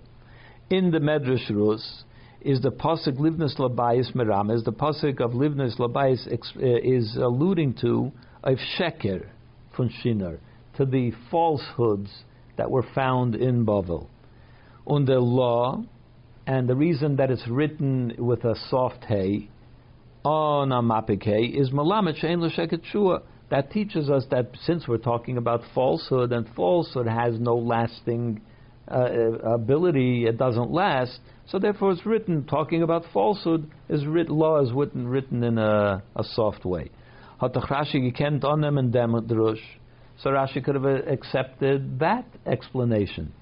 In 0.71 0.91
the 0.91 1.01
medrash 1.01 1.51
rus 1.51 2.05
is 2.41 2.63
the 2.63 2.71
pasuk 2.71 3.19
livnus 3.19 3.59
labayis 3.59 4.15
meram, 4.15 4.51
is 4.51 4.65
the 4.65 4.73
pasuk 4.73 5.21
of 5.21 5.33
livnus 5.33 5.79
labayis 5.79 6.27
uh, 6.27 6.37
is 6.83 7.15
alluding 7.17 7.75
to 7.83 8.11
of 8.43 8.57
sheker 8.79 9.27
from 9.77 9.91
shinar, 10.03 10.39
to 10.79 10.87
the 10.87 11.13
falsehoods 11.31 12.09
that 12.57 12.71
were 12.71 12.87
found 12.95 13.35
in 13.35 13.67
Bavel. 13.67 14.07
Und 14.87 15.05
the 15.05 15.19
law, 15.19 15.85
and 16.47 16.69
the 16.69 16.77
reason 16.77 17.17
that 17.17 17.31
it's 17.31 17.47
written 17.49 18.15
with 18.19 18.45
a 18.45 18.55
soft 18.71 19.05
hay 19.05 19.49
on 20.25 20.73
a 20.73 20.81
is 20.81 21.71
malamet 21.71 22.23
shein 22.23 22.41
l'sheket 22.41 22.85
shua. 22.91 23.23
That 23.51 23.71
teaches 23.71 24.11
us 24.11 24.25
that 24.31 24.51
since 24.63 24.89
we're 24.89 24.99
talking 24.99 25.37
about 25.39 25.63
falsehood, 25.75 26.33
and 26.33 26.49
falsehood 26.57 27.07
has 27.07 27.39
no 27.39 27.57
lasting 27.57 28.41
uh, 28.91 28.95
uh 28.95 29.55
ability, 29.55 30.27
it 30.27 30.37
doesn't 30.37 30.71
last. 30.71 31.21
So 31.49 31.59
therefore, 31.61 31.93
it's 31.93 32.05
written 32.05 32.45
talking 32.45 32.83
about 32.83 33.05
falsehood 33.13 33.71
is 33.89 34.05
writ, 34.05 34.29
law 34.29 34.61
is 34.61 34.73
written 34.73 35.07
written 35.07 35.45
in 35.45 35.59
a, 35.59 36.03
a 36.17 36.25
soft 36.25 36.65
way. 36.65 36.91
So 37.41 37.49
Rashi 40.31 40.65
could 40.65 40.75
have 40.75 40.85
accepted 40.85 41.99
that 42.01 42.25
explanation. 42.47 43.33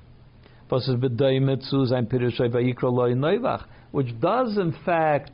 Which 3.90 4.20
does 4.20 4.56
in 4.56 4.74
fact 4.84 5.30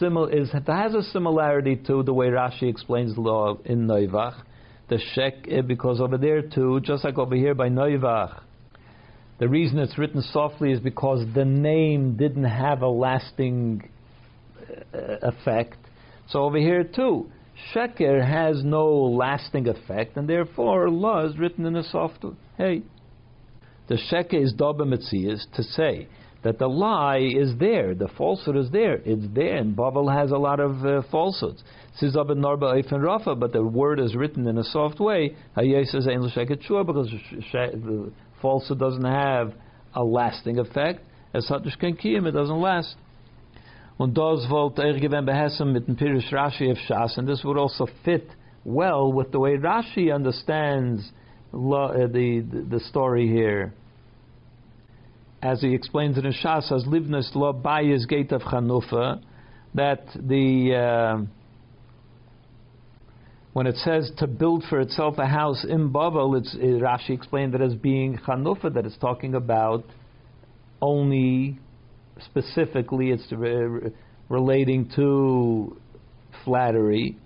simil- 0.00 0.32
is, 0.32 0.50
has 0.52 0.94
a 0.94 1.02
similarity 1.02 1.76
to 1.86 2.02
the 2.02 2.12
way 2.12 2.28
Rashi 2.28 2.68
explains 2.68 3.14
the 3.14 3.20
law 3.20 3.56
in 3.64 3.86
Noivach. 3.86 4.42
The 4.88 4.98
Shek, 5.14 5.46
eh, 5.50 5.62
because 5.62 6.00
over 6.00 6.18
there 6.18 6.42
too, 6.42 6.80
just 6.80 7.04
like 7.04 7.18
over 7.18 7.34
here 7.34 7.54
by 7.54 7.68
Noivach, 7.68 8.42
the 9.38 9.48
reason 9.48 9.78
it's 9.78 9.98
written 9.98 10.22
softly 10.22 10.72
is 10.72 10.80
because 10.80 11.24
the 11.34 11.44
name 11.44 12.16
didn't 12.16 12.44
have 12.44 12.82
a 12.82 12.88
lasting 12.88 13.88
uh, 14.94 14.98
effect. 15.22 15.76
So 16.28 16.44
over 16.44 16.58
here 16.58 16.84
too, 16.84 17.30
Sheker 17.72 18.24
has 18.26 18.62
no 18.64 18.86
lasting 18.92 19.68
effect, 19.68 20.16
and 20.16 20.28
therefore 20.28 20.90
law 20.90 21.26
is 21.26 21.38
written 21.38 21.66
in 21.66 21.76
a 21.76 21.84
soft 21.84 22.24
hey. 22.58 22.82
The 23.88 23.98
Sheker 24.10 24.42
is 24.42 24.54
Doba 24.54 24.82
Metzias 24.82 25.44
to 25.54 25.62
say 25.62 26.08
that 26.42 26.58
the 26.58 26.68
lie 26.68 27.18
is 27.18 27.56
there, 27.58 27.94
the 27.94 28.08
falsehood 28.18 28.56
is 28.56 28.70
there. 28.70 29.00
It's 29.04 29.26
there, 29.34 29.56
and 29.56 29.74
Babel 29.74 30.08
has 30.10 30.30
a 30.30 30.36
lot 30.36 30.60
of 30.60 30.84
uh, 30.84 31.02
falsehoods. 31.10 31.62
Narba 32.02 33.02
Rafa, 33.02 33.34
but 33.34 33.52
the 33.52 33.62
word 33.62 33.98
is 33.98 34.14
written 34.14 34.46
in 34.46 34.58
a 34.58 34.64
soft 34.64 35.00
way. 35.00 35.34
says 35.56 36.06
because 36.84 37.10
the 37.50 38.12
falsehood 38.42 38.78
doesn't 38.78 39.04
have 39.04 39.54
a 39.94 40.04
lasting 40.04 40.58
effect. 40.58 41.00
As 41.32 41.48
Hatush 41.48 41.78
Kiyim, 41.78 42.26
it 42.26 42.32
doesn't 42.32 42.60
last. 42.60 42.94
Und 43.98 44.18
er 44.18 45.64
mit 45.72 45.86
Rashi 46.32 46.70
of 46.70 46.76
Shas, 46.88 47.16
and 47.16 47.28
this 47.28 47.42
would 47.44 47.56
also 47.56 47.86
fit 48.04 48.28
well 48.64 49.12
with 49.12 49.30
the 49.30 49.38
way 49.38 49.56
Rashi 49.56 50.12
understands 50.12 51.12
uh, 51.54 52.06
the, 52.06 52.44
the, 52.50 52.66
the 52.78 52.80
story 52.80 53.28
here. 53.28 53.72
As 55.42 55.60
he 55.60 55.74
explains 55.74 56.18
it 56.18 56.24
in 56.24 56.32
Shas, 56.32 56.72
as 56.72 56.84
livnus 56.84 57.34
lo 57.34 57.52
bayis 57.52 58.08
gate 58.08 58.32
of 58.32 58.42
Chanufa, 58.42 59.22
that 59.74 60.06
the 60.14 60.74
uh, 60.74 61.26
when 63.54 63.68
it 63.68 63.76
says 63.76 64.10
to 64.18 64.26
build 64.26 64.64
for 64.68 64.80
itself 64.80 65.16
a 65.18 65.26
house 65.26 65.64
in 65.68 65.92
Babel, 65.92 66.34
it's, 66.34 66.54
uh, 66.54 66.58
Rashi 66.58 67.10
explained 67.10 67.54
it 67.54 67.60
as 67.60 67.74
being 67.74 68.18
Chanufa, 68.18 68.74
that 68.74 68.84
it's 68.84 68.98
talking 68.98 69.34
about 69.34 69.84
only 70.82 71.58
specifically 72.24 73.10
it's 73.10 73.30
re- 73.30 73.92
relating 74.28 74.90
to 74.96 75.76
flattery. 76.44 77.16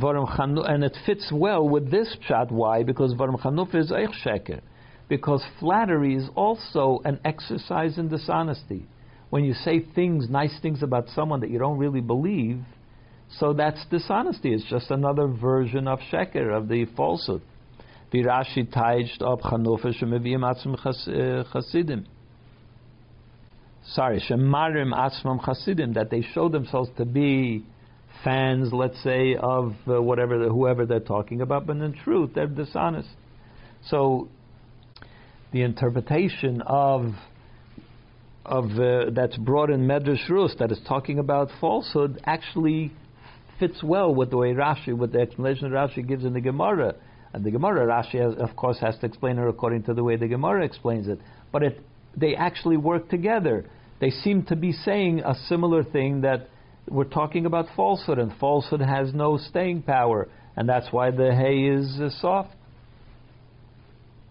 And 0.00 0.84
it 0.84 0.96
fits 1.06 1.30
well 1.32 1.68
with 1.68 1.90
this 1.90 2.16
chat. 2.26 2.50
Why? 2.50 2.82
Because 2.82 3.14
Varam 3.14 3.40
Chanuf 3.40 3.74
is 3.74 3.90
Eich. 3.90 4.60
Because 5.08 5.44
flattery 5.58 6.14
is 6.14 6.28
also 6.34 7.00
an 7.04 7.18
exercise 7.24 7.98
in 7.98 8.08
dishonesty. 8.08 8.86
When 9.30 9.44
you 9.44 9.54
say 9.54 9.80
things, 9.94 10.28
nice 10.28 10.58
things 10.60 10.82
about 10.82 11.08
someone 11.14 11.40
that 11.40 11.50
you 11.50 11.58
don't 11.58 11.78
really 11.78 12.00
believe, 12.00 12.60
so 13.38 13.52
that's 13.52 13.84
dishonesty. 13.90 14.54
It's 14.54 14.64
just 14.64 14.90
another 14.90 15.26
version 15.26 15.86
of 15.86 15.98
Sheker, 16.10 16.56
of 16.56 16.68
the 16.68 16.86
falsehood. 16.96 17.42
Virashi 18.12 18.66
taijt 18.72 19.20
ob 19.20 19.42
Chanufa 19.42 19.92
shemeviyim 20.00 20.40
atzim 20.40 20.76
chasidim. 21.52 22.06
Uh, 22.06 23.92
sorry, 23.94 24.20
Shemarim 24.20 24.94
Asmam 24.94 25.44
Chasidim, 25.44 25.92
that 25.92 26.10
they 26.10 26.22
show 26.22 26.48
themselves 26.48 26.88
to 26.96 27.04
be 27.04 27.64
fans, 28.24 28.72
let's 28.72 29.02
say, 29.02 29.36
of 29.36 29.74
uh, 29.86 30.00
whatever, 30.02 30.38
the, 30.38 30.48
whoever 30.48 30.86
they're 30.86 31.00
talking 31.00 31.40
about, 31.40 31.66
but 31.66 31.76
in 31.76 31.92
truth, 32.04 32.30
they're 32.34 32.46
dishonest. 32.46 33.08
So, 33.88 34.28
the 35.52 35.62
interpretation 35.62 36.62
of 36.62 37.14
of 38.44 38.64
uh, 38.78 39.10
that's 39.12 39.36
brought 39.36 39.68
in 39.68 39.86
Medrash 39.86 40.28
Rus 40.28 40.54
that 40.58 40.72
is 40.72 40.80
talking 40.88 41.18
about 41.18 41.50
falsehood 41.60 42.20
actually 42.24 42.92
fits 43.58 43.82
well 43.82 44.14
with 44.14 44.30
the 44.30 44.36
way 44.38 44.54
Rashi, 44.54 44.96
with 44.96 45.12
the 45.12 45.20
explanation 45.20 45.70
Rashi 45.70 46.06
gives 46.06 46.24
in 46.24 46.32
the 46.32 46.40
Gemara. 46.40 46.94
And 47.32 47.44
the 47.44 47.50
Gemara, 47.50 47.86
Rashi, 47.86 48.20
has, 48.20 48.38
of 48.38 48.56
course, 48.56 48.78
has 48.80 48.96
to 49.00 49.06
explain 49.06 49.38
it 49.38 49.46
according 49.46 49.82
to 49.84 49.94
the 49.94 50.02
way 50.02 50.16
the 50.16 50.28
Gemara 50.28 50.64
explains 50.64 51.08
it. 51.08 51.20
But 51.52 51.62
it, 51.62 51.80
they 52.16 52.34
actually 52.34 52.78
work 52.78 53.10
together. 53.10 53.66
They 54.00 54.10
seem 54.10 54.44
to 54.46 54.56
be 54.56 54.72
saying 54.72 55.20
a 55.20 55.34
similar 55.46 55.84
thing 55.84 56.22
that 56.22 56.48
we're 56.90 57.04
talking 57.04 57.46
about 57.46 57.66
falsehood, 57.76 58.18
and 58.18 58.32
falsehood 58.38 58.80
has 58.80 59.12
no 59.14 59.36
staying 59.36 59.82
power, 59.82 60.28
and 60.56 60.68
that's 60.68 60.88
why 60.90 61.10
the 61.10 61.34
hay 61.34 61.66
is 61.66 62.00
uh, 62.00 62.10
soft. 62.20 62.54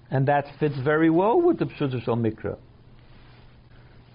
And 0.10 0.28
that 0.28 0.45
fits 0.60 0.76
very 0.84 1.10
well 1.10 1.41
with 1.41 1.60
the 1.60 1.66
Pshuta 1.66 2.03
Shal 2.03 2.16
Mikra. 2.16 2.58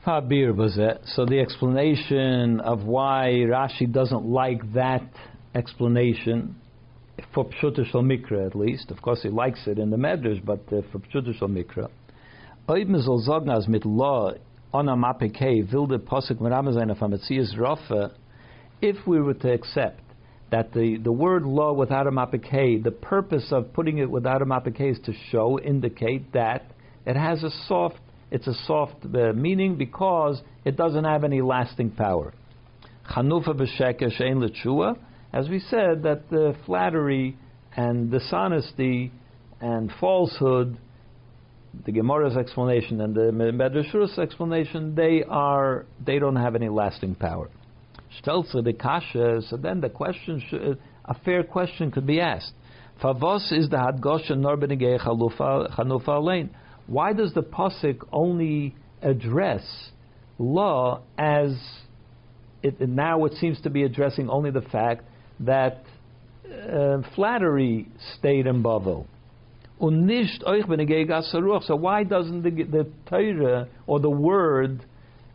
So 0.05 1.25
the 1.27 1.41
explanation 1.41 2.61
of 2.61 2.85
why 2.85 3.45
Rashi 3.45 3.91
doesn't 3.91 4.25
like 4.25 4.73
that 4.73 5.09
explanation, 5.55 6.57
for 7.35 7.45
Pshuta 7.45 7.85
Shal 7.91 8.03
Mikra 8.03 8.47
at 8.47 8.57
least, 8.57 8.91
of 8.91 9.03
course 9.03 9.23
he 9.23 9.29
likes 9.29 9.67
it 9.67 9.79
in 9.79 9.91
the 9.91 9.97
Medrash, 9.97 10.45
but 10.45 10.61
uh, 10.73 10.81
for 10.91 10.99
Pshuta 10.99 11.39
Shal 11.39 11.49
Mikra, 11.49 11.89
Oib 12.69 12.89
mizol 12.89 13.27
zognas 13.27 13.67
mit 13.67 13.85
law 13.85 14.33
ona 14.73 14.95
mapekei 14.97 15.65
wilde 15.73 15.99
posik 15.99 16.39
meramazayna 16.39 16.97
from 16.97 17.13
Rafa, 17.59 18.13
if 18.83 19.07
we 19.07 19.21
were 19.21 19.35
to 19.35 19.53
accept 19.53 20.01
that 20.51 20.75
the, 20.75 20.99
the 20.99 21.13
word 21.13 21.45
law 21.45 21.73
without 21.73 22.07
a 22.07 22.11
mapikei, 22.11 22.83
the 22.83 22.91
purpose 22.91 23.47
of 23.53 23.73
putting 23.73 23.99
it 23.99 24.11
without 24.11 24.43
a 24.43 24.45
mapikei 24.45 24.91
is 24.91 24.99
to 25.05 25.15
show, 25.31 25.59
indicate 25.59 26.33
that 26.33 26.67
it 27.07 27.17
has 27.17 27.43
a 27.43 27.51
soft, 27.69 28.01
it's 28.31 28.47
a 28.47 28.55
soft 28.67 28.97
uh, 29.07 29.33
meaning 29.33 29.77
because 29.77 30.43
it 30.65 30.77
doesn't 30.77 31.05
have 31.05 31.25
any 31.25 31.41
lasting 31.41 31.91
power. 31.91 32.35
Chanufa 33.11 33.55
b'sheker 33.55 34.11
shein 34.21 34.43
l'tshua, 34.43 34.99
as 35.33 35.49
we 35.49 35.59
said, 35.59 36.03
that 36.03 36.29
the 36.29 36.55
flattery 36.67 37.37
and 37.75 38.11
dishonesty 38.11 39.11
and 39.61 39.91
falsehood, 40.01 40.77
the 41.87 41.93
Gemara's 41.93 42.37
explanation 42.37 43.01
and 43.01 43.15
the 43.15 43.31
Medrash 43.33 44.19
explanation, 44.19 44.95
they 44.95 45.25
are 45.27 45.87
they 46.05 46.19
don't 46.19 46.37
have 46.37 46.55
any 46.55 46.69
lasting 46.69 47.15
power. 47.15 47.49
Stelzer 48.21 48.63
the 48.65 48.73
kasha. 48.73 49.41
So 49.49 49.57
then 49.57 49.81
the 49.81 49.89
question, 49.89 50.43
should, 50.49 50.79
a 51.05 51.15
fair 51.25 51.43
question 51.43 51.91
could 51.91 52.07
be 52.07 52.21
asked. 52.21 52.53
Favos 53.03 53.53
is 53.53 53.69
the 53.69 53.77
hadgosha 53.77 54.37
nor 54.37 54.57
chanufa 54.57 56.23
lane. 56.23 56.51
Why 56.87 57.13
does 57.13 57.33
the 57.35 57.43
pasuk 57.43 58.03
only 58.13 58.75
address 59.03 59.91
law 60.39 61.03
as 61.19 61.57
it, 62.63 62.81
now 62.81 63.25
it 63.25 63.35
seems 63.35 63.61
to 63.63 63.71
be 63.71 63.83
addressing 63.83 64.29
only 64.29 64.51
the 64.51 64.63
fact 64.63 65.05
that 65.41 65.85
uh, 66.47 66.99
flattery 67.15 67.89
stayed 68.19 68.47
in 68.47 68.63
Bavel. 68.63 69.07
So 69.81 71.77
why 71.77 72.05
doesn't 72.05 72.43
the, 72.43 72.51
the 72.51 72.91
Torah 73.09 73.69
or 73.87 73.99
the 73.99 74.11
word 74.11 74.85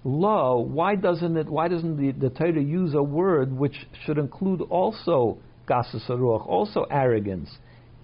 law, 0.03 0.59
why 0.59 0.95
doesn't 0.95 1.37
it? 1.37 1.47
Why 1.47 1.67
doesn't 1.67 1.97
the, 1.97 2.11
the 2.11 2.29
Torah 2.29 2.61
use 2.61 2.93
a 2.93 3.03
word 3.03 3.51
which 3.51 3.75
should 4.05 4.17
include 4.17 4.61
also 4.61 5.37
gasas 5.67 6.09
also 6.09 6.85
arrogance? 6.89 7.49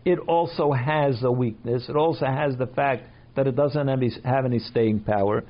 It 0.05 0.19
also 0.19 0.71
has 0.71 1.23
a 1.23 1.31
weakness. 1.31 1.87
It 1.87 1.95
also 1.95 2.25
has 2.25 2.57
the 2.57 2.67
fact 2.67 3.03
that 3.35 3.47
it 3.47 3.55
doesn't 3.55 3.87
have 3.87 3.99
any, 3.99 4.11
have 4.25 4.45
any 4.45 4.59
staying 4.59 4.99
power. 5.01 5.43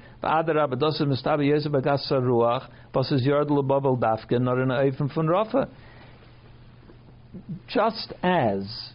Just 7.67 8.13
as 8.21 8.89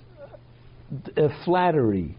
flattery 1.44 2.16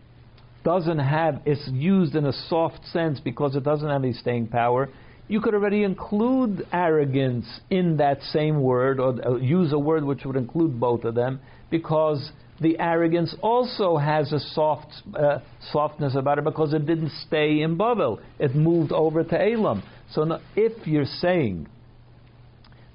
doesn't 0.64 1.00
have, 1.00 1.42
it's 1.46 1.68
used 1.72 2.16
in 2.16 2.26
a 2.26 2.34
soft 2.50 2.86
sense 2.88 3.20
because 3.20 3.56
it 3.56 3.64
doesn't 3.64 3.88
have 3.88 4.04
any 4.04 4.14
staying 4.14 4.48
power 4.48 4.90
you 5.30 5.40
could 5.40 5.54
already 5.54 5.84
include 5.84 6.68
arrogance 6.74 7.46
in 7.70 7.98
that 7.98 8.22
same 8.34 8.62
word, 8.62 9.00
or 9.00 9.16
uh, 9.26 9.36
use 9.36 9.72
a 9.72 9.80
word 9.80 10.04
which 10.04 10.26
would 10.26 10.36
include 10.36 10.80
both 10.80 11.04
of 11.04 11.14
them, 11.14 11.40
because 11.70 12.32
the 12.60 12.78
arrogance 12.80 13.36
also 13.42 13.96
has 13.96 14.34
a 14.34 14.40
soft 14.40 14.92
uh, 15.18 15.38
softness 15.72 16.16
about 16.16 16.40
it 16.40 16.44
because 16.44 16.74
it 16.74 16.86
didn't 16.88 17.12
stay 17.28 17.62
in 17.62 17.78
Babel; 17.78 18.20
it 18.40 18.56
moved 18.56 18.92
over 18.92 19.24
to 19.24 19.40
Elam. 19.40 19.84
So 20.12 20.24
now, 20.24 20.42
if 20.56 20.88
you're 20.88 21.06
saying 21.06 21.68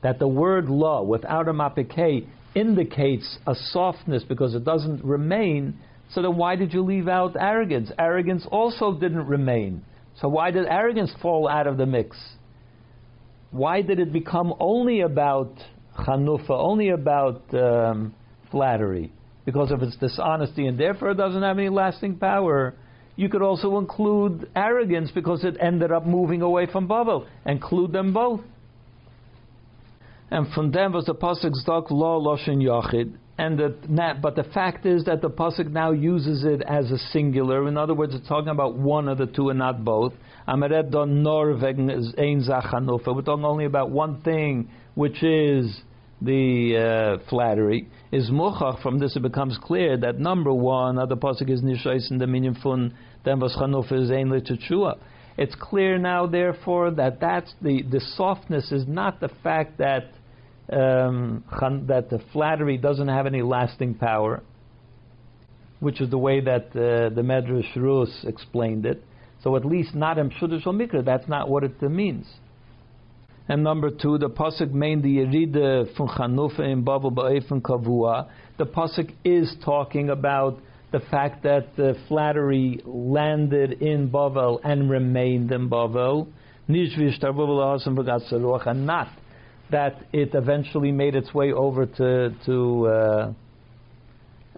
that 0.02 0.18
the 0.18 0.28
word 0.28 0.68
law 0.68 1.04
without 1.04 1.46
a 1.46 1.52
mapike 1.52 2.26
indicates 2.56 3.38
a 3.46 3.54
softness 3.54 4.24
because 4.24 4.56
it 4.56 4.64
doesn't 4.64 5.04
remain, 5.04 5.78
so 6.10 6.20
then 6.20 6.36
why 6.36 6.56
did 6.56 6.72
you 6.72 6.82
leave 6.82 7.06
out 7.06 7.36
arrogance? 7.38 7.92
Arrogance 7.96 8.44
also 8.50 8.92
didn't 8.92 9.26
remain. 9.28 9.84
So 10.20 10.28
why 10.28 10.50
did 10.50 10.66
arrogance 10.66 11.12
fall 11.20 11.48
out 11.48 11.66
of 11.66 11.76
the 11.76 11.86
mix? 11.86 12.16
Why 13.50 13.82
did 13.82 14.00
it 14.00 14.12
become 14.12 14.54
only 14.60 15.00
about 15.00 15.52
chanufa, 15.98 16.50
only 16.50 16.90
about 16.90 17.42
um, 17.54 18.14
flattery? 18.50 19.12
Because 19.44 19.70
of 19.70 19.82
its 19.82 19.96
dishonesty, 19.96 20.66
and 20.66 20.78
therefore 20.78 21.10
it 21.10 21.16
doesn't 21.16 21.42
have 21.42 21.58
any 21.58 21.68
lasting 21.68 22.16
power. 22.16 22.74
You 23.16 23.28
could 23.28 23.42
also 23.42 23.78
include 23.78 24.48
arrogance 24.56 25.10
because 25.14 25.44
it 25.44 25.56
ended 25.60 25.92
up 25.92 26.06
moving 26.06 26.42
away 26.42 26.66
from 26.66 26.88
Babel. 26.88 27.26
Include 27.46 27.92
them 27.92 28.12
both. 28.12 28.40
And 30.30 30.52
from 30.52 30.72
them 30.72 30.92
was 30.92 31.04
the 31.04 31.14
pasuk 31.14 31.52
stok 31.54 31.90
law 31.90 32.18
loshin 32.18 32.56
yachid, 32.56 33.16
and 33.36 33.58
the, 33.58 33.74
but 34.22 34.36
the 34.36 34.44
fact 34.44 34.86
is 34.86 35.04
that 35.04 35.20
the 35.20 35.28
pasuk 35.28 35.70
now 35.70 35.90
uses 35.90 36.44
it 36.44 36.62
as 36.62 36.92
a 36.92 36.98
singular. 36.98 37.66
In 37.66 37.76
other 37.76 37.94
words, 37.94 38.14
it's 38.14 38.28
talking 38.28 38.50
about 38.50 38.76
one 38.76 39.08
of 39.08 39.18
the 39.18 39.26
two 39.26 39.48
and 39.48 39.58
not 39.58 39.84
both. 39.84 40.12
We're 40.46 40.68
talking 43.22 43.44
only 43.44 43.64
about 43.64 43.90
one 43.90 44.20
thing, 44.22 44.70
which 44.94 45.22
is 45.24 45.80
the 46.22 47.18
uh, 47.20 47.28
flattery. 47.28 47.88
Is 48.12 48.30
muchach 48.30 48.80
from 48.82 49.00
this 49.00 49.16
it 49.16 49.22
becomes 49.22 49.58
clear 49.60 49.96
that 49.96 50.20
number 50.20 50.52
one, 50.52 50.94
the 50.94 51.16
pasuk 51.16 51.50
is 51.50 51.60
nishais 51.60 52.10
in 52.12 52.18
the 52.18 52.26
minim 52.28 52.54
fun 52.54 52.94
then 53.24 53.40
was 53.40 53.52
is 53.90 54.10
ein 54.10 54.30
It's 55.36 55.54
clear 55.56 55.98
now, 55.98 56.26
therefore, 56.26 56.90
that 56.92 57.20
that's 57.20 57.52
the 57.60 57.82
the 57.82 58.00
softness 58.16 58.70
is 58.70 58.86
not 58.86 59.20
the 59.20 59.30
fact 59.42 59.78
that 59.78 60.12
um, 60.72 61.44
that 61.88 62.08
the 62.10 62.20
flattery 62.32 62.78
doesn't 62.78 63.08
have 63.08 63.26
any 63.26 63.42
lasting 63.42 63.94
power, 63.94 64.42
which 65.80 66.00
is 66.00 66.10
the 66.10 66.18
way 66.18 66.40
that 66.40 66.66
uh, 66.70 67.14
the 67.14 67.22
Medrash 67.22 67.76
Rus 67.76 68.24
explained 68.26 68.86
it. 68.86 69.02
So 69.42 69.56
at 69.56 69.64
least 69.64 69.94
not 69.94 70.18
in 70.18 70.30
Pshudish 70.30 70.64
Mikra, 70.64 71.04
that's 71.04 71.28
not 71.28 71.50
what 71.50 71.64
it 71.64 71.82
means. 71.82 72.26
And 73.46 73.62
number 73.62 73.90
two, 73.90 74.16
the 74.16 74.30
pasuk 74.30 74.72
main 74.72 75.02
the 75.02 75.18
yerida 75.18 75.94
from 75.96 76.08
Chanufa 76.08 76.60
in 76.60 76.82
Bavel 76.82 77.12
ba'efin 77.12 77.60
kavua. 77.60 78.30
The 78.56 78.64
pasuk 78.64 79.12
is 79.22 79.54
talking 79.62 80.08
about 80.08 80.58
the 80.92 81.00
fact 81.00 81.42
that 81.42 81.76
the 81.76 81.94
flattery 82.08 82.80
landed 82.86 83.82
in 83.82 84.08
Bavel 84.10 84.60
and 84.64 84.88
remained 84.88 85.52
in 85.52 85.68
Bavel, 85.68 86.28
and 86.66 86.76
not 88.86 89.08
that 89.74 90.06
it 90.12 90.30
eventually 90.34 90.92
made 90.92 91.16
its 91.16 91.34
way 91.34 91.52
over 91.52 91.84
to 91.84 92.32
to 92.46 92.86
uh, 92.86 93.32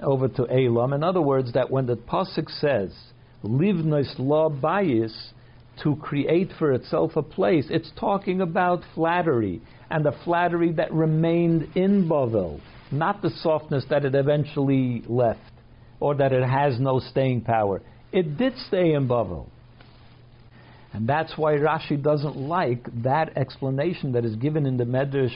over 0.03 0.29
to 0.29 0.43
Elam. 0.51 0.93
In 0.93 1.03
other 1.03 1.23
words, 1.23 1.55
that 1.55 1.71
when 1.71 1.87
the 1.87 1.97
pasuk 1.97 2.51
says 2.61 2.95
"livnois 3.43 4.19
law 4.19 4.51
bayis," 4.51 5.15
to 5.83 5.97
create 5.97 6.51
for 6.59 6.73
itself 6.73 7.17
a 7.17 7.23
place, 7.23 7.67
it's 7.71 7.91
talking 7.99 8.43
about 8.43 8.83
flattery 8.95 9.63
and 9.91 10.05
the 10.05 10.13
flattery 10.25 10.73
that 10.73 10.93
remained 10.93 11.63
in 11.75 12.07
Bavel, 12.07 12.61
not 12.91 13.23
the 13.23 13.31
softness 13.31 13.87
that 13.89 14.05
it 14.05 14.15
eventually 14.15 15.03
left 15.07 15.41
or 15.99 16.15
that 16.15 16.33
it 16.33 16.47
has 16.47 16.79
no 16.79 16.99
staying 16.99 17.41
power. 17.41 17.81
It 18.13 18.37
did 18.37 18.53
stay 18.69 18.93
in 18.93 19.09
Bavel. 19.09 19.47
And 20.93 21.09
that's 21.09 21.37
why 21.37 21.55
Rashi 21.55 22.03
doesn't 22.03 22.37
like 22.37 22.87
that 23.03 23.37
explanation 23.37 24.13
that 24.13 24.25
is 24.25 24.37
given 24.37 24.67
in 24.67 24.77
the 24.77 24.85
Medrash 24.85 25.35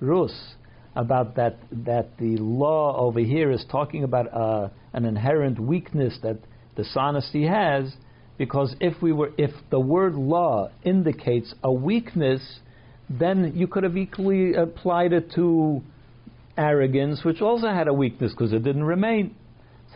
Rus 0.00 0.54
about 0.94 1.36
that, 1.36 1.58
that 1.70 2.16
the 2.18 2.36
law 2.38 2.96
over 2.96 3.20
here 3.20 3.50
is 3.50 3.64
talking 3.70 4.02
about 4.02 4.32
uh, 4.32 4.68
an 4.92 5.04
inherent 5.04 5.60
weakness 5.60 6.18
that 6.22 6.38
dishonesty 6.74 7.46
has. 7.46 7.94
Because 8.38 8.74
if 8.80 9.00
we 9.02 9.12
were, 9.12 9.30
if 9.38 9.50
the 9.70 9.80
word 9.80 10.14
law 10.14 10.70
indicates 10.82 11.54
a 11.62 11.72
weakness, 11.72 12.60
then 13.08 13.52
you 13.54 13.66
could 13.66 13.84
have 13.84 13.96
equally 13.96 14.54
applied 14.54 15.12
it 15.12 15.32
to 15.34 15.82
arrogance, 16.58 17.24
which 17.24 17.40
also 17.40 17.68
had 17.68 17.88
a 17.88 17.94
weakness 17.94 18.32
because 18.32 18.52
it 18.52 18.62
didn't 18.62 18.84
remain. 18.84 19.34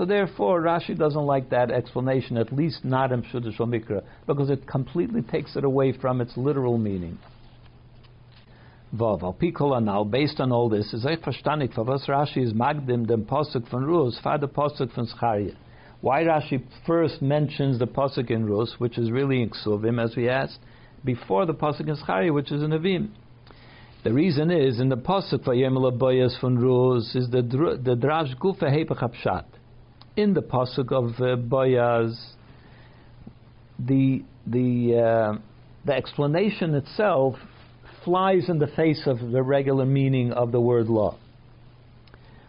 So 0.00 0.06
therefore, 0.06 0.62
Rashi 0.62 0.96
doesn't 0.96 1.26
like 1.26 1.50
that 1.50 1.70
explanation, 1.70 2.38
at 2.38 2.54
least 2.54 2.86
not 2.86 3.12
in 3.12 3.22
Pshuta 3.22 3.54
Mikra, 3.58 4.02
because 4.26 4.48
it 4.48 4.66
completely 4.66 5.20
takes 5.20 5.56
it 5.56 5.62
away 5.62 5.92
from 5.92 6.22
its 6.22 6.38
literal 6.38 6.78
meaning. 6.78 7.18
Vav, 8.96 9.22
al 9.22 9.80
now, 9.82 10.02
based 10.02 10.40
on 10.40 10.52
all 10.52 10.70
this, 10.70 10.94
is 10.94 11.04
echt 11.04 11.22
verstandig, 11.22 11.74
for 11.74 11.84
was 11.84 12.06
Rashi 12.06 12.42
is 12.42 12.54
magdim 12.54 13.06
dem 13.06 13.26
Posuk 13.26 13.70
von 13.70 13.84
Rus, 13.84 14.18
far 14.24 14.38
the 14.38 14.48
Posuk 14.48 14.90
von 14.94 15.06
Zecharia. 15.06 15.54
Why 16.00 16.22
Rashi 16.22 16.64
first 16.86 17.20
mentions 17.20 17.78
the 17.78 17.86
Posuk 17.86 18.30
in 18.30 18.46
Rus, 18.46 18.76
which 18.78 18.96
is 18.96 19.10
really 19.10 19.42
in 19.42 19.50
Ksuvim, 19.50 20.02
as 20.02 20.16
we 20.16 20.30
asked, 20.30 20.60
before 21.04 21.44
the 21.44 21.52
Pasuk 21.52 21.80
in 21.80 21.96
Zecharia, 21.96 22.32
which 22.32 22.50
is 22.50 22.62
in 22.62 22.70
Avim. 22.70 23.10
The 24.02 24.14
reason 24.14 24.50
is 24.50 24.80
in 24.80 24.88
the 24.88 24.96
Pasuk 24.96 25.44
Vayemel 25.44 25.98
Boyas 25.98 26.40
von 26.40 26.56
Ruz 26.56 27.14
is 27.14 27.28
the 27.28 27.42
the 27.42 27.96
Drash 27.96 28.34
Gufa 28.38 28.62
Hepech 28.62 29.02
In 30.16 30.34
the 30.34 30.42
Pasuk 30.42 30.92
of 30.92 31.14
uh, 31.20 31.36
Boyas, 31.36 32.18
the 33.78 34.22
the 34.46 34.96
uh, 34.98 35.38
the 35.84 35.92
explanation 35.92 36.74
itself 36.74 37.36
flies 38.04 38.48
in 38.48 38.58
the 38.58 38.66
face 38.66 39.02
of 39.06 39.18
the 39.30 39.42
regular 39.42 39.86
meaning 39.86 40.32
of 40.32 40.52
the 40.52 40.60
word 40.60 40.88
law. 40.88 41.16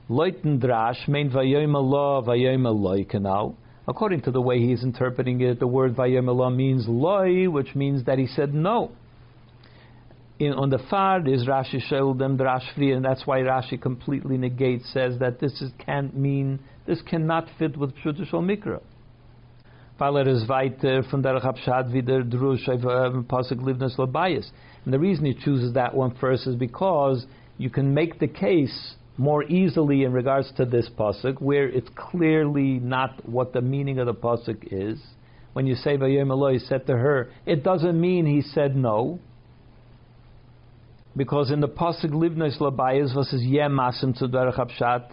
Leuten 0.09 0.59
Drash 0.59 1.07
mean 1.07 1.29
Vayemel 1.29 1.89
Law. 1.89 3.55
According 3.87 4.21
to 4.21 4.31
the 4.31 4.41
way 4.41 4.59
he's 4.59 4.83
interpreting 4.83 5.41
it, 5.41 5.59
the 5.59 5.67
word 5.67 5.95
Vayemelah 5.95 6.55
means 6.55 6.87
loy, 6.87 7.49
which 7.49 7.75
means 7.75 8.05
that 8.05 8.17
he 8.17 8.27
said 8.27 8.53
no. 8.53 8.91
In, 10.41 10.53
on 10.53 10.71
the 10.71 10.79
far 10.89 11.19
is 11.27 11.45
Rashi 11.45 11.79
Sheldem 11.87 12.35
Drashvi, 12.35 12.95
and 12.95 13.05
that's 13.05 13.27
why 13.27 13.41
Rashi 13.41 13.79
completely 13.79 14.39
negates, 14.39 14.91
says 14.91 15.19
that 15.19 15.39
this 15.39 15.61
is, 15.61 15.71
can't 15.77 16.17
mean, 16.17 16.59
this 16.87 16.99
cannot 17.03 17.47
fit 17.59 17.77
with 17.77 17.93
Pshuta 17.97 18.27
Shal 18.27 18.41
Mikra. 18.41 18.81
Weil 19.99 20.27
is 20.27 20.49
weiter 20.49 21.03
von 21.11 21.21
der 21.21 21.39
Chabshad 21.39 21.93
wieder 21.93 22.23
Drush 22.23 22.67
um, 22.67 23.23
Pasuk 23.25 23.59
Livnas 23.59 23.99
Labayas. 23.99 24.49
And 24.83 24.91
the 24.91 24.97
reason 24.97 25.25
he 25.25 25.35
chooses 25.35 25.75
that 25.75 25.93
one 25.93 26.15
first 26.19 26.47
is 26.47 26.55
because 26.55 27.27
you 27.59 27.69
can 27.69 27.93
make 27.93 28.17
the 28.17 28.27
case 28.27 28.95
more 29.17 29.43
easily 29.43 30.05
in 30.05 30.11
regards 30.11 30.51
to 30.57 30.65
this 30.65 30.89
pasuk, 30.97 31.39
where 31.39 31.69
it's 31.69 31.89
clearly 31.95 32.79
not 32.79 33.29
what 33.29 33.53
the 33.53 33.61
meaning 33.61 33.99
of 33.99 34.07
the 34.07 34.15
pasuk 34.15 34.69
is. 34.71 34.99
When 35.53 35.67
you 35.67 35.75
say 35.75 35.99
Eloi 35.99 36.57
said 36.57 36.87
to 36.87 36.93
her, 36.93 37.29
it 37.45 37.63
doesn't 37.63 38.01
mean 38.01 38.25
he 38.25 38.41
said 38.41 38.75
no. 38.75 39.19
Because 41.15 41.51
in 41.51 41.59
the 41.59 41.67
pasuk 41.67 42.11
Livnois 42.11 42.57
Labayas 42.59 43.13
versus 43.13 43.41
Yemasim 43.41 44.17
to 44.19 44.27
Derech 44.27 44.57
Hapshat, 44.57 45.11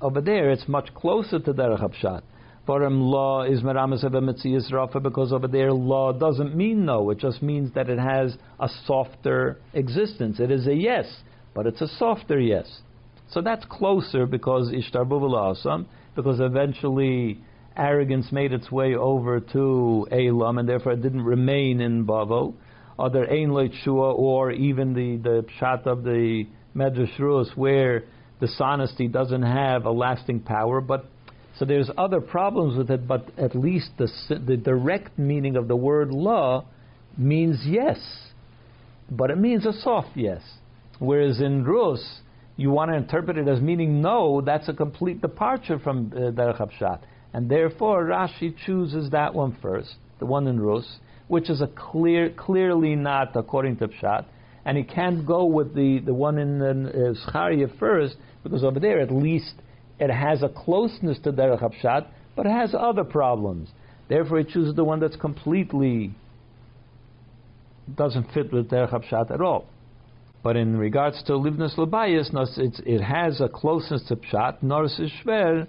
over 0.00 0.20
there 0.20 0.50
it's 0.50 0.66
much 0.66 0.92
closer 0.94 1.38
to 1.38 1.52
Derech 1.52 1.80
Hapshat. 1.80 2.22
Forum 2.66 3.00
law 3.00 3.42
is 3.42 3.60
meramas 3.62 4.04
of 4.04 4.14
a 4.14 4.76
rafa 4.76 5.00
because 5.00 5.32
over 5.32 5.48
there 5.48 5.72
law 5.72 6.12
doesn't 6.12 6.54
mean 6.56 6.84
no. 6.84 7.10
It 7.10 7.18
just 7.18 7.42
means 7.42 7.74
that 7.74 7.90
it 7.90 7.98
has 7.98 8.36
a 8.60 8.68
softer 8.86 9.58
existence. 9.74 10.38
It 10.38 10.52
is 10.52 10.68
a 10.68 10.74
yes, 10.74 11.06
but 11.54 11.66
it's 11.66 11.80
a 11.80 11.88
softer 11.88 12.38
yes. 12.38 12.82
So 13.30 13.40
that's 13.40 13.64
closer 13.64 14.26
because 14.26 14.72
Ishtar 14.72 15.04
Asam, 15.06 15.86
because 16.14 16.38
eventually 16.38 17.40
arrogance 17.76 18.30
made 18.30 18.52
its 18.52 18.70
way 18.70 18.94
over 18.94 19.40
to 19.40 20.06
Elam 20.12 20.58
and 20.58 20.68
therefore 20.68 20.92
it 20.92 21.02
didn't 21.02 21.22
remain 21.22 21.80
in 21.80 22.06
Bavel. 22.06 22.54
Other 22.98 23.30
Ein 23.30 23.72
Shua 23.84 24.12
or 24.12 24.52
even 24.52 24.94
the, 24.94 25.16
the 25.16 25.44
Pshat 25.58 25.86
of 25.86 26.04
the 26.04 26.46
Medrash 26.74 27.18
Rus 27.18 27.50
where 27.54 28.04
dishonesty 28.40 29.08
doesn't 29.08 29.42
have 29.42 29.84
a 29.84 29.90
lasting 29.90 30.40
power, 30.40 30.80
but 30.80 31.06
so 31.58 31.64
there's 31.64 31.90
other 31.98 32.20
problems 32.20 32.76
with 32.76 32.90
it, 32.90 33.06
but 33.06 33.28
at 33.38 33.54
least 33.54 33.90
the, 33.98 34.08
the 34.28 34.56
direct 34.56 35.18
meaning 35.18 35.56
of 35.56 35.68
the 35.68 35.76
word 35.76 36.10
law 36.10 36.64
means 37.16 37.60
yes, 37.64 37.98
but 39.10 39.30
it 39.30 39.38
means 39.38 39.66
a 39.66 39.72
soft 39.72 40.10
yes. 40.16 40.40
Whereas 40.98 41.40
in 41.40 41.64
Rus, 41.64 42.20
you 42.56 42.70
want 42.70 42.90
to 42.90 42.96
interpret 42.96 43.36
it 43.36 43.48
as 43.48 43.60
meaning 43.60 44.00
no, 44.00 44.40
that's 44.40 44.68
a 44.68 44.72
complete 44.72 45.20
departure 45.20 45.78
from 45.78 46.12
uh, 46.14 46.30
Derech 46.30 46.58
Hapshat. 46.58 47.00
And 47.32 47.50
therefore, 47.50 48.04
Rashi 48.04 48.54
chooses 48.66 49.10
that 49.10 49.34
one 49.34 49.56
first, 49.60 49.94
the 50.18 50.26
one 50.26 50.46
in 50.46 50.60
Rus, 50.60 50.86
which 51.32 51.48
is 51.48 51.62
a 51.62 51.66
clear, 51.66 52.28
clearly 52.28 52.94
not 52.94 53.34
according 53.34 53.74
to 53.78 53.88
Pshat. 53.88 54.26
And 54.66 54.76
he 54.76 54.84
can't 54.84 55.24
go 55.26 55.46
with 55.46 55.74
the, 55.74 56.00
the 56.00 56.12
one 56.12 56.36
in 56.36 56.58
the 56.58 57.16
uh, 57.18 57.68
first, 57.78 58.16
because 58.42 58.62
over 58.62 58.78
there 58.78 59.00
at 59.00 59.10
least 59.10 59.54
it 59.98 60.10
has 60.10 60.42
a 60.42 60.50
closeness 60.50 61.18
to 61.20 61.32
Derech 61.32 61.62
Hapshat, 61.62 62.06
but 62.36 62.44
it 62.44 62.50
has 62.50 62.74
other 62.78 63.02
problems. 63.02 63.70
Therefore, 64.10 64.40
he 64.40 64.44
chooses 64.44 64.74
the 64.74 64.84
one 64.84 65.00
that's 65.00 65.16
completely 65.16 66.14
doesn't 67.96 68.30
fit 68.34 68.52
with 68.52 68.68
Derech 68.68 68.92
Hapshat 68.92 69.30
at 69.30 69.40
all. 69.40 69.64
But 70.42 70.56
in 70.56 70.76
regards 70.76 71.22
to 71.28 71.32
Livnus 71.32 71.78
Labayas, 71.78 72.28
it 72.84 73.00
has 73.00 73.40
a 73.40 73.48
closeness 73.48 74.02
to 74.08 74.16
Pshat, 74.16 74.62
Nors 74.62 74.98
is 74.98 75.10
schwer, 75.24 75.66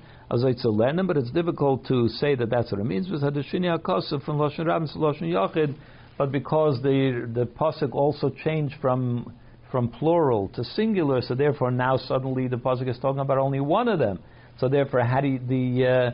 but 1.08 1.18
it's 1.18 1.30
difficult 1.32 1.86
to 1.88 2.08
say 2.10 2.34
that 2.34 2.50
that's 2.50 2.72
what 2.72 2.82
it 2.82 2.86
means. 2.86 3.08
With 3.10 3.22
Hadashini 3.22 3.78
HaKosov 3.78 4.26
from 4.26 4.38
Lashon 4.38 4.66
Rabin 4.66 4.88
to 4.88 4.96
Lashon 4.96 5.24
Yochid, 5.24 5.76
but 6.18 6.32
because 6.32 6.82
the 6.82 7.30
the 7.34 7.46
pasuk 7.46 7.94
also 7.94 8.32
changed 8.44 8.76
from 8.82 9.32
from 9.72 9.90
plural 9.90 10.50
to 10.56 10.64
singular, 10.64 11.22
so 11.22 11.36
therefore 11.36 11.70
now 11.70 11.98
suddenly 11.98 12.48
the 12.48 12.58
pasuk 12.58 12.90
is 12.90 12.98
talking 13.00 13.20
about 13.20 13.38
only 13.38 13.60
one 13.60 13.88
of 13.88 14.00
them. 14.00 14.20
So 14.60 14.70
therefore, 14.70 15.04
had 15.04 15.24
he, 15.24 15.38
the 15.38 16.14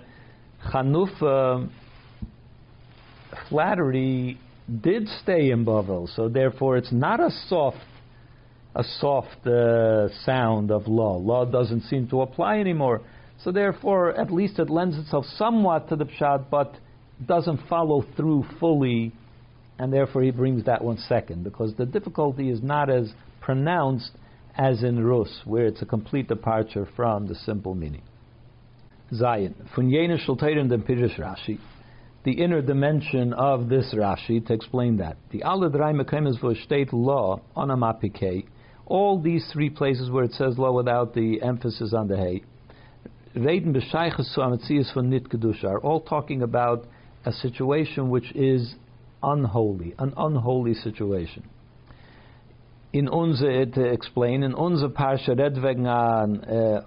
uh, 0.63 0.69
Chanufa 0.69 1.69
flattery 3.47 4.37
did 4.81 5.07
stay 5.23 5.51
in 5.51 5.65
Bavel, 5.65 6.13
so 6.13 6.27
therefore 6.27 6.77
it's 6.77 6.91
not 6.91 7.19
a 7.21 7.29
soft 7.47 7.77
a 8.75 8.83
soft 8.99 9.47
uh, 9.47 10.09
sound 10.25 10.71
of 10.71 10.87
law. 10.87 11.17
Law 11.17 11.45
doesn't 11.45 11.81
seem 11.83 12.07
to 12.09 12.21
apply 12.21 12.59
anymore. 12.59 13.01
So 13.43 13.51
therefore, 13.51 14.13
at 14.19 14.31
least 14.31 14.59
it 14.59 14.69
lends 14.69 14.97
itself 14.97 15.25
somewhat 15.37 15.89
to 15.89 15.95
the 15.95 16.05
pshat, 16.05 16.45
but 16.51 16.75
doesn't 17.25 17.67
follow 17.69 18.05
through 18.15 18.45
fully, 18.59 19.13
and 19.77 19.93
therefore 19.93 20.23
he 20.23 20.31
brings 20.31 20.65
that 20.65 20.83
one 20.83 20.97
second 20.97 21.43
because 21.43 21.73
the 21.75 21.85
difficulty 21.85 22.49
is 22.49 22.61
not 22.61 22.89
as 22.89 23.11
pronounced 23.39 24.11
as 24.57 24.83
in 24.83 25.03
Rus, 25.03 25.41
where 25.45 25.65
it's 25.67 25.81
a 25.81 25.85
complete 25.85 26.27
departure 26.27 26.87
from 26.95 27.27
the 27.27 27.35
simple 27.35 27.75
meaning. 27.75 28.01
Pirish 30.77 31.17
Rashi, 31.17 31.59
the 32.25 32.33
inner 32.33 32.61
dimension 32.61 33.33
of 33.33 33.69
this 33.69 33.93
Rashi 33.95 34.45
to 34.45 34.53
explain 34.53 34.97
that. 34.97 35.17
The 35.31 35.43
wo 35.45 36.53
steht 36.53 36.91
law 36.91 37.39
on 37.55 37.71
a 37.71 37.77
mapike, 37.77 38.47
all 38.85 39.21
these 39.21 39.49
three 39.53 39.69
places 39.69 40.11
where 40.11 40.25
it 40.25 40.33
says 40.33 40.57
law 40.57 40.73
without 40.73 41.13
the 41.13 41.41
emphasis 41.41 41.93
on 41.93 42.07
the 42.09 42.17
hay, 42.17 42.43
Reden 43.35 43.73
b'shayches 43.73 44.33
zu 44.33 44.41
ametzias 44.41 44.93
von 44.93 45.09
nit 45.09 45.29
kedusha 45.29 45.65
are 45.65 45.79
all 45.79 46.01
talking 46.01 46.41
about 46.41 46.85
a 47.25 47.31
situation 47.31 48.09
which 48.09 48.31
is 48.31 48.75
unholy, 49.21 49.93
an 49.99 50.13
unholy 50.17 50.73
situation. 50.73 51.43
In 52.91 53.07
unser, 53.07 53.65
to 53.65 53.83
explain, 53.85 54.41
in 54.41 54.55
unser 54.55 54.89
Parsha 54.89 55.37
red 55.37 55.61
wegen 55.61 55.85
an, 55.85 56.43
uh, 56.43 56.81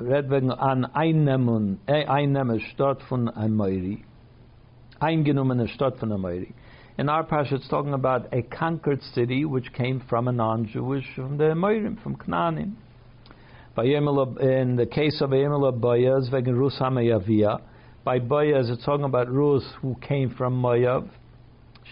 red 0.00 0.30
wegen 0.30 0.50
an 0.50 0.86
einnehmen, 0.94 1.78
äh, 1.86 2.06
einnehmen 2.06 2.60
statt 2.72 3.02
von 3.08 3.28
Amoiri, 3.28 4.02
eingenommene 5.00 5.68
Stadt 5.68 5.98
von 5.98 6.10
Amoiri. 6.10 6.54
In 6.98 7.10
our 7.10 7.24
parsha, 7.24 7.52
it's 7.52 7.68
talking 7.68 7.92
about 7.92 8.32
a 8.32 8.42
conquered 8.42 9.02
city 9.02 9.44
which 9.44 9.72
came 9.74 10.00
from 10.08 10.28
a 10.28 10.32
non-Jewish, 10.32 11.04
from 11.14 11.36
the 11.36 11.44
Moirim, 11.44 12.02
from 12.02 12.16
Canaanim. 12.16 12.72
In 13.78 14.76
the 14.76 14.86
case 14.90 15.20
of 15.20 15.28
Yemela 15.30 15.78
Bayaz, 15.78 16.32
wegen 16.32 16.56
Rus 16.56 16.78
Hamayavia, 16.80 17.60
by 18.04 18.18
Bayaz, 18.18 18.70
it's 18.70 18.82
talking 18.86 19.04
about 19.04 19.30
Rus 19.30 19.62
who 19.82 19.94
came 19.96 20.30
from 20.34 20.62
Mayav. 20.62 21.06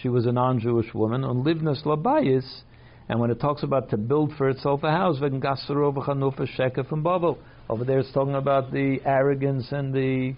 She 0.01 0.09
was 0.09 0.25
a 0.25 0.33
non-Jewish 0.33 0.95
woman. 0.95 1.25
On 1.25 1.45
Livnas 1.45 1.85
Labayis, 1.85 2.63
and 3.11 3.21
when 3.21 3.31
it 3.31 3.39
talks 3.39 3.63
about 3.63 3.91
to 3.91 3.99
build 3.99 4.33
for 4.39 4.49
itself 4.49 4.83
a 4.83 4.91
house, 4.91 5.21
wegen 5.21 5.43
Gasarov 5.43 5.97
Chanufa 6.07 6.49
Shekef 6.59 6.91
and 6.91 7.05
Babel. 7.05 7.37
Over 7.69 7.85
there, 7.85 7.99
it's 7.99 8.13
talking 8.13 8.35
about 8.35 8.73
the 8.73 9.01
arrogance 9.05 9.71
and 9.71 9.93
the 9.93 10.35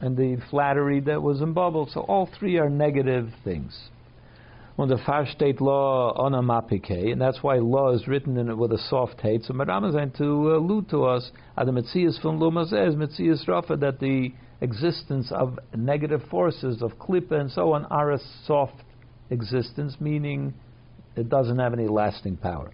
and 0.00 0.16
the 0.16 0.38
flattery 0.48 1.00
that 1.00 1.20
was 1.20 1.42
in 1.42 1.52
Babel. 1.52 1.86
So 1.92 2.00
all 2.00 2.30
three 2.38 2.56
are 2.56 2.70
negative 2.70 3.28
things. 3.44 3.78
On 4.78 4.88
the 4.88 4.96
far 5.04 5.26
state 5.26 5.60
law 5.60 6.12
on 6.14 6.34
a 6.34 6.42
and 7.12 7.20
that's 7.20 7.42
why 7.42 7.56
law 7.56 7.92
is 7.92 8.08
written 8.08 8.38
in 8.38 8.48
it 8.48 8.56
with 8.56 8.72
a 8.72 8.78
soft 8.78 9.20
hate. 9.20 9.44
So 9.44 9.52
Maram 9.52 9.86
is 9.86 9.94
to 10.16 10.56
allude 10.56 10.88
to 10.90 11.04
us, 11.04 11.30
Adam 11.58 11.74
Metzias 11.76 12.20
from 12.22 12.38
Lumazez, 12.40 12.72
eh, 12.72 12.96
Metzias 12.96 13.46
Rafa, 13.46 13.76
that 13.76 14.00
the 14.00 14.32
existence 14.62 15.30
of 15.30 15.58
negative 15.76 16.22
forces, 16.30 16.80
of 16.80 16.92
klipa 16.98 17.32
and 17.32 17.50
so 17.50 17.74
on, 17.74 17.84
are 17.86 18.12
a 18.12 18.18
soft 18.46 18.82
existence, 19.28 19.96
meaning 20.00 20.54
it 21.16 21.28
doesn't 21.28 21.58
have 21.58 21.74
any 21.74 21.86
lasting 21.86 22.38
power. 22.38 22.70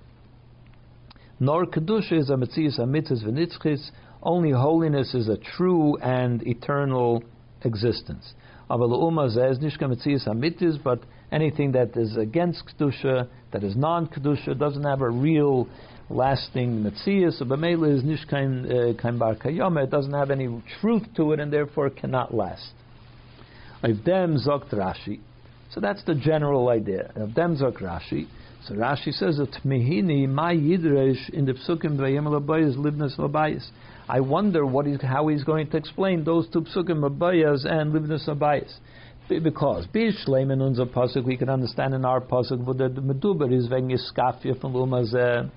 Nor 1.40 1.66
kedusha 1.66 2.12
is 2.12 2.30
a 2.30 2.34
mitzias 2.34 2.78
amitzis 2.78 3.24
v'nitzchis. 3.24 3.90
Only 4.22 4.50
holiness 4.52 5.14
is 5.14 5.28
a 5.28 5.36
true 5.36 5.96
and 5.96 6.46
eternal 6.46 7.24
existence. 7.62 8.34
But 8.68 8.88
anything 11.30 11.72
that 11.72 11.96
is 11.96 12.16
against 12.16 12.62
kedusha, 12.66 13.28
that 13.52 13.64
is 13.64 13.76
non-kedusha, 13.76 14.58
doesn't 14.58 14.84
have 14.84 15.00
a 15.00 15.10
real 15.10 15.68
lasting 16.10 16.82
mitzias. 16.82 17.38
So 17.38 17.44
b'meila 17.44 17.96
is 17.96 18.02
nishkain 18.02 18.94
uh, 18.96 19.00
kain 19.00 19.18
bar 19.18 19.34
kayama. 19.34 19.84
It 19.84 19.90
doesn't 19.90 20.12
have 20.12 20.30
any 20.30 20.62
truth 20.80 21.04
to 21.16 21.32
it, 21.32 21.40
and 21.40 21.52
therefore 21.52 21.90
cannot 21.90 22.34
last. 22.34 22.72
Of 23.82 24.04
them 24.04 24.36
zokt 24.36 24.72
Rashi. 24.72 25.20
So 25.70 25.80
that's 25.80 26.02
the 26.04 26.14
general 26.14 26.68
idea. 26.68 27.12
Of 27.14 27.34
them 27.34 27.56
zokt 27.56 27.82
Rashi. 27.82 28.26
So 28.64 28.74
Rashi 28.74 29.12
says 29.12 29.36
that 29.36 29.52
mehini 29.64 30.28
my 30.28 30.54
yidresh 30.54 31.30
in 31.30 31.44
the 31.44 31.52
psukim 31.52 31.96
v'yem 31.96 32.24
labayis 32.24 32.76
libnas 32.76 33.18
labayis. 33.18 33.68
I 34.08 34.20
wonder 34.20 34.64
what 34.64 34.86
he's, 34.86 35.02
how 35.02 35.28
he's 35.28 35.44
going 35.44 35.70
to 35.70 35.76
explain 35.76 36.24
those 36.24 36.48
two 36.50 36.62
psukim 36.62 37.06
labayas 37.06 37.70
and 37.70 37.92
libnas 37.92 38.26
labayis. 38.26 38.72
Because 39.28 39.86
bishleim 39.88 40.50
in 40.52 40.62
unser 40.62 40.86
pasuk 40.86 41.24
we 41.24 41.36
can 41.36 41.50
understand 41.50 41.94
in 41.94 42.04
our 42.04 42.20
pasuk 42.20 42.64
what 42.64 42.78
the 42.78 42.88
meduber 42.88 43.52
is 43.52 43.68
wegen 43.68 43.90
iskafia 43.90 44.58
from 44.60 44.72
lumazeh 44.72 45.50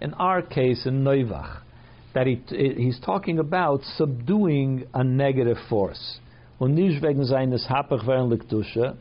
in 0.00 0.14
our 0.14 0.42
case 0.42 0.86
in 0.86 1.04
Noivach, 1.04 1.60
that 2.14 2.26
he, 2.26 2.42
he's 2.48 2.98
talking 3.00 3.38
about 3.38 3.80
subduing 3.96 4.86
a 4.94 5.04
negative 5.04 5.58
force. 5.68 6.18
Und 6.58 6.74
nicht 6.74 7.02
wegen 7.02 7.24
seines 7.24 7.66
er 7.68 8.96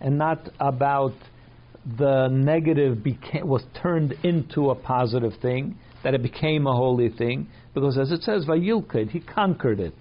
and 0.00 0.18
not 0.18 0.48
about 0.58 1.14
the 1.98 2.28
negative 2.28 3.02
became, 3.02 3.46
was 3.46 3.62
turned 3.80 4.12
into 4.24 4.70
a 4.70 4.74
positive 4.74 5.32
thing, 5.40 5.76
that 6.02 6.14
it 6.14 6.22
became 6.22 6.66
a 6.66 6.72
holy 6.72 7.08
thing, 7.08 7.46
because 7.74 7.98
as 7.98 8.10
it 8.10 8.22
says, 8.22 8.44
Vayilkid, 8.44 9.10
he 9.10 9.20
conquered 9.20 9.80
it. 9.80 9.94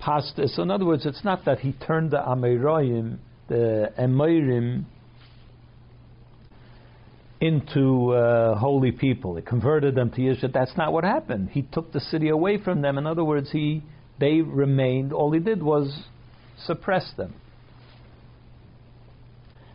Past, 0.00 0.40
so 0.54 0.62
in 0.62 0.70
other 0.70 0.86
words, 0.86 1.04
it's 1.04 1.24
not 1.24 1.44
that 1.44 1.60
he 1.60 1.72
turned 1.72 2.10
the 2.10 2.18
Ameroim, 2.18 3.18
the 3.48 3.92
Emeirim, 3.98 4.84
into 7.40 8.12
uh, 8.12 8.58
holy 8.58 8.92
people. 8.92 9.36
He 9.36 9.42
converted 9.42 9.94
them 9.94 10.10
to 10.10 10.20
Yeshua. 10.20 10.52
That's 10.52 10.76
not 10.76 10.92
what 10.92 11.04
happened. 11.04 11.50
He 11.50 11.62
took 11.62 11.92
the 11.92 12.00
city 12.00 12.28
away 12.28 12.62
from 12.62 12.82
them. 12.82 12.98
In 12.98 13.06
other 13.06 13.24
words, 13.24 13.50
he 13.50 13.82
they 14.18 14.42
remained. 14.42 15.12
All 15.12 15.32
he 15.32 15.40
did 15.40 15.62
was 15.62 16.04
suppress 16.66 17.10
them. 17.16 17.34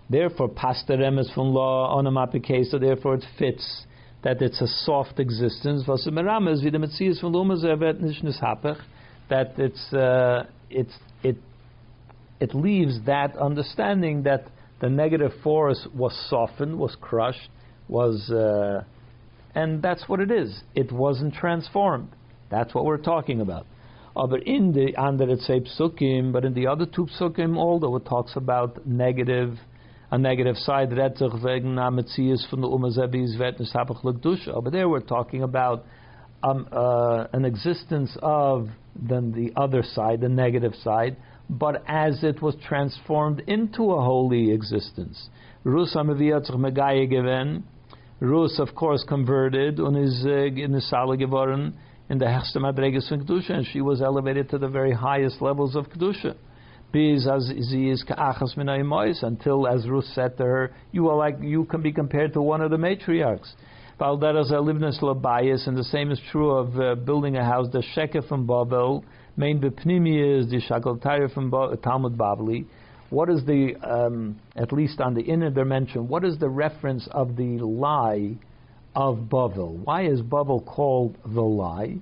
Therefore, 0.07 0.49
pastorem 0.49 1.19
is 1.19 1.31
from 1.33 1.47
law 1.47 1.97
onomatopoeia, 1.97 2.65
so 2.65 2.77
therefore 2.77 3.15
it 3.15 3.25
fits 3.39 3.85
that 4.23 4.41
it's 4.41 4.61
a 4.61 4.67
soft 4.67 5.19
existence. 5.19 5.83
That 9.29 9.57
it's 9.57 9.93
uh, 9.93 10.45
it's 10.69 10.93
it 11.23 11.37
it 12.39 12.53
leaves 12.53 12.99
that 13.05 13.35
understanding 13.37 14.23
that 14.23 14.45
the 14.81 14.89
negative 14.89 15.31
force 15.43 15.87
was 15.95 16.13
softened, 16.29 16.77
was 16.77 16.95
crushed, 16.99 17.49
was, 17.87 18.29
uh, 18.29 18.83
and 19.53 19.81
that's 19.81 20.07
what 20.07 20.19
it 20.19 20.31
is. 20.31 20.61
It 20.75 20.91
wasn't 20.91 21.33
transformed. 21.33 22.09
That's 22.51 22.73
what 22.73 22.85
we're 22.85 22.97
talking 22.97 23.41
about. 23.41 23.65
Uh, 24.15 24.27
but 24.27 24.43
in 24.43 24.71
the 24.71 24.95
under 24.95 25.29
it 25.29 25.39
say 25.39 25.61
psukim, 25.61 26.31
but 26.31 26.45
in 26.45 26.53
the 26.53 26.67
other 26.67 26.85
two 26.85 27.07
psukim, 27.19 27.57
although 27.57 27.95
it 27.97 28.05
talks 28.05 28.35
about 28.35 28.85
negative, 28.85 29.57
a 30.11 30.17
negative 30.17 30.55
side, 30.57 30.89
retzach 30.89 31.41
wegen 31.43 31.75
ametzias 31.75 32.49
from 32.49 32.61
the 32.61 32.67
umazebis 32.67 33.37
vetnes 33.37 33.73
hapach 33.75 34.03
l'kdusha. 34.03 34.63
But 34.63 34.71
there 34.71 34.87
we're 34.87 35.01
talking 35.01 35.43
about 35.43 35.83
um, 36.45 36.67
uh, 36.71 37.27
an 37.33 37.43
existence 37.43 38.15
of 38.21 38.69
then 38.95 39.31
the 39.31 39.51
other 39.59 39.83
side, 39.83 40.21
the 40.21 40.29
negative 40.29 40.73
side, 40.83 41.17
but 41.49 41.83
as 41.87 42.23
it 42.23 42.41
was 42.41 42.55
transformed 42.67 43.41
into 43.47 43.91
a 43.91 44.01
holy 44.01 44.51
existence. 44.51 45.29
Rus 45.63 45.95
given 45.95 47.63
Rus, 48.19 48.59
of 48.59 48.75
course, 48.75 49.03
converted 49.07 49.79
uh, 49.79 49.87
in 49.87 50.71
the 50.71 50.81
Sala 50.81 51.15
in 52.07 52.19
the 52.19 52.25
Hechste 52.25 52.57
Madreges 52.57 53.09
von 53.09 53.25
Kedusha, 53.25 53.51
and 53.51 53.65
she 53.73 53.81
was 53.81 54.01
elevated 54.01 54.49
to 54.51 54.57
the 54.57 54.69
very 54.69 54.93
highest 54.93 55.41
levels 55.41 55.75
of 55.75 55.89
Kedusha. 55.89 56.35
Biz 56.93 57.27
as 57.27 57.49
is 57.49 58.03
ka'achas 58.07 59.23
until, 59.23 59.67
as 59.67 59.87
Ruth 59.89 60.05
said 60.13 60.37
to 60.37 60.43
her, 60.43 60.73
you 60.91 61.09
are 61.09 61.17
like 61.17 61.37
you 61.41 61.65
can 61.65 61.81
be 61.81 61.91
compared 61.91 62.33
to 62.33 62.41
one 62.41 62.61
of 62.61 62.71
the 62.71 62.77
matriarchs. 62.77 63.51
Valderas 63.99 64.51
alivnes 64.51 65.01
labayis, 65.01 65.67
and 65.67 65.77
the 65.77 65.83
same 65.83 66.11
is 66.11 66.19
true 66.31 66.51
of 66.51 66.79
uh, 66.79 66.95
building 66.95 67.37
a 67.37 67.43
house. 67.43 67.67
The 67.71 67.83
Sheke 67.95 68.27
from 68.27 68.45
Babel, 68.45 69.05
main 69.37 69.59
bepnimi 69.59 70.39
is 70.39 70.49
the 70.49 70.61
Shakal 70.61 71.33
from 71.33 71.51
Talmud 71.81 72.17
Bavli 72.17 72.65
what 73.09 73.29
is 73.29 73.45
the, 73.45 73.75
um, 73.81 74.39
at 74.55 74.71
least 74.71 74.99
on 74.99 75.13
the 75.13 75.21
inner 75.21 75.49
dimension, 75.49 76.07
what 76.07 76.25
is 76.25 76.37
the 76.39 76.49
reference 76.49 77.07
of 77.11 77.35
the 77.35 77.59
lie 77.59 78.35
of 78.95 79.17
Bavel? 79.29 79.83
Why 79.85 80.05
is 80.07 80.21
Bavel 80.21 80.65
called 80.65 81.15
the 81.23 81.41
lie? 81.41 81.97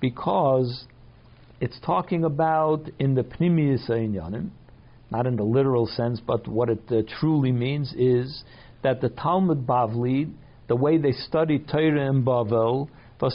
Because 0.00 0.86
it's 1.60 1.78
talking 1.84 2.24
about 2.24 2.88
in 2.98 3.14
the 3.14 3.22
Pnimiyas 3.22 3.88
Inyanim, 3.90 4.50
not 5.10 5.26
in 5.26 5.36
the 5.36 5.44
literal 5.44 5.86
sense, 5.86 6.20
but 6.26 6.48
what 6.48 6.70
it 6.70 6.82
uh, 6.90 7.02
truly 7.20 7.52
means 7.52 7.92
is 7.96 8.42
that 8.82 9.00
the 9.00 9.10
Talmud 9.10 9.66
Bavli, 9.66 10.32
the 10.68 10.76
way 10.76 10.98
they 10.98 11.12
study 11.12 11.58
Torah 11.58 12.08
in 12.08 12.24
Bavel, 12.24 12.88
uh, 13.20 13.30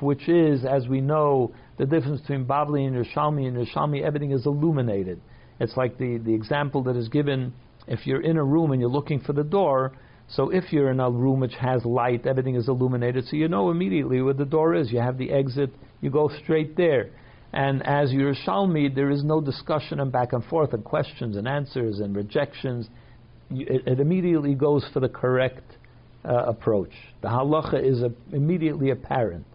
which 0.00 0.28
is, 0.28 0.64
as 0.64 0.88
we 0.88 1.00
know, 1.00 1.52
the 1.76 1.86
difference 1.86 2.20
between 2.20 2.46
Bavli 2.46 2.86
and 2.86 2.96
Yerushalmi. 2.96 3.46
and 3.48 3.56
Yerushalmi, 3.56 4.02
everything 4.02 4.32
is 4.32 4.46
illuminated. 4.46 5.20
It's 5.60 5.76
like 5.76 5.98
the, 5.98 6.18
the 6.18 6.32
example 6.34 6.82
that 6.84 6.96
is 6.96 7.08
given 7.08 7.52
if 7.86 8.06
you're 8.06 8.22
in 8.22 8.36
a 8.36 8.44
room 8.44 8.72
and 8.72 8.80
you're 8.80 8.90
looking 8.90 9.20
for 9.20 9.32
the 9.32 9.44
door. 9.44 9.92
So 10.28 10.50
if 10.50 10.72
you're 10.72 10.90
in 10.90 11.00
a 11.00 11.10
room 11.10 11.40
which 11.40 11.54
has 11.60 11.84
light, 11.84 12.26
everything 12.26 12.54
is 12.54 12.68
illuminated, 12.68 13.26
so 13.26 13.36
you 13.36 13.48
know 13.48 13.70
immediately 13.70 14.20
where 14.20 14.34
the 14.34 14.44
door 14.44 14.74
is. 14.74 14.92
You 14.92 15.00
have 15.00 15.16
the 15.18 15.30
exit, 15.30 15.70
you 16.00 16.10
go 16.10 16.30
straight 16.42 16.76
there. 16.76 17.10
And 17.52 17.82
as 17.86 18.10
Yerushalmi, 18.10 18.94
there 18.94 19.10
is 19.10 19.24
no 19.24 19.40
discussion 19.40 20.00
and 20.00 20.12
back 20.12 20.34
and 20.34 20.44
forth 20.44 20.74
and 20.74 20.84
questions 20.84 21.36
and 21.36 21.48
answers 21.48 22.00
and 22.00 22.14
rejections. 22.14 22.88
It, 23.50 23.86
it 23.86 24.00
immediately 24.00 24.54
goes 24.54 24.84
for 24.92 25.00
the 25.00 25.08
correct 25.08 25.64
uh, 26.24 26.44
approach. 26.46 26.92
The 27.22 27.28
halacha 27.28 27.82
is 27.82 28.02
a, 28.02 28.12
immediately 28.32 28.90
apparent. 28.90 29.46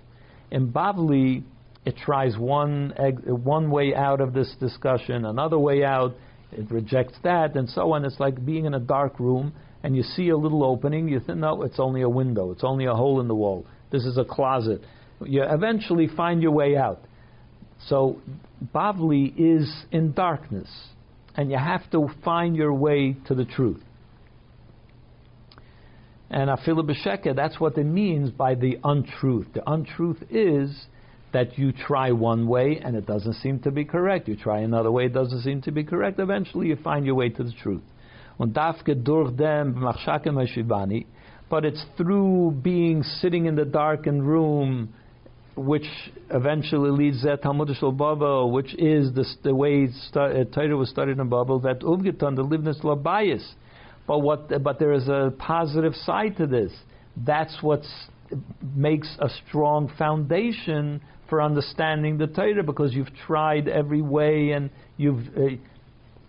In 0.52 0.72
Bavli, 0.72 1.44
it 1.86 1.96
tries 1.98 2.38
one 2.38 2.94
one 3.28 3.70
way 3.70 3.94
out 3.94 4.22
of 4.22 4.34
this 4.34 4.54
discussion, 4.60 5.26
another 5.26 5.60
way 5.60 5.84
out, 5.84 6.16
it 6.52 6.70
rejects 6.72 7.16
that, 7.24 7.56
and 7.56 7.70
so 7.70 7.94
on. 7.94 8.06
It's 8.06 8.20
like 8.20 8.44
being 8.46 8.66
in 8.66 8.74
a 8.74 8.80
dark 8.80 9.20
room 9.20 9.54
and 9.84 9.96
you 9.96 10.04
see 10.04 10.30
a 10.30 10.38
little 10.38 10.64
opening. 10.64 11.10
You 11.10 11.20
think, 11.20 11.40
no, 11.40 11.64
it's 11.64 11.80
only 11.80 12.02
a 12.02 12.10
window. 12.10 12.52
It's 12.52 12.64
only 12.64 12.86
a 12.86 12.94
hole 12.94 13.20
in 13.20 13.28
the 13.28 13.36
wall. 13.36 13.66
This 13.92 14.06
is 14.06 14.18
a 14.18 14.24
closet. 14.24 14.82
You 15.22 15.44
eventually 15.44 16.08
find 16.08 16.42
your 16.42 16.52
way 16.52 16.78
out. 16.78 17.02
So 17.88 18.22
Bavli 18.74 19.34
is 19.38 19.70
in 19.92 20.14
darkness, 20.14 20.70
and 21.36 21.50
you 21.52 21.58
have 21.58 21.90
to 21.92 22.10
find 22.24 22.56
your 22.56 22.74
way 22.74 23.16
to 23.28 23.36
the 23.36 23.46
truth. 23.46 23.82
And 26.30 26.50
afilu 26.50 26.90
b'sheket, 26.90 27.36
that's 27.36 27.60
what 27.60 27.78
it 27.78 27.84
means 27.84 28.32
by 28.32 28.56
the 28.56 28.80
untruth. 28.84 29.48
The 29.54 29.70
untruth 29.70 30.24
is 30.32 30.88
that 31.32 31.58
you 31.58 31.72
try 31.72 32.12
one 32.12 32.48
way 32.48 32.80
and 32.84 32.96
it 32.96 33.06
doesn't 33.06 33.34
seem 33.36 33.60
to 33.60 33.72
be 33.72 33.86
correct. 33.86 34.28
You 34.28 34.36
try 34.36 34.62
another 34.62 34.92
way, 34.92 35.06
it 35.06 35.14
doesn't 35.14 35.42
seem 35.42 35.62
to 35.64 35.72
be 35.72 35.84
correct. 35.84 36.20
Eventually, 36.20 36.68
you 36.68 36.76
find 36.78 37.06
your 37.06 37.16
way 37.16 37.30
to 37.30 37.44
the 37.44 37.52
truth. 37.52 37.84
But 41.50 41.66
it's 41.66 41.86
through 41.98 42.52
being 42.64 43.04
sitting 43.04 43.46
in 43.46 43.56
the 43.56 43.66
darkened 43.66 44.28
room, 44.28 44.94
which 45.56 45.86
eventually 46.32 46.90
leads 46.90 47.22
to 47.24 47.38
Talmud 47.38 47.70
Babel, 47.82 48.52
which 48.52 48.74
is 48.76 49.14
the, 49.14 49.26
the 49.44 49.54
way 49.54 49.88
uh, 50.16 50.44
Torah 50.46 50.76
was 50.76 50.90
studied 50.90 51.20
in 51.20 51.30
Babel, 51.30 51.60
that 51.60 51.82
Uvgitan, 51.82 52.36
the 52.36 52.44
livness 52.44 52.82
labayis 52.84 53.44
but 54.08 54.20
what? 54.20 54.64
But 54.64 54.80
there 54.80 54.94
is 54.94 55.08
a 55.08 55.34
positive 55.38 55.96
side 55.96 56.38
to 56.38 56.48
this. 56.48 56.72
That's 57.16 57.56
what 57.62 57.82
makes 58.76 59.16
a 59.20 59.30
strong 59.48 59.92
foundation 59.98 61.02
for 61.30 61.42
understanding 61.42 62.18
the 62.18 62.28
Torah 62.28 62.64
because 62.64 62.94
you've 62.94 63.14
tried 63.26 63.68
every 63.68 64.02
way 64.02 64.52
and 64.52 64.70
you've 64.98 65.26
uh, 65.38 65.42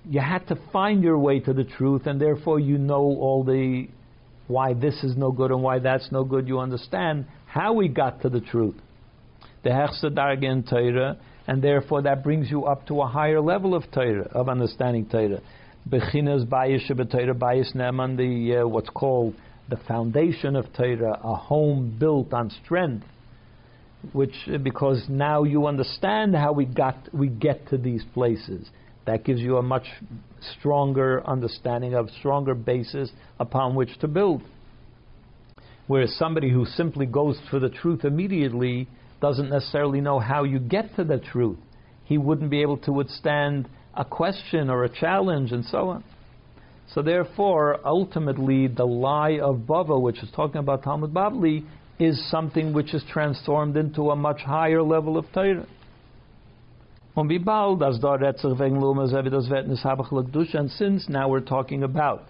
you 0.06 0.20
had 0.20 0.46
to 0.48 0.58
find 0.72 1.02
your 1.02 1.18
way 1.18 1.40
to 1.40 1.52
the 1.52 1.64
truth, 1.64 2.06
and 2.06 2.20
therefore 2.20 2.60
you 2.60 2.78
know 2.78 3.00
all 3.00 3.42
the 3.42 3.88
why 4.46 4.74
this 4.74 5.02
is 5.02 5.16
no 5.16 5.32
good 5.32 5.50
and 5.50 5.62
why 5.62 5.78
that's 5.78 6.12
no 6.12 6.22
good. 6.22 6.46
You 6.46 6.60
understand 6.60 7.26
how 7.46 7.72
we 7.72 7.88
got 7.88 8.22
to 8.22 8.28
the 8.28 8.40
truth. 8.40 8.76
The 9.64 9.70
hechsa 9.70 10.68
Torah, 10.68 11.16
and 11.46 11.62
therefore 11.62 12.02
that 12.02 12.22
brings 12.22 12.50
you 12.50 12.64
up 12.66 12.86
to 12.86 13.00
a 13.00 13.06
higher 13.06 13.40
level 13.40 13.74
of 13.74 13.90
Torah, 13.90 14.28
of 14.32 14.48
understanding 14.48 15.06
Torah. 15.06 15.40
Bechinas 15.88 16.46
bayis 16.46 16.86
Torah 16.88 17.34
bayis 17.34 17.74
neman, 17.74 18.16
the 18.16 18.58
uh, 18.58 18.68
what's 18.68 18.90
called 18.90 19.34
the 19.68 19.76
foundation 19.88 20.54
of 20.56 20.66
Torah, 20.74 21.18
a 21.22 21.34
home 21.34 21.96
built 21.98 22.32
on 22.32 22.50
strength, 22.64 23.06
which 24.12 24.34
uh, 24.52 24.58
because 24.58 25.04
now 25.08 25.42
you 25.42 25.66
understand 25.66 26.36
how 26.36 26.52
we 26.52 26.66
got 26.66 26.96
we 27.12 27.28
get 27.28 27.66
to 27.68 27.78
these 27.78 28.04
places. 28.14 28.68
That 29.06 29.24
gives 29.24 29.40
you 29.40 29.58
a 29.58 29.62
much 29.62 29.84
stronger 30.58 31.22
understanding 31.26 31.94
of 31.94 32.08
stronger 32.18 32.54
basis 32.54 33.10
upon 33.38 33.74
which 33.74 33.98
to 34.00 34.08
build. 34.08 34.42
Whereas 35.86 36.16
somebody 36.18 36.50
who 36.50 36.64
simply 36.64 37.04
goes 37.04 37.38
for 37.50 37.58
the 37.58 37.68
truth 37.68 38.06
immediately 38.06 38.88
doesn't 39.24 39.48
necessarily 39.48 40.02
know 40.02 40.18
how 40.18 40.44
you 40.44 40.58
get 40.58 40.94
to 40.96 41.02
the 41.02 41.16
truth. 41.16 41.56
He 42.04 42.18
wouldn't 42.18 42.50
be 42.50 42.60
able 42.60 42.76
to 42.88 42.92
withstand 42.92 43.66
a 43.94 44.04
question 44.04 44.68
or 44.68 44.84
a 44.84 44.88
challenge 44.90 45.50
and 45.50 45.64
so 45.64 45.88
on. 45.88 46.04
So 46.92 47.00
therefore, 47.00 47.80
ultimately, 47.86 48.66
the 48.66 48.84
lie 48.84 49.38
of 49.42 49.60
Bava, 49.60 49.98
which 49.98 50.22
is 50.22 50.28
talking 50.36 50.58
about 50.58 50.82
Talmud 50.82 51.14
Bavli, 51.14 51.64
is 51.98 52.22
something 52.30 52.74
which 52.74 52.92
is 52.92 53.02
transformed 53.10 53.78
into 53.78 54.10
a 54.10 54.16
much 54.16 54.42
higher 54.42 54.82
level 54.82 55.16
of 55.16 55.24
Torah. 55.32 55.66
And 57.16 57.30
since 60.70 61.08
now 61.08 61.28
we're 61.30 61.40
talking 61.40 61.82
about 61.82 62.24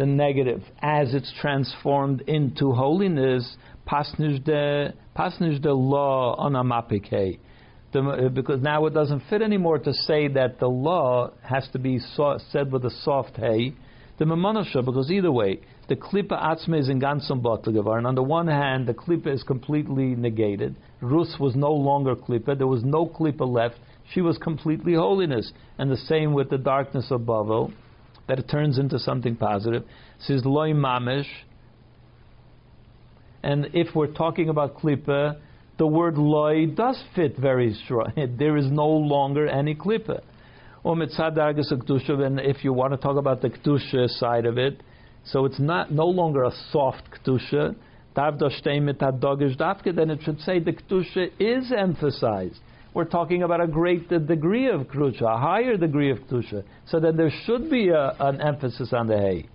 the 0.00 0.06
negative 0.06 0.62
as 0.80 1.12
it's 1.12 1.30
transformed 1.42 2.22
into 2.22 2.72
holiness, 2.72 3.56
pasnish 3.86 4.42
de 4.46 5.74
law 5.74 6.34
on 6.38 6.52
amapike. 6.54 7.38
Uh, 7.94 8.28
because 8.30 8.62
now 8.62 8.86
it 8.86 8.94
doesn't 8.94 9.22
fit 9.28 9.42
anymore 9.42 9.78
to 9.78 9.92
say 9.92 10.26
that 10.26 10.58
the 10.58 10.66
law 10.66 11.30
has 11.42 11.68
to 11.72 11.78
be 11.78 11.98
so, 12.16 12.38
said 12.50 12.72
with 12.72 12.82
a 12.86 12.90
soft 13.02 13.36
hey. 13.36 13.74
The 14.18 14.24
memonasha, 14.24 14.82
because 14.82 15.10
either 15.10 15.30
way, 15.30 15.60
the 15.88 15.96
klipa 15.96 16.32
atzme 16.32 16.80
is 16.80 16.88
in 16.88 16.98
ganzum 16.98 17.44
and 17.44 18.06
on 18.06 18.14
the 18.14 18.22
one 18.22 18.46
hand, 18.46 18.86
the 18.86 18.94
klipa 18.94 19.34
is 19.34 19.42
completely 19.42 20.14
negated. 20.14 20.76
Rus 21.02 21.36
was 21.38 21.54
no 21.54 21.72
longer 21.72 22.16
klipa; 22.16 22.56
there 22.56 22.66
was 22.66 22.84
no 22.84 23.06
klipa 23.06 23.46
left. 23.46 23.76
She 24.14 24.22
was 24.22 24.38
completely 24.38 24.94
holiness, 24.94 25.52
and 25.76 25.90
the 25.90 25.98
same 25.98 26.32
with 26.32 26.48
the 26.48 26.58
darkness 26.58 27.10
of 27.10 27.22
Bavel 27.22 27.74
that 28.30 28.38
it 28.38 28.48
turns 28.48 28.78
into 28.78 28.98
something 28.98 29.34
positive. 29.34 29.82
It 29.82 29.88
says 30.20 30.44
loy 30.44 30.70
mamish. 30.70 31.26
And 33.42 33.70
if 33.74 33.94
we're 33.94 34.12
talking 34.12 34.48
about 34.48 34.76
klipa, 34.76 35.40
the 35.78 35.86
word 35.86 36.16
loy 36.16 36.66
does 36.66 37.02
fit 37.16 37.36
very 37.36 37.74
strong. 37.84 38.12
there 38.38 38.56
is 38.56 38.70
no 38.70 38.86
longer 38.86 39.48
any 39.48 39.74
klipa. 39.74 40.20
And 40.82 42.40
if 42.40 42.64
you 42.64 42.72
want 42.72 42.92
to 42.92 42.96
talk 42.96 43.16
about 43.16 43.42
the 43.42 43.50
ktusha 43.50 44.08
side 44.08 44.46
of 44.46 44.56
it, 44.58 44.80
so 45.24 45.44
it's 45.44 45.60
not 45.60 45.92
no 45.92 46.06
longer 46.06 46.44
a 46.44 46.52
soft 46.70 47.02
kedusha. 47.10 47.74
Then 48.14 50.10
it 50.10 50.22
should 50.22 50.40
say 50.40 50.58
the 50.60 50.72
ktusha 50.72 51.30
is 51.38 51.72
emphasized 51.76 52.60
we're 52.92 53.04
talking 53.04 53.42
about 53.42 53.60
a 53.60 53.66
great 53.66 54.08
degree 54.08 54.68
of 54.68 54.82
kedusha, 54.82 55.22
a 55.22 55.38
higher 55.38 55.76
degree 55.76 56.10
of 56.10 56.18
kedusha. 56.18 56.64
So 56.86 56.98
then 56.98 57.16
there 57.16 57.30
should 57.44 57.70
be 57.70 57.88
a, 57.88 58.16
an 58.18 58.40
emphasis 58.40 58.92
on 58.92 59.06
the 59.06 59.16
hay. 59.16 59.46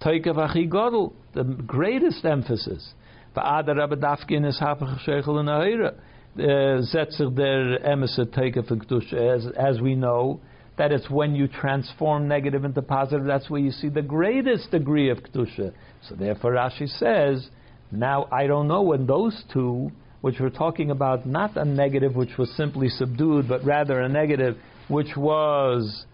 Toikav 0.00 0.38
achi 0.38 0.68
godel, 0.68 1.12
the 1.34 1.42
greatest 1.42 2.24
emphasis. 2.24 2.94
Va'ada 3.36 3.76
rabbe 3.76 4.00
dafkin 4.00 4.46
is 4.46 4.58
hapach 4.60 5.04
sheichel 5.04 5.40
in 5.40 5.46
ahira. 5.46 5.94
Uh, 6.36 6.82
Zetzer 6.94 7.34
der 7.34 7.78
emesa 7.80 8.24
toikav 8.24 8.70
kedusha, 8.70 9.36
as, 9.36 9.46
as 9.56 9.80
we 9.80 9.96
know, 9.96 10.40
that 10.76 10.92
it's 10.92 11.10
when 11.10 11.34
you 11.34 11.48
transform 11.48 12.28
negative 12.28 12.64
into 12.64 12.80
positive, 12.80 13.26
that's 13.26 13.50
where 13.50 13.60
you 13.60 13.72
see 13.72 13.88
the 13.88 14.02
greatest 14.02 14.70
degree 14.70 15.10
of 15.10 15.18
kedusha. 15.18 15.72
So 16.08 16.14
therefore 16.14 16.52
Rashi 16.52 16.88
says, 16.88 17.48
now 17.90 18.28
I 18.30 18.46
don't 18.46 18.68
know 18.68 18.82
when 18.82 19.06
those 19.06 19.42
two 19.52 19.90
which 20.20 20.36
we're 20.40 20.50
talking 20.50 20.90
about 20.90 21.26
not 21.26 21.56
a 21.56 21.64
negative 21.64 22.16
which 22.16 22.36
was 22.38 22.50
simply 22.56 22.88
subdued, 22.88 23.48
but 23.48 23.64
rather 23.64 24.00
a 24.00 24.08
negative 24.08 24.56
which 24.88 25.16
was 25.16 26.04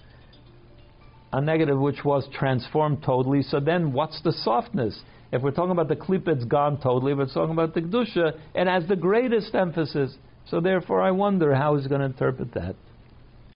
a 1.32 1.40
negative 1.40 1.78
which 1.78 2.04
was 2.04 2.28
transformed 2.32 3.02
totally. 3.02 3.42
So 3.42 3.60
then, 3.60 3.92
what's 3.92 4.20
the 4.22 4.32
softness? 4.32 5.00
If 5.32 5.42
we're 5.42 5.50
talking 5.50 5.72
about 5.72 5.88
the 5.88 5.96
klip, 5.96 6.28
it's 6.28 6.44
gone 6.44 6.80
totally. 6.80 7.12
If 7.12 7.18
we're 7.18 7.26
talking 7.26 7.52
about 7.52 7.74
the 7.74 7.80
kedusha, 7.80 8.38
it 8.54 8.66
has 8.68 8.86
the 8.86 8.96
greatest 8.96 9.54
emphasis. 9.54 10.14
So 10.46 10.60
therefore, 10.60 11.02
I 11.02 11.10
wonder 11.10 11.54
how 11.54 11.76
he's 11.76 11.86
going 11.88 12.00
to 12.00 12.06
interpret 12.06 12.54
that. 12.54 12.76